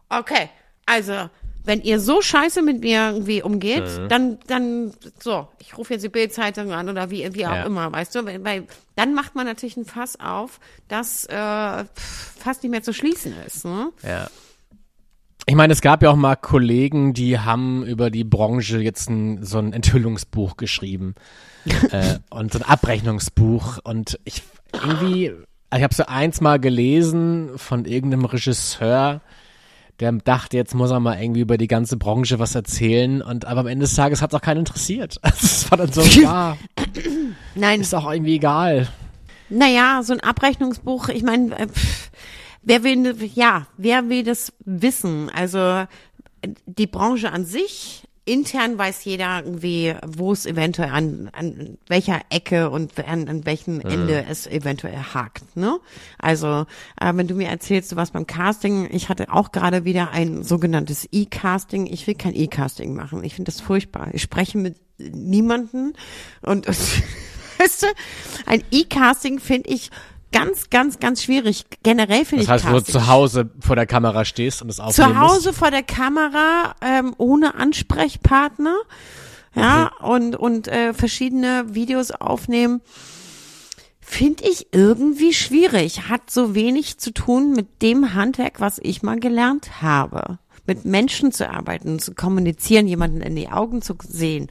okay, 0.08 0.50
also, 0.86 1.30
wenn 1.66 1.82
ihr 1.82 2.00
so 2.00 2.22
scheiße 2.22 2.62
mit 2.62 2.82
mir 2.82 3.10
irgendwie 3.12 3.42
umgeht, 3.42 3.84
Mhm. 4.00 4.08
dann, 4.10 4.38
dann, 4.48 4.94
so, 5.20 5.48
ich 5.60 5.78
rufe 5.78 5.94
jetzt 5.94 6.04
die 6.04 6.10
Bildzeitung 6.10 6.72
an 6.72 6.88
oder 6.90 7.10
wie, 7.10 7.28
wie 7.34 7.46
auch 7.46 7.52
Ja. 7.56 7.64
immer, 7.64 7.92
weißt 7.92 8.16
du, 8.16 8.26
weil, 8.26 8.68
dann 8.96 9.14
macht 9.14 9.36
man 9.36 9.46
natürlich 9.46 9.76
ein 9.78 9.86
Fass 9.86 10.20
auf, 10.20 10.60
das 10.88 11.26
äh, 11.26 11.84
fast 11.96 12.64
nicht 12.64 12.72
mehr 12.72 12.84
zu 12.84 12.94
schließen 12.94 13.34
ist. 13.46 13.66
Ne? 13.66 13.90
Ja. 14.04 14.28
Ich 15.48 15.54
meine, 15.56 15.74
es 15.74 15.82
gab 15.82 16.02
ja 16.02 16.10
auch 16.10 16.16
mal 16.16 16.36
Kollegen, 16.36 17.14
die 17.14 17.38
haben 17.40 17.86
über 17.86 18.10
die 18.10 18.24
Branche 18.24 18.80
jetzt 18.80 19.10
ein, 19.10 19.44
so 19.44 19.60
ein 19.60 19.74
Enthüllungsbuch 19.74 20.58
geschrieben 20.58 21.14
äh, 21.92 22.20
und 22.32 22.52
so 22.54 22.60
ein 22.60 22.64
Abrechnungsbuch 22.66 23.78
und 23.84 24.20
ich 24.24 24.42
irgendwie, 24.74 25.34
ich 25.76 25.84
habe 25.84 25.94
so 25.94 26.06
eins 26.08 26.42
mal 26.42 26.60
gelesen 26.60 27.52
von 27.58 27.86
irgendeinem 27.86 28.26
Regisseur, 28.26 29.22
der 30.00 30.12
dachte, 30.12 30.58
jetzt 30.58 30.76
muss 30.76 30.92
er 30.92 31.00
mal 31.00 31.22
irgendwie 31.22 31.42
über 31.42 31.58
die 31.58 31.68
ganze 31.68 31.98
Branche 31.98 32.40
was 32.40 32.56
erzählen 32.56 33.22
und 33.22 33.46
aber 33.46 33.62
am 33.62 33.68
Ende 33.68 33.86
des 33.86 33.96
Tages 33.96 34.22
hat 34.22 34.32
es 34.32 34.36
auch 34.40 34.42
keinen 34.42 34.60
interessiert. 34.60 35.20
Also 35.22 35.46
es 35.46 35.72
war 35.72 35.78
dann 35.78 35.92
so, 35.92 36.02
ja, 36.22 36.58
Nein, 37.56 37.82
ist 37.82 37.94
auch 37.96 38.12
irgendwie 38.12 38.36
egal. 38.36 38.88
Naja, 39.50 40.02
so 40.04 40.14
ein 40.14 40.20
Abrechnungsbuch, 40.22 41.10
ich 41.10 41.24
meine, 41.24 41.58
äh, 41.58 41.68
wer 42.64 42.84
will, 42.84 43.16
ja, 43.34 43.68
wer 43.78 44.10
will 44.10 44.24
das 44.24 44.54
wissen? 44.66 45.30
Also 45.34 45.60
äh, 45.60 45.88
die 46.66 46.88
Branche 46.88 47.32
an 47.32 47.46
sich, 47.46 48.05
intern 48.26 48.78
weiß 48.78 49.06
jeder 49.06 49.44
irgendwie, 49.46 49.94
wo 50.06 50.34
es 50.34 50.46
eventuell 50.46 50.90
an, 50.90 51.30
an 51.32 51.78
welcher 51.88 52.22
Ecke 52.30 52.70
und 52.72 52.98
an, 53.08 53.28
an 53.28 53.46
welchem 53.46 53.82
Ende 53.82 54.26
es 54.28 54.48
eventuell 54.48 54.98
hakt. 54.98 55.56
Ne? 55.56 55.80
Also 56.18 56.66
äh, 57.00 57.14
wenn 57.14 57.28
du 57.28 57.36
mir 57.36 57.48
erzählst, 57.48 57.92
du 57.92 57.96
warst 57.96 58.14
beim 58.14 58.28
Casting, 58.28 58.90
ich 58.92 59.10
hatte 59.10 59.32
auch 59.32 59.52
gerade 59.52 59.86
wieder 59.86 60.12
ein 60.12 60.44
sogenanntes 60.44 61.08
E-Casting. 61.12 61.86
Ich 61.86 62.08
will 62.08 62.16
kein 62.16 62.36
E-Casting 62.36 62.96
machen. 62.96 63.24
Ich 63.24 63.36
finde 63.36 63.52
das 63.52 63.62
furchtbar. 63.62 64.10
Ich 64.14 64.24
spreche 64.24 64.58
mit 64.58 64.78
niemanden 64.98 65.94
und, 66.42 66.68
und 66.68 66.78
weißt 67.60 67.84
du, 67.84 67.88
ein 68.48 68.64
E-Casting 68.72 69.40
finde 69.40 69.70
ich 69.70 69.92
ganz, 70.36 70.70
ganz, 70.70 71.00
ganz 71.00 71.24
schwierig. 71.24 71.66
Generell 71.84 72.26
finde 72.26 72.46
Das 72.46 72.62
ich 72.62 72.66
heißt, 72.66 72.74
wo 72.74 72.80
du 72.80 72.84
zu 72.92 73.08
Hause 73.08 73.50
vor 73.60 73.76
der 73.76 73.86
Kamera 73.88 74.26
stehst 74.26 74.62
und 74.62 74.70
es 74.70 74.80
aufnehmen 74.80 75.14
zu 75.14 75.20
Hause 75.20 75.54
vor 75.54 75.72
der 75.72 75.84
Kamera 75.84 76.76
ähm, 76.82 77.14
ohne 77.18 77.56
Ansprechpartner, 77.56 78.76
ja 79.56 79.92
und 80.02 80.36
und 80.36 80.68
äh, 80.68 80.94
verschiedene 80.94 81.74
Videos 81.74 82.12
aufnehmen, 82.12 82.82
finde 84.02 84.44
ich 84.48 84.68
irgendwie 84.74 85.34
schwierig. 85.34 86.10
Hat 86.10 86.30
so 86.30 86.54
wenig 86.56 86.98
zu 87.00 87.12
tun 87.12 87.52
mit 87.54 87.82
dem 87.82 88.14
Handwerk, 88.14 88.60
was 88.60 88.80
ich 88.82 89.02
mal 89.04 89.20
gelernt 89.20 89.82
habe. 89.82 90.40
Mit 90.68 90.84
Menschen 90.84 91.32
zu 91.32 91.50
arbeiten, 91.50 92.00
zu 92.00 92.16
kommunizieren, 92.16 92.88
jemanden 92.88 93.22
in 93.22 93.36
die 93.36 93.50
Augen 93.50 93.82
zu 93.84 93.96
sehen, 94.08 94.48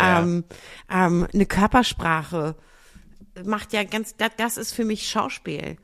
Ja. 0.00 0.20
ähm, 0.20 0.44
ähm, 0.88 1.26
eine 1.34 1.46
Körpersprache 1.46 2.54
macht 3.44 3.72
ja 3.72 3.84
ganz, 3.84 4.16
das, 4.16 4.30
das 4.36 4.56
ist 4.56 4.72
für 4.72 4.84
mich 4.84 5.08
Schauspiel. 5.08 5.76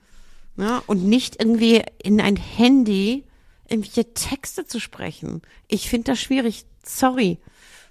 Ne? 0.57 0.83
Und 0.87 1.05
nicht 1.05 1.41
irgendwie 1.41 1.83
in 2.03 2.21
ein 2.21 2.37
Handy 2.37 3.25
irgendwelche 3.69 4.13
Texte 4.15 4.67
zu 4.67 4.79
sprechen. 4.79 5.43
Ich 5.69 5.89
finde 5.89 6.13
das 6.13 6.21
schwierig. 6.21 6.65
Sorry. 6.85 7.39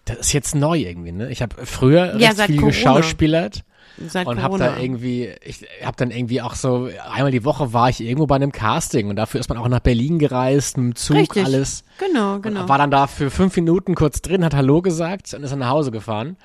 Das 0.05 0.19
ist 0.19 0.33
jetzt 0.33 0.55
neu 0.55 0.77
irgendwie, 0.77 1.11
ne? 1.11 1.31
Ich 1.31 1.41
habe 1.41 1.65
früher 1.65 2.17
Ja, 2.17 2.31
viel 2.31 2.57
Corona. 2.57 2.67
geschauspielert 2.67 3.63
Seit 4.07 4.27
und 4.27 4.41
habe 4.41 4.57
da 4.57 4.77
irgendwie, 4.77 5.33
ich 5.43 5.65
habe 5.83 5.95
dann 5.97 6.09
irgendwie 6.09 6.41
auch 6.41 6.55
so, 6.55 6.89
einmal 7.11 7.31
die 7.31 7.45
Woche 7.45 7.73
war 7.73 7.89
ich 7.89 8.01
irgendwo 8.01 8.25
bei 8.25 8.35
einem 8.35 8.51
Casting 8.51 9.07
und 9.09 9.15
dafür 9.17 9.39
ist 9.39 9.49
man 9.49 9.57
auch 9.57 9.67
nach 9.67 9.81
Berlin 9.81 10.19
gereist, 10.19 10.77
mit 10.77 10.93
dem 10.93 10.95
Zug, 10.95 11.17
Richtig. 11.17 11.45
alles. 11.45 11.83
Genau, 11.99 12.39
genau. 12.39 12.67
War 12.67 12.79
dann 12.79 12.91
da 12.91 13.07
für 13.07 13.29
fünf 13.29 13.55
Minuten 13.55 13.93
kurz 13.93 14.21
drin, 14.21 14.43
hat 14.43 14.55
Hallo 14.55 14.81
gesagt 14.81 15.33
und 15.33 15.43
ist 15.43 15.51
dann 15.51 15.59
nach 15.59 15.69
Hause 15.69 15.91
gefahren. 15.91 16.37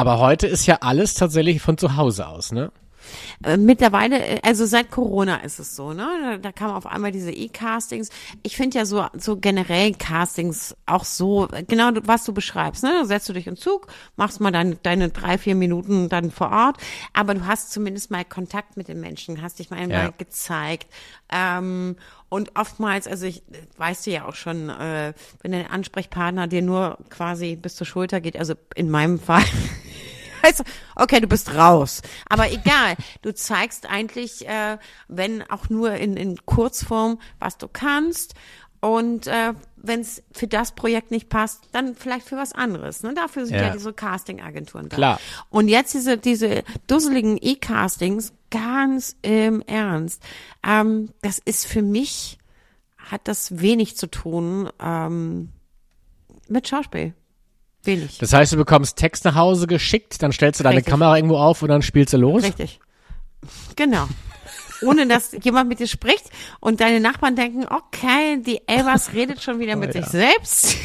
Aber 0.00 0.18
heute 0.18 0.46
ist 0.46 0.64
ja 0.64 0.78
alles 0.80 1.12
tatsächlich 1.12 1.60
von 1.60 1.76
zu 1.76 1.94
Hause 1.98 2.26
aus, 2.26 2.52
ne? 2.52 2.72
Äh, 3.44 3.58
Mittlerweile, 3.58 4.18
äh, 4.18 4.40
also 4.42 4.64
seit 4.64 4.90
Corona 4.90 5.36
ist 5.36 5.58
es 5.58 5.76
so, 5.76 5.92
ne? 5.92 6.08
Da, 6.22 6.36
da 6.38 6.52
kamen 6.52 6.72
auf 6.74 6.86
einmal 6.86 7.12
diese 7.12 7.30
E-Castings. 7.32 8.08
Ich 8.42 8.56
finde 8.56 8.78
ja 8.78 8.86
so, 8.86 9.04
so 9.18 9.36
generell 9.36 9.92
Castings 9.92 10.74
auch 10.86 11.04
so, 11.04 11.48
genau 11.68 11.90
was 12.04 12.24
du 12.24 12.32
beschreibst, 12.32 12.82
ne? 12.82 13.04
Setzt 13.04 13.28
du 13.28 13.34
dich 13.34 13.46
in 13.46 13.58
Zug, 13.58 13.88
machst 14.16 14.40
mal 14.40 14.50
deine, 14.52 14.76
deine 14.76 15.10
drei, 15.10 15.36
vier 15.36 15.54
Minuten 15.54 16.08
dann 16.08 16.30
vor 16.30 16.50
Ort, 16.50 16.78
aber 17.12 17.34
du 17.34 17.46
hast 17.46 17.72
zumindest 17.72 18.10
mal 18.10 18.24
Kontakt 18.24 18.78
mit 18.78 18.88
den 18.88 19.00
Menschen, 19.00 19.42
hast 19.42 19.58
dich 19.58 19.68
mal 19.68 19.78
einmal 19.80 20.06
Ja. 20.06 20.12
gezeigt. 20.16 20.86
Ähm, 21.30 21.96
und 22.30 22.56
oftmals, 22.58 23.06
also 23.06 23.26
ich 23.26 23.42
weißt 23.76 24.06
du 24.06 24.12
ja 24.12 24.24
auch 24.26 24.34
schon, 24.34 24.70
äh, 24.70 25.12
wenn 25.42 25.52
der 25.52 25.70
Ansprechpartner 25.72 26.46
dir 26.46 26.62
nur 26.62 26.96
quasi 27.10 27.56
bis 27.56 27.76
zur 27.76 27.86
Schulter 27.86 28.20
geht, 28.22 28.38
also 28.38 28.54
in 28.74 28.88
meinem 28.88 29.18
Fall, 29.18 29.42
heißt, 30.42 30.62
okay, 30.96 31.20
du 31.20 31.26
bist 31.26 31.54
raus. 31.54 32.02
Aber 32.28 32.50
egal, 32.50 32.96
du 33.22 33.34
zeigst 33.34 33.88
eigentlich, 33.88 34.46
äh, 34.48 34.78
wenn 35.08 35.42
auch 35.50 35.68
nur 35.68 35.92
in, 35.94 36.16
in 36.16 36.44
Kurzform, 36.46 37.20
was 37.38 37.58
du 37.58 37.68
kannst. 37.68 38.34
Und 38.80 39.26
äh, 39.26 39.52
wenn 39.76 40.00
es 40.00 40.22
für 40.32 40.46
das 40.46 40.72
Projekt 40.72 41.10
nicht 41.10 41.28
passt, 41.28 41.68
dann 41.72 41.94
vielleicht 41.94 42.26
für 42.26 42.36
was 42.38 42.52
anderes. 42.52 43.02
Ne? 43.02 43.12
Dafür 43.12 43.44
sind 43.44 43.56
ja, 43.56 43.66
Ja. 43.66 43.72
diese 43.74 43.92
Casting-Agenturen 43.92 44.88
da. 44.88 44.96
Klar. 44.96 45.20
Und 45.50 45.68
jetzt 45.68 45.92
diese, 45.92 46.16
diese 46.16 46.62
dusseligen 46.86 47.38
E-Castings, 47.40 48.32
ganz 48.50 49.16
im 49.22 49.60
Ernst. 49.62 50.22
Ähm, 50.66 51.10
das 51.20 51.38
ist 51.38 51.66
für 51.66 51.82
mich, 51.82 52.38
hat 52.96 53.28
das 53.28 53.60
wenig 53.60 53.96
zu 53.96 54.06
tun 54.06 54.70
ähm, 54.80 55.50
mit 56.48 56.66
Schauspiel. 56.66 57.12
Wenig. 57.84 58.18
Das 58.18 58.32
heißt, 58.32 58.52
du 58.52 58.56
bekommst 58.56 58.96
Text 58.96 59.24
nach 59.24 59.34
Hause 59.34 59.66
geschickt, 59.66 60.22
dann 60.22 60.32
stellst 60.32 60.60
du 60.60 60.64
deine 60.64 60.76
Richtig. 60.78 60.90
Kamera 60.90 61.16
irgendwo 61.16 61.38
auf 61.38 61.62
und 61.62 61.68
dann 61.68 61.82
spielst 61.82 62.12
du 62.12 62.18
los? 62.18 62.42
Richtig. 62.42 62.80
Genau. 63.76 64.06
Ohne 64.82 65.06
dass 65.06 65.32
jemand 65.42 65.68
mit 65.68 65.78
dir 65.78 65.86
spricht 65.86 66.24
und 66.60 66.80
deine 66.80 67.00
Nachbarn 67.00 67.36
denken, 67.36 67.66
okay, 67.66 68.40
die 68.46 68.60
Elvas 68.66 69.12
redet 69.12 69.42
schon 69.42 69.58
wieder 69.60 69.76
mit 69.76 69.90
Oh, 69.90 69.92
sich 69.92 70.02
ja. 70.02 70.08
selbst. 70.10 70.76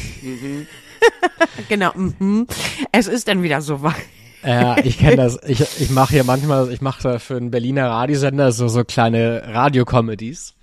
genau. 1.68 1.92
Mhm. 1.94 2.46
Es 2.92 3.06
ist 3.06 3.28
dann 3.28 3.42
wieder 3.42 3.60
so 3.62 3.82
weit. 3.82 3.94
Ja, 4.44 4.76
ich 4.78 4.98
kenne 4.98 5.16
das. 5.16 5.38
Ich, 5.46 5.60
ich 5.80 5.90
mache 5.90 6.12
hier 6.14 6.24
manchmal, 6.24 6.70
ich 6.70 6.80
mache 6.80 7.02
da 7.02 7.18
für 7.18 7.36
einen 7.36 7.50
Berliner 7.50 7.90
Radiosender 7.90 8.52
so, 8.52 8.68
so 8.68 8.84
kleine 8.84 9.42
Radiocomedies. 9.46 10.54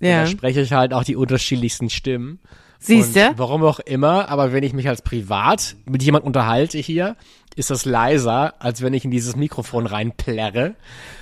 Und 0.00 0.08
Da 0.08 0.26
spreche 0.26 0.60
ich 0.60 0.72
halt 0.72 0.92
auch 0.92 1.04
die 1.04 1.16
unterschiedlichsten 1.16 1.90
Stimmen. 1.90 2.40
Siehste? 2.86 3.30
Und 3.30 3.38
Warum 3.38 3.62
auch 3.64 3.80
immer, 3.80 4.28
aber 4.28 4.52
wenn 4.52 4.62
ich 4.62 4.72
mich 4.72 4.88
als 4.88 5.02
privat 5.02 5.76
mit 5.86 6.02
jemand 6.02 6.24
unterhalte 6.24 6.78
hier, 6.78 7.16
ist 7.56 7.70
das 7.70 7.86
leiser, 7.86 8.54
als 8.58 8.82
wenn 8.82 8.92
ich 8.92 9.06
in 9.06 9.10
dieses 9.10 9.34
Mikrofon 9.34 9.86
reinplärre. 9.86 10.74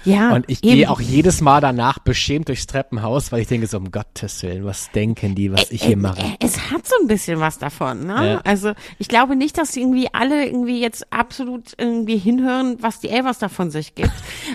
Ja. 0.04 0.34
Und 0.34 0.46
ich 0.48 0.60
gehe 0.60 0.90
auch 0.90 1.00
jedes 1.00 1.40
Mal 1.40 1.60
danach 1.60 2.00
beschämt 2.00 2.48
durchs 2.48 2.66
Treppenhaus, 2.66 3.30
weil 3.30 3.40
ich 3.40 3.46
denke 3.46 3.68
so, 3.68 3.78
um 3.78 3.92
Gottes 3.92 4.42
Willen, 4.42 4.64
was 4.64 4.90
denken 4.90 5.36
die, 5.36 5.52
was 5.52 5.70
ich 5.70 5.84
hier 5.84 5.96
mache? 5.96 6.34
Es 6.40 6.72
hat 6.72 6.86
so 6.86 6.96
ein 7.00 7.06
bisschen 7.06 7.38
was 7.38 7.58
davon, 7.58 8.06
ne? 8.06 8.32
Ja. 8.32 8.40
Also 8.42 8.72
ich 8.98 9.06
glaube 9.06 9.36
nicht, 9.36 9.56
dass 9.56 9.76
irgendwie 9.76 10.08
alle 10.12 10.44
irgendwie 10.44 10.80
jetzt 10.80 11.12
absolut 11.12 11.72
irgendwie 11.78 12.18
hinhören, 12.18 12.78
was 12.80 12.98
die 12.98 13.10
Elvas 13.10 13.38
davon 13.38 13.70
sich 13.70 13.94
gibt. 13.94 14.12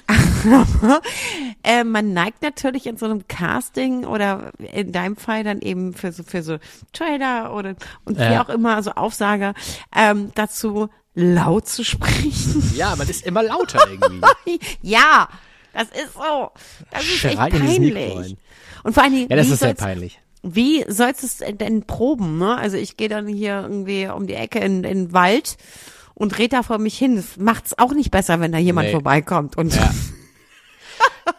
Aber 0.46 1.02
äh, 1.64 1.84
man 1.84 2.14
neigt 2.14 2.42
natürlich 2.42 2.86
in 2.88 2.98
so 2.98 3.06
einem 3.06 3.28
Casting 3.28 4.06
oder 4.06 4.52
in 4.74 4.92
deinem 4.92 5.16
Fall 5.16 5.44
dann 5.44 5.62
eben 5.62 5.94
für 5.94 6.12
so 6.12 6.24
für 6.24 6.44
so 6.44 6.58
Trailer 6.94 7.54
oder 7.54 7.76
und 8.06 8.18
wie 8.18 8.22
Ja. 8.24 8.44
auch 8.44 8.50
immer, 8.50 8.82
so 8.84 8.92
Aufsager, 8.92 9.54
ähm, 9.96 10.32
dazu 10.36 10.90
laut 11.16 11.68
zu 11.68 11.84
sprechen. 11.84 12.72
Ja, 12.76 12.96
man 12.96 13.08
ist 13.10 13.26
immer 13.26 13.44
lauter 13.44 13.80
irgendwie. 13.92 14.60
ja, 14.82 15.28
das 15.74 15.88
ist 15.90 16.14
so. 16.14 16.52
Das 16.92 17.04
ist 17.04 17.24
echt 17.26 17.38
Mikro 17.40 17.58
rein. 17.58 17.66
peinlich. 17.68 18.38
Und 18.84 18.94
vor 18.94 19.04
allen 19.04 19.14
Dingen, 19.14 19.28
Ja, 19.30 19.36
das 19.36 19.48
wie 19.48 19.52
ist 19.54 19.60
sehr 19.60 19.70
soll's- 19.70 19.80
peinlich. 19.82 20.20
wie 20.44 20.86
sollst 20.88 21.22
du 21.24 21.28
es 21.28 21.58
denn 21.58 21.84
proben, 21.86 22.38
ne? 22.38 22.56
Also 22.58 22.78
ich 22.78 22.96
gehe 22.96 23.10
dann 23.10 23.28
hier 23.28 23.62
irgendwie 23.62 24.08
um 24.08 24.26
die 24.28 24.36
Ecke 24.36 24.60
in, 24.60 24.84
in 24.86 25.06
den 25.08 25.14
Wald 25.14 25.58
und 26.14 26.38
red 26.38 26.54
da 26.54 26.64
vor 26.64 26.78
mich 26.78 26.98
hin. 26.98 27.16
Das 27.18 27.36
macht's 27.38 27.78
auch 27.78 27.94
nicht 27.94 28.12
besser, 28.12 28.40
wenn 28.40 28.52
da 28.54 28.58
jemand 28.58 28.88
Nee. 28.88 28.94
vorbeikommt. 28.94 29.58
Und 29.58 29.76
Ja. 29.76 29.92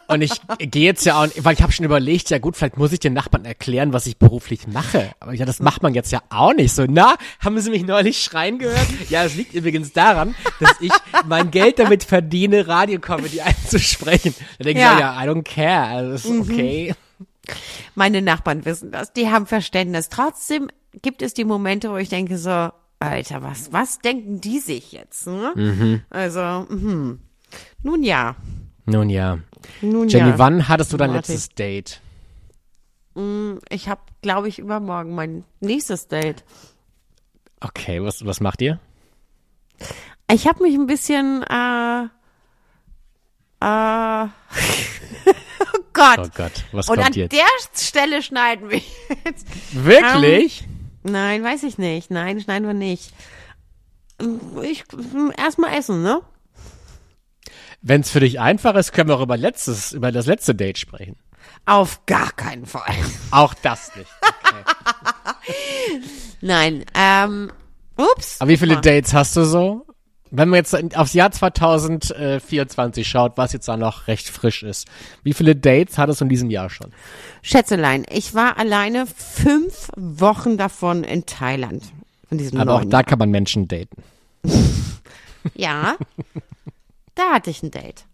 Und 0.07 0.21
ich 0.21 0.31
gehe 0.57 0.83
jetzt 0.83 1.05
ja 1.05 1.21
auch, 1.21 1.27
weil 1.37 1.53
ich 1.53 1.61
habe 1.61 1.71
schon 1.71 1.85
überlegt, 1.85 2.29
ja 2.29 2.37
gut, 2.39 2.55
vielleicht 2.57 2.77
muss 2.77 2.91
ich 2.91 2.99
den 2.99 3.13
Nachbarn 3.13 3.45
erklären, 3.45 3.93
was 3.93 4.05
ich 4.07 4.17
beruflich 4.17 4.67
mache. 4.67 5.11
Aber 5.19 5.33
ja, 5.33 5.45
das 5.45 5.59
macht 5.59 5.83
man 5.83 5.93
jetzt 5.93 6.11
ja 6.11 6.21
auch 6.29 6.53
nicht 6.53 6.73
so. 6.73 6.85
Na, 6.87 7.15
haben 7.39 7.59
Sie 7.59 7.69
mich 7.69 7.83
neulich 7.83 8.21
schreien 8.21 8.59
gehört? 8.59 8.87
Ja, 9.09 9.23
es 9.23 9.35
liegt 9.35 9.53
übrigens 9.53 9.93
daran, 9.93 10.35
dass 10.59 10.75
ich 10.81 10.91
mein 11.25 11.51
Geld 11.51 11.79
damit 11.79 12.03
verdiene, 12.03 12.67
Radiocomedy 12.67 13.41
einzusprechen. 13.41 14.35
Da 14.57 14.63
denke 14.65 14.81
Ja. 14.81 14.93
ich, 14.93 14.99
ja, 14.99 15.23
I 15.23 15.27
don't 15.27 15.43
care. 15.43 15.87
Also 15.87 16.33
ist 16.33 16.49
okay. 16.49 16.93
meine 17.95 18.21
Nachbarn 18.21 18.65
wissen 18.65 18.91
das, 18.91 19.13
die 19.13 19.29
haben 19.29 19.45
Verständnis. 19.45 20.09
Trotzdem 20.09 20.69
gibt 21.01 21.21
es 21.21 21.33
die 21.33 21.45
Momente, 21.45 21.89
wo 21.89 21.97
ich 21.97 22.09
denke 22.09 22.37
so, 22.37 22.69
Alter, 22.99 23.41
was, 23.41 23.71
was 23.73 23.99
denken 23.99 24.41
die 24.41 24.59
sich 24.59 24.91
jetzt? 24.91 25.25
Ne? 25.25 25.53
Mhm. 25.55 26.01
Also, 26.09 26.67
mhm. 26.69 27.19
nun 27.81 28.03
ja, 28.03 28.35
Nun 28.91 29.09
ja. 29.09 29.39
nun 29.81 30.07
Jenny, 30.07 30.31
ja. 30.31 30.39
wann 30.39 30.67
hattest 30.67 30.91
du 30.93 30.97
dein 30.97 31.11
Martin. 31.11 31.33
letztes 31.33 31.49
Date? 31.55 32.01
Ich 33.69 33.89
habe, 33.89 34.01
glaube 34.21 34.47
ich, 34.47 34.59
übermorgen 34.59 35.15
mein 35.15 35.43
nächstes 35.59 36.07
Date. 36.07 36.43
Okay, 37.59 38.01
was, 38.01 38.25
was 38.25 38.39
macht 38.39 38.61
ihr? 38.61 38.79
Ich 40.31 40.47
habe 40.47 40.63
mich 40.63 40.75
ein 40.75 40.87
bisschen, 40.87 41.43
äh, 41.43 42.03
äh, 43.63 44.25
oh 44.25 45.83
Gott. 45.93 46.19
Oh 46.19 46.29
Gott, 46.35 46.65
was 46.71 46.89
Und 46.89 46.99
an 46.99 47.03
kommt 47.05 47.15
jetzt? 47.17 47.33
der 47.33 47.47
Stelle 47.73 48.21
schneiden 48.23 48.69
wir 48.69 48.81
jetzt. 49.25 49.47
Wirklich? 49.73 50.67
Nein, 51.03 51.43
weiß 51.43 51.63
ich 51.63 51.77
nicht. 51.77 52.11
Nein, 52.11 52.39
schneiden 52.39 52.67
wir 52.67 52.73
nicht. 52.73 53.13
Ich 54.61 54.83
erstmal 55.37 55.77
essen, 55.77 56.03
ne? 56.03 56.21
Wenn 57.81 58.01
es 58.01 58.11
für 58.11 58.19
dich 58.19 58.39
einfach 58.39 58.75
ist, 58.75 58.93
können 58.93 59.09
wir 59.09 59.17
auch 59.17 59.21
über 59.21 59.37
letztes, 59.37 59.91
über 59.91 60.11
das 60.11 60.27
letzte 60.27 60.53
Date 60.53 60.77
sprechen. 60.77 61.15
Auf 61.65 62.05
gar 62.05 62.31
keinen 62.31 62.65
Fall. 62.65 62.93
Auch 63.31 63.53
das 63.55 63.95
nicht. 63.95 64.09
Nein, 66.41 66.85
ähm, 66.95 67.51
ups. 67.97 68.39
Aber 68.39 68.49
wie 68.49 68.57
viele. 68.57 68.79
Dates 68.81 69.13
hast 69.13 69.35
du 69.35 69.43
so? 69.43 69.85
Wenn 70.33 70.47
man 70.47 70.57
jetzt 70.57 70.95
aufs 70.95 71.13
Jahr 71.13 71.29
2024 71.29 73.05
schaut, 73.05 73.33
was 73.35 73.51
jetzt 73.51 73.67
da 73.67 73.75
noch 73.75 74.07
recht 74.07 74.29
frisch 74.29 74.63
ist, 74.63 74.87
wie 75.23 75.33
viele 75.33 75.57
Dates 75.57 75.97
hattest 75.97 76.21
du 76.21 76.25
in 76.25 76.29
diesem 76.29 76.49
Jahr 76.49 76.69
schon? 76.69 76.93
Schätzelein, 77.41 78.05
ich 78.09 78.33
war 78.33 78.57
alleine 78.57 79.07
fünf 79.07 79.89
Wochen 79.97 80.57
davon 80.57 81.03
in 81.03 81.25
Thailand. 81.25 81.83
Von 82.29 82.37
diesem 82.37 82.61
Aber 82.61 82.75
auch 82.75 82.85
da 82.85 82.99
Jahr. 82.99 83.03
kann 83.03 83.19
man 83.19 83.29
Menschen 83.29 83.67
daten. 83.67 84.01
Ja, 85.55 85.95
da 87.21 87.35
hatte 87.35 87.49
ich 87.49 87.61
ein 87.63 87.71
Date. 87.71 88.05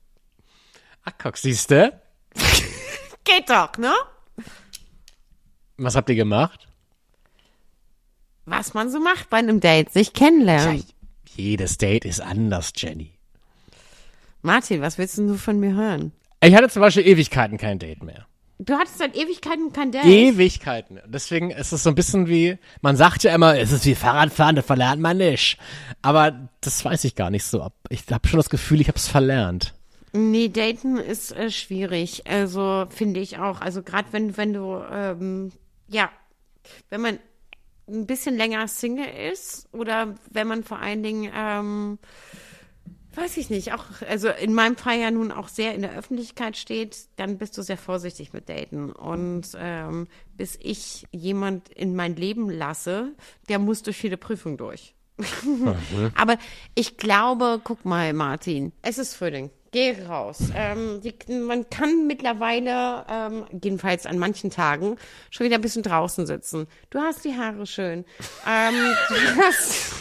Ach, 1.04 1.14
guck, 1.18 1.38
siehste? 1.38 2.02
Geht 3.24 3.50
doch, 3.50 3.78
ne? 3.78 3.94
Was 5.78 5.96
habt 5.96 6.10
ihr 6.10 6.16
gemacht? 6.16 6.68
Was 8.46 8.74
man 8.74 8.90
so 8.90 9.00
macht 9.00 9.30
bei 9.30 9.38
einem 9.38 9.60
Date, 9.60 9.92
sich 9.92 10.14
kennenlernen. 10.14 10.84
Jedes 11.36 11.78
Date 11.78 12.06
ist 12.06 12.22
anders, 12.22 12.72
Jenny. 12.76 13.14
Martin, 14.42 14.82
was 14.82 14.98
willst 14.98 15.18
denn 15.18 15.28
du 15.28 15.36
von 15.36 15.60
mir 15.60 15.74
hören? 15.76 16.12
Ich 16.42 16.56
hatte 16.56 16.70
zum 16.70 16.82
Beispiel 16.82 17.06
Ewigkeiten 17.08 17.58
kein 17.58 17.80
Date 17.80 18.04
mehr. 18.04 18.26
Du 18.60 18.74
hattest 18.76 18.98
seit 18.98 19.16
Ewigkeiten 19.16 19.72
kein 19.72 19.92
Date. 19.92 20.06
Ewigkeiten. 20.06 21.00
Deswegen 21.06 21.52
ist 21.52 21.72
es 21.74 21.84
so 21.84 21.90
ein 21.90 21.96
bisschen 21.96 22.28
wie, 22.28 22.58
man 22.82 22.96
sagt 22.96 23.24
ja 23.24 23.34
immer, 23.36 23.58
es 23.58 23.72
ist 23.72 23.86
wie 23.86 23.94
Fahrradfahren, 23.94 24.56
das 24.56 24.66
verlernt 24.66 25.02
man 25.02 25.18
nicht. 25.18 25.60
Aber 26.02 26.50
das 26.62 26.84
weiß 26.84 27.04
ich 27.04 27.16
gar 27.16 27.30
nicht 27.30 27.44
so. 27.44 27.70
Ich 27.90 28.04
habe 28.12 28.28
schon 28.28 28.38
das 28.40 28.50
Gefühl, 28.50 28.82
ich 28.82 28.88
habe 28.88 28.98
es 28.98 29.08
verlernt. 29.08 29.76
Nee, 30.14 30.50
daten 30.50 30.98
ist 30.98 31.32
äh, 31.34 31.52
schwierig. 31.52 32.24
Also 32.28 32.88
finde 32.90 33.20
ich 33.20 33.38
auch. 33.38 33.62
Also 33.62 33.84
gerade 33.84 34.08
wenn, 34.12 34.38
wenn 34.38 34.54
du, 34.54 34.82
ähm, 34.92 35.52
ja, 35.88 36.10
wenn 36.90 37.02
man 37.02 37.20
ein 37.88 38.08
bisschen 38.08 38.36
länger 38.36 38.68
Single 38.68 39.08
ist 39.32 39.68
oder 39.72 40.16
wenn 40.32 40.48
man 40.48 40.64
vor 40.64 40.80
allen 40.80 41.04
Dingen, 41.04 41.32
ähm, 41.36 42.00
weiß 43.18 43.38
ich 43.38 43.50
nicht, 43.50 43.74
auch, 43.74 43.86
also 44.08 44.30
in 44.30 44.54
meinem 44.54 44.78
Fall 44.78 45.00
ja 45.00 45.10
nun 45.10 45.32
auch 45.32 45.48
sehr 45.48 45.74
in 45.74 45.82
der 45.82 45.96
Öffentlichkeit 45.98 46.56
steht, 46.56 46.98
dann 47.16 47.38
bist 47.38 47.58
du 47.58 47.64
sehr 47.64 47.78
vorsichtig 47.78 48.32
mit 48.32 48.48
Daten. 48.48 48.92
Und 48.92 49.48
ähm, 49.58 50.08
bis 50.36 50.58
ich 50.62 51.08
jemand 51.12 51.70
in 51.70 51.96
mein 51.96 52.16
Leben 52.16 52.50
lasse, 52.50 53.14
der 53.50 53.60
muss 53.60 53.82
durch 53.82 53.98
viele 53.98 54.18
Prüfungen 54.18 54.58
durch. 54.58 54.94
Aber 56.16 56.38
ich 56.76 56.98
glaube, 56.98 57.60
guck 57.64 57.86
mal, 57.86 58.14
Martin, 58.14 58.72
es 58.84 59.00
ist 59.00 59.16
Frühling. 59.16 59.50
Geh 59.72 59.96
raus. 60.06 60.38
Ähm, 60.56 61.02
die, 61.02 61.14
man 61.34 61.70
kann 61.70 62.08
mittlerweile, 62.08 63.06
ähm, 63.10 63.46
jedenfalls 63.52 64.06
an 64.06 64.18
manchen 64.18 64.50
Tagen, 64.50 64.98
schon 65.30 65.46
wieder 65.46 65.56
ein 65.56 65.62
bisschen 65.62 65.84
draußen 65.84 66.26
sitzen. 66.26 66.68
Du 66.90 67.00
hast 67.00 67.26
die 67.26 67.36
Haare 67.36 67.66
schön. 67.66 68.06
Ähm, 68.48 68.76
du 69.10 69.16
hast, 69.42 69.94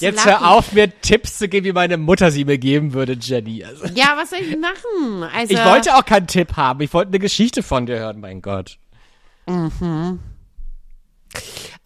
Jetzt 0.00 0.16
lachen. 0.24 0.30
hör 0.30 0.50
auf, 0.50 0.72
mir 0.72 1.00
Tipps 1.00 1.38
zu 1.38 1.48
geben, 1.48 1.66
wie 1.66 1.72
meine 1.72 1.96
Mutter 1.96 2.30
sie 2.30 2.44
mir 2.44 2.58
geben 2.58 2.92
würde, 2.92 3.16
Jenny. 3.20 3.64
Also, 3.64 3.86
Ja, 3.94 4.14
was 4.16 4.30
soll 4.30 4.40
ich 4.40 4.56
machen? 4.58 5.22
Also, 5.34 5.54
ich 5.54 5.64
wollte 5.64 5.94
auch 5.96 6.04
keinen 6.04 6.26
Tipp 6.26 6.56
haben. 6.56 6.80
Ich 6.80 6.92
wollte 6.92 7.08
eine 7.10 7.18
Geschichte 7.18 7.62
von 7.62 7.86
dir 7.86 7.98
hören, 7.98 8.20
mein 8.20 8.42
Gott. 8.42 8.78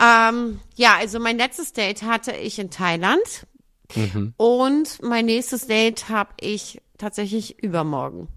Ähm, 0.01 0.61
ja, 0.75 0.97
also 0.99 1.19
mein 1.21 1.39
letztes 1.39 1.73
Date 1.73 2.03
hatte 2.03 2.33
ich 2.33 2.59
in 2.59 2.71
Thailand 2.71 3.47
Mhm. 3.95 4.33
und 4.39 5.03
mein 5.03 5.27
nächstes 5.27 5.67
Date 5.67 6.09
habe 6.09 6.31
ich 6.41 6.81
tatsächlich 6.99 7.63
übermorgen. 7.63 8.29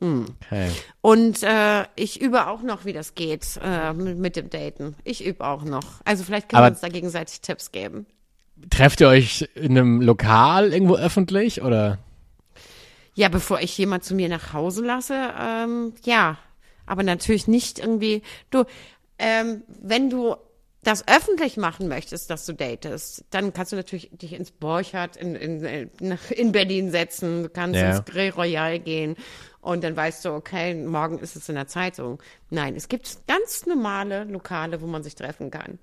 Okay. 0.00 0.70
Und 1.00 1.42
äh, 1.42 1.84
ich 1.96 2.20
übe 2.20 2.46
auch 2.46 2.62
noch, 2.62 2.84
wie 2.84 2.92
das 2.92 3.16
geht 3.16 3.58
äh, 3.60 3.92
mit, 3.92 4.16
mit 4.18 4.36
dem 4.36 4.48
Daten. 4.48 4.94
Ich 5.02 5.26
übe 5.26 5.44
auch 5.44 5.64
noch. 5.64 5.84
Also 6.04 6.22
vielleicht 6.22 6.48
können 6.48 6.58
Aber- 6.58 6.66
wir 6.68 6.72
uns 6.74 6.80
da 6.80 6.88
gegenseitig 6.88 7.40
Tipps 7.40 7.72
geben. 7.72 8.06
Trefft 8.70 9.00
ihr 9.00 9.08
euch 9.08 9.48
in 9.54 9.76
einem 9.78 10.00
Lokal 10.00 10.72
irgendwo 10.72 10.96
öffentlich 10.96 11.62
oder? 11.62 11.98
Ja, 13.14 13.28
bevor 13.28 13.60
ich 13.60 13.76
jemand 13.78 14.04
zu 14.04 14.14
mir 14.14 14.28
nach 14.28 14.52
Hause 14.52 14.84
lasse, 14.84 15.32
ähm, 15.40 15.92
ja. 16.04 16.38
Aber 16.86 17.02
natürlich 17.02 17.48
nicht 17.48 17.78
irgendwie. 17.80 18.22
Du, 18.50 18.64
ähm, 19.18 19.62
wenn 19.82 20.08
du 20.08 20.36
das 20.84 21.06
öffentlich 21.08 21.56
machen 21.56 21.88
möchtest, 21.88 22.30
dass 22.30 22.46
du 22.46 22.54
datest, 22.54 23.24
dann 23.30 23.52
kannst 23.52 23.72
du 23.72 23.76
natürlich 23.76 24.10
dich 24.12 24.32
ins 24.32 24.52
Borchardt 24.52 25.16
in, 25.16 25.34
in, 25.34 25.88
in 26.30 26.52
Berlin 26.52 26.90
setzen, 26.90 27.42
du 27.42 27.48
kannst 27.48 27.80
Ja. 27.80 27.90
ins 27.90 28.04
Grill 28.04 28.30
Royal 28.30 28.78
gehen 28.78 29.16
und 29.60 29.82
dann 29.84 29.96
weißt 29.96 30.24
du, 30.24 30.30
okay, 30.30 30.74
morgen 30.74 31.18
ist 31.18 31.34
es 31.36 31.48
in 31.48 31.56
der 31.56 31.66
Zeitung. 31.66 32.22
Nein, 32.48 32.74
es 32.76 32.88
gibt 32.88 33.18
ganz 33.26 33.66
normale 33.66 34.24
Lokale, 34.24 34.80
wo 34.80 34.86
man 34.86 35.02
sich 35.02 35.14
treffen 35.16 35.50
kann. 35.50 35.78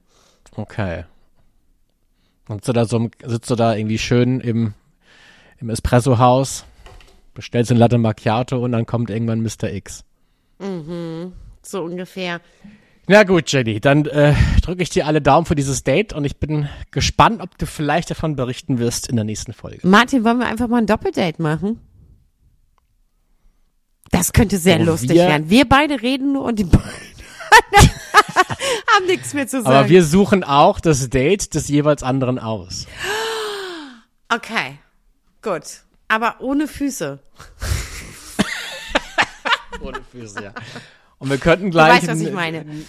Okay. 0.55 1.03
Sitzt 2.47 2.67
du 2.67 2.73
da 2.73 2.85
so, 2.85 3.09
sitzt 3.25 3.49
du 3.49 3.55
da 3.55 3.75
irgendwie 3.75 3.97
schön 3.97 4.39
im, 4.39 4.73
im 5.59 5.69
Espresso-Haus, 5.69 6.65
bestellst 7.33 7.71
ein 7.71 7.77
Latte 7.77 7.97
Macchiato 7.97 8.63
und 8.63 8.71
dann 8.71 8.85
kommt 8.85 9.09
irgendwann 9.09 9.41
Mr. 9.41 9.71
X. 9.73 10.03
So 11.63 11.83
ungefähr. 11.83 12.39
Na 13.07 13.23
gut, 13.23 13.51
Jenny, 13.51 13.79
dann 13.79 14.05
äh, 14.05 14.33
drücke 14.63 14.81
ich 14.81 14.89
dir 14.89 15.05
alle 15.05 15.21
Daumen 15.21 15.45
für 15.45 15.53
dieses 15.55 15.83
Date 15.83 16.13
und 16.13 16.25
ich 16.25 16.37
bin 16.37 16.67
gespannt, 16.91 17.41
ob 17.41 17.55
du 17.57 17.65
vielleicht 17.67 18.09
davon 18.09 18.35
berichten 18.35 18.79
wirst 18.79 19.07
in 19.07 19.15
der 19.15 19.25
nächsten 19.25 19.53
Folge. 19.53 19.87
Martin, 19.87 20.23
wollen 20.23 20.39
wir 20.39 20.47
einfach 20.47 20.67
mal 20.67 20.77
ein 20.77 20.87
Doppeldate 20.87 21.41
machen? 21.41 21.79
Das 24.11 24.33
könnte 24.33 24.57
sehr 24.57 24.79
Wo 24.79 24.83
lustig 24.85 25.11
wir- 25.11 25.27
werden. 25.27 25.49
Wir 25.49 25.65
beide 25.67 26.01
reden 26.01 26.33
nur 26.33 26.45
und 26.45 26.57
die 26.57 26.63
beiden 26.63 26.89
haben 28.95 29.05
nichts 29.07 29.33
mehr 29.33 29.47
zu 29.47 29.61
sagen. 29.61 29.75
Aber 29.75 29.89
wir 29.89 30.03
suchen 30.03 30.43
auch 30.43 30.79
das 30.79 31.09
Date 31.09 31.53
des 31.53 31.67
jeweils 31.67 32.03
anderen 32.03 32.39
aus. 32.39 32.87
okay, 34.33 34.79
gut. 35.41 35.63
Aber 36.07 36.35
ohne 36.39 36.67
Füße. 36.67 37.19
Ohne 39.81 40.01
Füße, 40.11 40.43
ja. 40.43 40.53
Und 41.19 41.29
wir 41.29 41.37
könnten 41.37 41.71
gleich 41.71 41.97
weißt, 42.01 42.07
was 42.07 42.21
ich 42.21 42.27
ein, 42.27 42.33
meine. 42.33 42.59
ein 42.59 42.85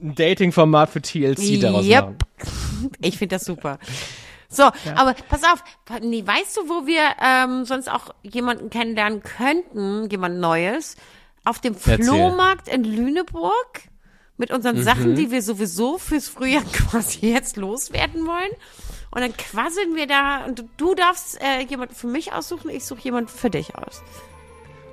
Dating-Format 0.00 0.90
für 0.90 1.02
TLC 1.02 1.60
daraus 1.60 1.84
Yep. 1.86 2.04
machen. 2.04 2.16
Ich 3.00 3.18
finde 3.18 3.36
das 3.36 3.44
super. 3.44 3.78
So, 4.48 4.64
aber 4.94 5.14
pass 5.28 5.42
auf, 5.42 5.62
nee, 6.02 6.24
weißt 6.26 6.56
du, 6.56 6.68
wo 6.68 6.86
wir 6.86 7.02
ähm, 7.22 7.64
sonst 7.64 7.90
auch 7.90 8.14
jemanden 8.22 8.70
kennenlernen 8.70 9.22
könnten, 9.22 10.08
jemand 10.08 10.38
Neues? 10.38 10.96
Auf 11.46 11.60
dem 11.60 11.72
Erzähl. 11.74 12.02
Flohmarkt 12.04 12.68
in 12.68 12.84
Lüneburg 12.84 13.52
mit 14.36 14.50
Mhm. 14.50 14.56
unseren 14.56 14.82
Sachen, 14.82 15.14
die 15.14 15.30
wir 15.30 15.40
sowieso 15.40 15.96
fürs 15.96 16.28
Frühjahr 16.28 16.62
quasi 16.72 17.26
jetzt 17.32 17.56
loswerden 17.56 18.26
wollen. 18.26 18.50
Und 19.12 19.22
dann 19.22 19.34
quasseln 19.34 19.94
wir 19.94 20.06
da 20.06 20.44
und 20.44 20.64
du, 20.76 20.94
darfst 20.94 21.40
äh, 21.40 21.62
jemanden 21.62 21.94
für 21.94 22.08
mich 22.08 22.32
aussuchen, 22.34 22.68
ich 22.68 22.84
suche 22.84 23.00
jemanden 23.00 23.28
für 23.30 23.48
dich 23.48 23.74
aus. 23.76 24.02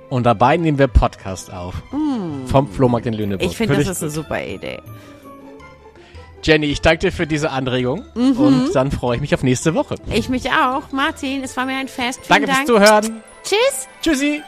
Und 0.08 0.24
dabei 0.24 0.56
nehmen 0.56 0.78
wir 0.78 0.86
Podcast 0.86 1.52
auf. 1.52 1.74
Vom 2.46 2.68
Flohmarkt 2.72 3.06
in 3.06 3.14
Lüneburg. 3.14 3.46
Mm. 3.46 3.50
Ich 3.50 3.56
finde, 3.56 3.76
das 3.76 3.88
ist 3.88 4.02
eine 4.02 4.10
super 4.10 4.42
Idee. 4.42 4.80
Jenny, 6.42 6.66
ich 6.66 6.80
danke 6.82 6.98
dir 7.06 7.12
für 7.12 7.26
diese 7.26 7.50
Anregung 7.50 8.04
Mhm. 8.14 8.36
und 8.38 8.72
dann 8.74 8.92
freue 8.92 9.16
ich 9.16 9.20
mich 9.22 9.34
auf 9.34 9.42
nächste 9.42 9.74
Woche. 9.74 9.96
Ich 10.12 10.28
mich 10.28 10.50
auch. 10.52 10.92
Martin, 10.92 11.42
es 11.42 11.56
war 11.56 11.64
mir 11.66 11.76
ein 11.76 11.88
Fest. 11.88 12.20
Vielen 12.26 12.46
Danke 12.46 12.46
fürs 12.46 12.56
Dank. 12.58 12.68
Zuhören. 12.68 13.22
Tschüss. 13.42 13.88
Tschüssi. 14.02 14.42